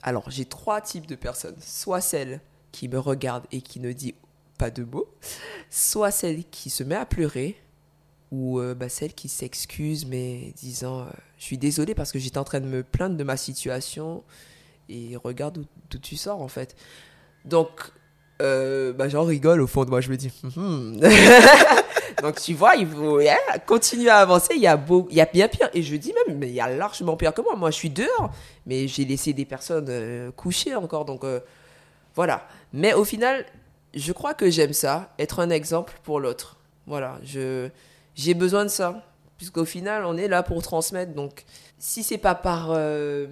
alors 0.02 0.30
j'ai 0.30 0.46
trois 0.46 0.80
types 0.80 1.06
de 1.06 1.14
personnes. 1.14 1.56
Soit 1.60 2.00
celle 2.00 2.40
qui 2.74 2.88
me 2.88 2.98
regarde 2.98 3.44
et 3.52 3.62
qui 3.62 3.78
ne 3.78 3.92
dit 3.92 4.14
pas 4.58 4.70
de 4.70 4.82
mots, 4.82 5.08
soit 5.70 6.10
celle 6.10 6.44
qui 6.44 6.70
se 6.70 6.82
met 6.82 6.96
à 6.96 7.06
pleurer, 7.06 7.56
ou 8.32 8.58
euh, 8.58 8.74
bah, 8.74 8.88
celle 8.88 9.14
qui 9.14 9.28
s'excuse 9.28 10.06
mais 10.06 10.52
disant 10.56 11.02
euh, 11.02 11.04
je 11.38 11.44
suis 11.44 11.58
désolée 11.58 11.94
parce 11.94 12.10
que 12.10 12.18
j'étais 12.18 12.38
en 12.38 12.44
train 12.44 12.58
de 12.58 12.66
me 12.66 12.82
plaindre 12.82 13.16
de 13.16 13.22
ma 13.22 13.36
situation 13.36 14.24
et 14.88 15.16
regarde 15.22 15.64
d'où 15.90 15.98
tu 15.98 16.16
sors 16.16 16.42
en 16.42 16.48
fait. 16.48 16.74
Donc 17.44 17.92
euh, 18.42 18.92
bah, 18.92 19.08
j'en 19.08 19.22
rigole 19.22 19.60
au 19.60 19.68
fond 19.68 19.84
de 19.84 19.90
moi, 19.90 20.00
je 20.00 20.10
me 20.10 20.16
dis 20.16 20.32
hmm. 20.42 20.98
donc 22.22 22.40
tu 22.40 22.54
vois, 22.54 22.74
il 22.74 22.88
faut 22.88 23.20
continuer 23.66 24.08
à 24.08 24.16
avancer, 24.16 24.54
il 24.56 24.62
y, 24.62 24.66
a 24.66 24.76
beau, 24.76 25.06
il 25.10 25.16
y 25.16 25.20
a 25.20 25.26
bien 25.26 25.46
pire 25.46 25.70
et 25.72 25.82
je 25.84 25.94
dis 25.94 26.12
même 26.26 26.36
mais 26.38 26.48
il 26.48 26.54
y 26.54 26.60
a 26.60 26.68
largement 26.68 27.16
pire 27.16 27.32
que 27.34 27.40
moi. 27.40 27.54
Moi 27.54 27.70
je 27.70 27.76
suis 27.76 27.90
dehors 27.90 28.32
mais 28.66 28.88
j'ai 28.88 29.04
laissé 29.04 29.32
des 29.32 29.44
personnes 29.44 30.32
coucher 30.32 30.74
encore 30.74 31.04
donc 31.04 31.24
voilà. 32.14 32.46
Mais 32.72 32.94
au 32.94 33.04
final, 33.04 33.44
je 33.94 34.12
crois 34.12 34.34
que 34.34 34.50
j'aime 34.50 34.72
ça, 34.72 35.12
être 35.18 35.40
un 35.40 35.50
exemple 35.50 35.94
pour 36.02 36.20
l'autre. 36.20 36.56
Voilà, 36.86 37.18
je 37.24 37.68
j'ai 38.14 38.34
besoin 38.34 38.64
de 38.64 38.68
ça. 38.68 39.02
Puisqu'au 39.36 39.64
final, 39.64 40.04
on 40.04 40.16
est 40.16 40.28
là 40.28 40.42
pour 40.42 40.62
transmettre. 40.62 41.12
Donc, 41.12 41.44
si 41.78 42.02
c'est 42.02 42.18
pas 42.18 42.36
par 42.36 42.68
euh, 42.70 43.26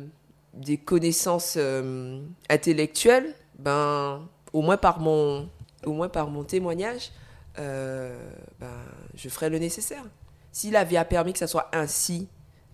des 0.53 0.77
connaissances 0.77 1.55
euh, 1.57 2.21
intellectuelles, 2.51 3.35
ben, 3.59 4.29
au 4.53 4.62
moins 4.62 4.77
par 4.77 4.99
mon, 4.99 5.49
au 5.87 5.92
moins 5.92 6.09
par 6.09 6.29
mon 6.29 6.42
témoignage, 6.42 7.12
euh, 7.59 8.18
ben, 8.59 8.66
je 9.14 9.29
ferai 9.29 9.49
le 9.49 9.59
nécessaire. 9.59 10.03
Si 10.51 10.71
la 10.71 10.85
vie 10.85 10.97
a 10.97 11.05
permis 11.05 11.33
que 11.33 11.38
ça 11.38 11.47
soit 11.47 11.71
ainsi, 11.73 12.29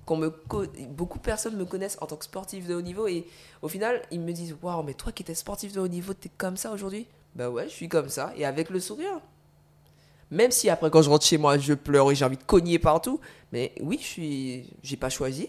qu'on 0.09 0.17
me 0.17 0.33
beaucoup 0.89 1.19
de 1.19 1.23
personnes 1.23 1.55
me 1.55 1.67
connaissent 1.67 1.99
en 2.01 2.07
tant 2.07 2.17
que 2.17 2.25
sportif 2.25 2.67
de 2.67 2.75
haut 2.75 2.81
niveau 2.81 3.07
et 3.07 3.27
au 3.61 3.69
final, 3.69 4.01
ils 4.11 4.21
me 4.21 4.33
disent 4.33 4.57
Waouh, 4.63 4.83
mais 4.83 4.95
toi 4.95 5.13
qui 5.13 5.23
étais 5.23 5.35
sportif 5.35 5.75
de 5.75 5.81
haut 5.81 5.89
niveau, 5.89 6.15
t'es 6.15 6.31
comme 6.39 6.57
ça 6.57 6.73
aujourd'hui? 6.73 7.07
Ben 7.35 7.51
ouais, 7.51 7.65
je 7.65 7.75
suis 7.75 7.91
comme 7.91 8.09
ça 8.09 8.33
et 8.35 8.47
avec 8.47 8.71
le 8.71 8.81
sourire. 8.81 9.21
Même 10.31 10.51
si 10.51 10.71
après, 10.71 10.91
quand 10.91 11.03
je 11.03 11.11
rentre 11.11 11.27
chez 11.27 11.37
moi, 11.37 11.59
je 11.59 11.75
pleure 11.75 12.11
et 12.11 12.15
j'ai 12.15 12.25
envie 12.25 12.39
de 12.39 12.43
cogner 12.43 12.79
partout. 12.79 13.21
Mais 13.53 13.73
oui, 13.83 13.99
je 14.01 14.07
suis, 14.07 14.71
j'ai 14.83 14.97
pas 14.97 15.11
choisi. 15.11 15.49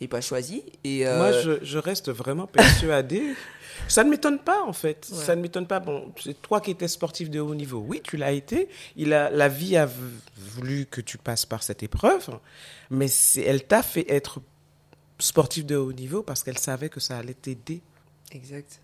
J'ai 0.00 0.08
pas 0.08 0.20
choisi. 0.20 0.64
Et 0.82 1.06
euh, 1.06 1.18
Moi, 1.18 1.32
je, 1.40 1.64
je, 1.64 1.78
reste 1.78 2.10
vraiment 2.10 2.46
persuadée. 2.48 3.34
Ça 3.88 4.04
ne 4.04 4.10
m'étonne 4.10 4.38
pas, 4.38 4.62
en 4.62 4.72
fait. 4.72 5.04
Ça 5.04 5.36
ne 5.36 5.42
m'étonne 5.42 5.66
pas. 5.66 5.80
Bon, 5.80 6.12
c'est 6.22 6.40
toi 6.40 6.60
qui 6.60 6.70
étais 6.70 6.88
sportif 6.88 7.28
de 7.28 7.40
haut 7.40 7.54
niveau. 7.54 7.84
Oui, 7.86 8.00
tu 8.02 8.16
l'as 8.16 8.32
été. 8.32 8.68
Il 8.96 9.12
a, 9.12 9.28
la 9.30 9.48
vie 9.48 9.76
a 9.76 9.88
voulu 10.36 10.86
que 10.86 11.00
tu 11.00 11.18
passes 11.18 11.44
par 11.44 11.62
cette 11.62 11.82
épreuve. 11.82 12.38
Mais 12.90 13.06
elle 13.36 13.64
t'a 13.64 13.82
fait 13.82 14.10
être 14.10 14.40
sportif 15.18 15.66
de 15.66 15.76
haut 15.76 15.92
niveau 15.92 16.22
parce 16.22 16.42
qu'elle 16.42 16.58
savait 16.58 16.88
que 16.88 17.00
ça 17.00 17.18
allait 17.18 17.34
t'aider. 17.34 17.82
Exact. 18.32 18.80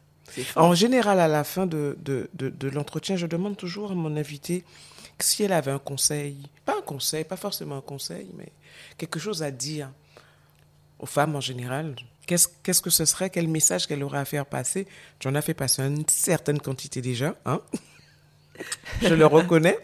En 0.56 0.74
général, 0.74 1.20
à 1.20 1.28
la 1.28 1.42
fin 1.42 1.66
de, 1.66 1.96
de, 2.00 2.28
de, 2.34 2.50
de 2.50 2.68
l'entretien, 2.68 3.16
je 3.16 3.26
demande 3.26 3.56
toujours 3.56 3.92
à 3.92 3.94
mon 3.94 4.14
invité 4.16 4.64
si 5.20 5.42
elle 5.42 5.52
avait 5.52 5.70
un 5.70 5.78
conseil, 5.78 6.36
pas 6.64 6.76
un 6.78 6.82
conseil, 6.82 7.24
pas 7.24 7.36
forcément 7.36 7.76
un 7.78 7.80
conseil, 7.80 8.28
mais 8.36 8.52
quelque 8.96 9.18
chose 9.18 9.42
à 9.42 9.50
dire 9.50 9.90
aux 10.98 11.06
femmes 11.06 11.34
en 11.34 11.40
général, 11.40 11.96
qu'est-ce, 12.36 12.82
que 12.82 12.90
ce 12.90 13.04
serait, 13.04 13.30
quel 13.30 13.48
message 13.48 13.86
qu'elle 13.86 14.02
aurait 14.02 14.18
à 14.18 14.24
faire 14.24 14.46
passer? 14.46 14.86
Tu 15.18 15.28
en 15.28 15.34
as 15.34 15.42
fait 15.42 15.54
passer 15.54 15.82
une 15.82 16.08
certaine 16.08 16.60
quantité 16.60 17.00
déjà, 17.00 17.36
hein? 17.44 17.60
Je 19.02 19.14
le 19.14 19.26
reconnais. 19.26 19.78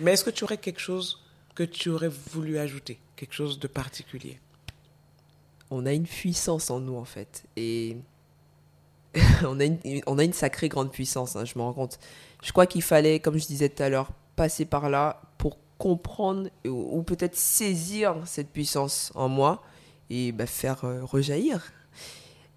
Mais 0.00 0.12
est-ce 0.12 0.24
que 0.24 0.30
tu 0.30 0.44
aurais 0.44 0.58
quelque 0.58 0.80
chose 0.80 1.24
que 1.54 1.64
tu 1.64 1.90
aurais 1.90 2.10
voulu 2.30 2.58
ajouter, 2.58 2.98
quelque 3.16 3.34
chose 3.34 3.58
de 3.58 3.66
particulier? 3.66 4.38
On 5.70 5.84
a 5.84 5.92
une 5.92 6.06
puissance 6.06 6.70
en 6.70 6.80
nous, 6.80 6.96
en 6.96 7.04
fait. 7.04 7.44
Et 7.56 7.96
on, 9.42 9.58
a 9.60 9.64
une, 9.64 9.78
on 10.06 10.18
a 10.18 10.24
une 10.24 10.32
sacrée 10.32 10.68
grande 10.68 10.92
puissance, 10.92 11.36
hein, 11.36 11.44
je 11.44 11.58
me 11.58 11.62
rends 11.62 11.72
compte. 11.72 11.98
Je 12.42 12.52
crois 12.52 12.66
qu'il 12.66 12.82
fallait, 12.82 13.20
comme 13.20 13.38
je 13.38 13.46
disais 13.46 13.68
tout 13.68 13.82
à 13.82 13.88
l'heure, 13.88 14.12
passer 14.36 14.64
par 14.64 14.88
là 14.88 15.20
pour 15.36 15.58
comprendre 15.78 16.48
ou, 16.64 17.02
peut-être 17.02 17.36
saisir 17.36 18.16
cette 18.24 18.50
puissance 18.50 19.12
en 19.14 19.28
moi 19.28 19.62
et 20.10 20.32
bah, 20.32 20.46
faire 20.46 20.84
euh, 20.84 21.04
rejaillir. 21.04 21.72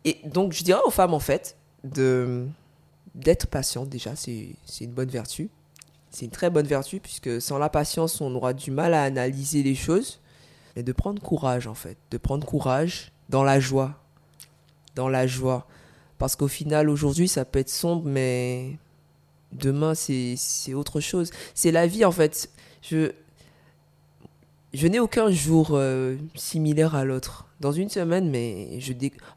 Et 0.06 0.20
donc, 0.26 0.54
je 0.54 0.64
dirais 0.64 0.82
aux 0.86 0.92
femmes, 0.92 1.14
en 1.14 1.20
fait, 1.20 1.58
d'être 1.84 3.48
patiente 3.48 3.90
déjà, 3.90 4.16
c'est 4.16 4.56
une 4.80 4.92
bonne 4.92 5.10
vertu. 5.10 5.50
C'est 6.10 6.26
une 6.26 6.32
très 6.32 6.50
bonne 6.50 6.68
vertu, 6.68 7.00
puisque 7.00 7.42
sans 7.42 7.58
la 7.58 7.70
patience, 7.70 8.20
on 8.20 8.34
aura 8.36 8.54
du 8.54 8.72
mal 8.72 8.94
à 8.94 9.04
analyser 9.04 9.64
les 9.64 9.76
choses. 9.76 10.20
Mais 10.76 10.84
de 10.84 10.92
prendre 10.92 11.22
courage, 11.22 11.68
en 11.68 11.74
fait. 11.74 11.98
De 12.10 12.18
prendre 12.18 12.46
courage 12.46 13.12
dans 13.30 13.44
la 13.44 13.60
joie. 13.60 14.02
Dans 14.96 15.08
la 15.08 15.28
joie. 15.28 15.68
Parce 16.18 16.36
qu'au 16.36 16.48
final, 16.48 16.90
aujourd'hui, 16.90 17.28
ça 17.28 17.46
peut 17.46 17.60
être 17.60 17.70
sombre, 17.70 18.04
mais 18.06 18.78
demain 19.52 19.94
c'est 19.96 20.74
autre 20.74 21.00
chose. 21.00 21.32
C'est 21.54 21.72
la 21.72 21.88
vie 21.88 22.06
en 22.06 22.12
fait. 22.12 22.50
Je, 22.82 23.12
je 24.74 24.88
n'ai 24.88 25.00
aucun 25.00 25.30
jour 25.30 25.72
euh, 25.72 26.16
similaire 26.36 26.96
à 26.96 27.04
l'autre. 27.04 27.46
Dans 27.60 27.72
une 27.72 27.90
semaine, 27.90 28.30
mais 28.30 28.80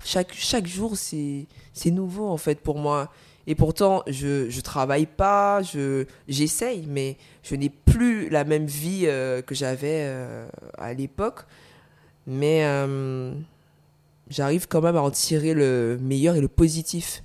chaque, 0.05 0.33
chaque 0.33 0.66
jour 0.66 0.97
c'est 0.97 1.47
nouveau 1.90 2.29
en 2.29 2.37
fait 2.37 2.61
pour 2.61 2.79
moi. 2.79 3.11
Et 3.47 3.55
pourtant, 3.55 4.03
je 4.07 4.47
ne 4.47 4.61
travaille 4.62 5.05
pas, 5.05 5.61
j'essaye, 6.27 6.87
mais 6.88 7.18
je 7.42 7.55
n'ai 7.55 7.68
plus 7.68 8.31
la 8.31 8.44
même 8.44 8.64
vie 8.64 9.03
euh, 9.05 9.42
que 9.42 9.55
j'avais 9.55 10.05
euh, 10.07 10.49
à 10.79 10.94
l'époque. 10.94 11.44
Mais 12.27 12.64
j'arrive 14.31 14.66
quand 14.66 14.81
même 14.81 14.97
à 14.97 15.03
en 15.03 15.11
tirer 15.11 15.53
le 15.53 15.99
meilleur 16.01 16.37
et 16.37 16.40
le 16.40 16.49
positif. 16.49 17.23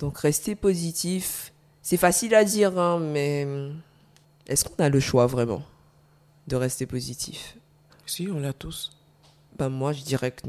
Donc 0.00 0.18
rester 0.18 0.54
positif, 0.54 1.54
c'est 1.80 1.96
facile 1.96 2.34
à 2.34 2.44
dire, 2.44 2.78
hein, 2.78 2.98
mais 3.00 3.46
est-ce 4.46 4.66
qu'on 4.66 4.82
a 4.84 4.90
le 4.90 5.00
choix 5.00 5.26
vraiment? 5.26 5.62
De 6.46 6.56
rester 6.56 6.86
positif 6.86 7.56
Si, 8.06 8.28
on 8.30 8.40
l'a 8.40 8.52
tous. 8.52 8.90
Ben 9.58 9.68
moi, 9.68 9.92
je 9.92 10.02
dirais 10.02 10.32
que 10.32 10.42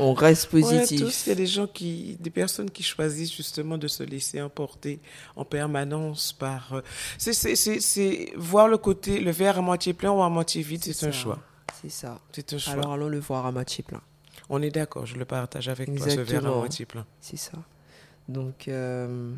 on 0.00 0.14
reste 0.14 0.46
positif. 0.50 1.02
On 1.02 1.04
tous. 1.04 1.26
Il 1.26 1.28
y 1.28 1.32
a 1.32 1.34
des 1.34 1.46
gens 1.46 1.66
qui, 1.66 2.16
des 2.18 2.30
personnes 2.30 2.70
qui 2.70 2.82
choisissent 2.82 3.34
justement 3.34 3.76
de 3.76 3.88
se 3.88 4.02
laisser 4.02 4.40
emporter 4.40 5.00
en 5.36 5.44
permanence 5.44 6.32
par. 6.32 6.72
Euh, 6.72 6.80
c'est 7.18 8.32
voir 8.36 8.68
le 8.68 8.78
côté, 8.78 9.20
le 9.20 9.30
verre 9.30 9.58
à 9.58 9.60
moitié 9.60 9.92
plein 9.92 10.10
ou 10.10 10.22
à 10.22 10.30
moitié 10.30 10.62
vide, 10.62 10.82
c'est 10.82 11.06
un 11.06 11.12
choix. 11.12 11.40
C'est 11.80 11.90
ça. 11.90 12.18
C'est 12.32 12.54
un 12.54 12.58
choix. 12.58 12.72
Alors 12.72 12.94
allons 12.94 13.08
le 13.08 13.20
voir 13.20 13.44
à 13.44 13.52
moitié 13.52 13.84
plein. 13.84 14.00
On 14.48 14.62
est 14.62 14.70
d'accord, 14.70 15.06
je 15.06 15.16
le 15.16 15.24
partage 15.24 15.68
avec 15.68 15.94
toi, 15.94 16.08
ce 16.08 16.20
verre 16.20 16.46
à 16.46 16.56
moitié 16.56 16.86
plein. 16.86 17.06
C'est 17.20 17.36
ça. 17.36 17.52
Donc, 18.28 18.68
euh, 18.68 19.34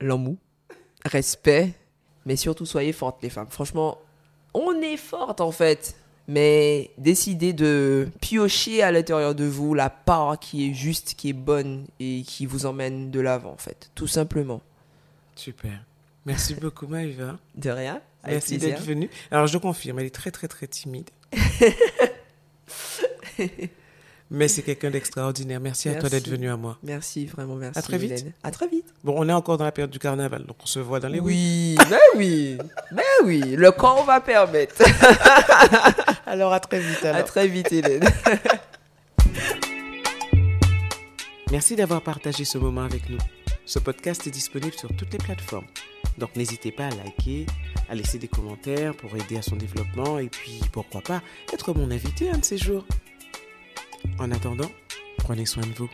l'amour 0.00 0.36
respect, 1.04 1.74
mais 2.24 2.36
surtout 2.36 2.66
soyez 2.66 2.92
fortes 2.92 3.22
les 3.22 3.30
femmes. 3.30 3.48
Franchement, 3.50 3.98
on 4.54 4.80
est 4.80 4.96
fortes 4.96 5.40
en 5.40 5.52
fait, 5.52 5.96
mais 6.28 6.90
décidez 6.98 7.52
de 7.52 8.08
piocher 8.20 8.82
à 8.82 8.92
l'intérieur 8.92 9.34
de 9.34 9.44
vous 9.44 9.74
la 9.74 9.90
part 9.90 10.38
qui 10.38 10.68
est 10.68 10.74
juste, 10.74 11.14
qui 11.14 11.30
est 11.30 11.34
bonne 11.34 11.86
et 12.00 12.22
qui 12.22 12.46
vous 12.46 12.66
emmène 12.66 13.10
de 13.10 13.20
l'avant 13.20 13.52
en 13.52 13.56
fait, 13.56 13.90
tout 13.94 14.06
simplement. 14.06 14.60
Super. 15.34 15.84
Merci 16.24 16.54
beaucoup 16.54 16.86
Maïva. 16.86 17.38
De 17.54 17.70
rien. 17.70 18.00
Merci 18.24 18.58
d'être 18.58 18.82
venue. 18.82 19.10
Alors 19.30 19.46
je 19.46 19.58
confirme, 19.58 19.98
elle 19.98 20.06
est 20.06 20.10
très 20.10 20.30
très 20.30 20.48
très 20.48 20.66
timide. 20.66 21.10
Mais 24.34 24.48
c'est 24.48 24.62
quelqu'un 24.62 24.90
d'extraordinaire. 24.90 25.60
Merci, 25.60 25.90
à 25.90 25.96
toi 25.96 26.08
d'être 26.08 26.26
venu 26.26 26.48
à 26.48 26.56
moi. 26.56 26.78
Merci, 26.82 27.26
vraiment 27.26 27.54
merci. 27.54 27.78
À 27.78 27.82
très 27.82 27.98
vite. 27.98 28.24
À 28.42 28.50
très 28.50 28.66
vite. 28.66 28.86
Bon, 29.04 29.14
on 29.18 29.28
est 29.28 29.32
encore 29.32 29.58
dans 29.58 29.66
la 29.66 29.72
période 29.72 29.90
du 29.90 29.98
carnaval, 29.98 30.44
donc 30.46 30.56
on 30.62 30.66
se 30.66 30.78
voit 30.78 31.00
dans 31.00 31.08
les 31.08 31.20
Oui, 31.20 31.76
mais 31.90 31.98
oui, 32.16 32.56
mais 32.92 33.02
oui, 33.24 33.40
le 33.40 33.70
corps 33.72 34.06
va 34.06 34.22
permettre. 34.22 34.82
alors 36.26 36.54
à 36.54 36.60
très 36.60 36.80
vite. 36.80 37.04
Alors. 37.04 37.16
À 37.16 37.22
très 37.24 37.46
vite, 37.46 37.70
Hélène. 37.72 38.08
Merci 41.50 41.76
d'avoir 41.76 42.00
partagé 42.00 42.46
ce 42.46 42.56
moment 42.56 42.84
avec 42.84 43.10
nous. 43.10 43.18
Ce 43.66 43.78
podcast 43.78 44.26
est 44.26 44.30
disponible 44.30 44.72
sur 44.72 44.88
toutes 44.96 45.12
les 45.12 45.18
plateformes. 45.18 45.66
Donc 46.16 46.36
n'hésitez 46.36 46.72
pas 46.72 46.86
à 46.86 46.90
liker, 46.90 47.44
à 47.90 47.94
laisser 47.94 48.18
des 48.18 48.28
commentaires 48.28 48.96
pour 48.96 49.14
aider 49.14 49.36
à 49.36 49.42
son 49.42 49.56
développement 49.56 50.18
et 50.18 50.28
puis 50.28 50.62
pourquoi 50.72 51.02
pas 51.02 51.20
être 51.52 51.74
mon 51.74 51.90
invité 51.90 52.30
un 52.30 52.38
de 52.38 52.44
ces 52.46 52.56
jours. 52.56 52.86
En 54.18 54.30
attendant, 54.30 54.70
prenez 55.18 55.46
soin 55.46 55.62
de 55.62 55.74
vous. 55.74 55.90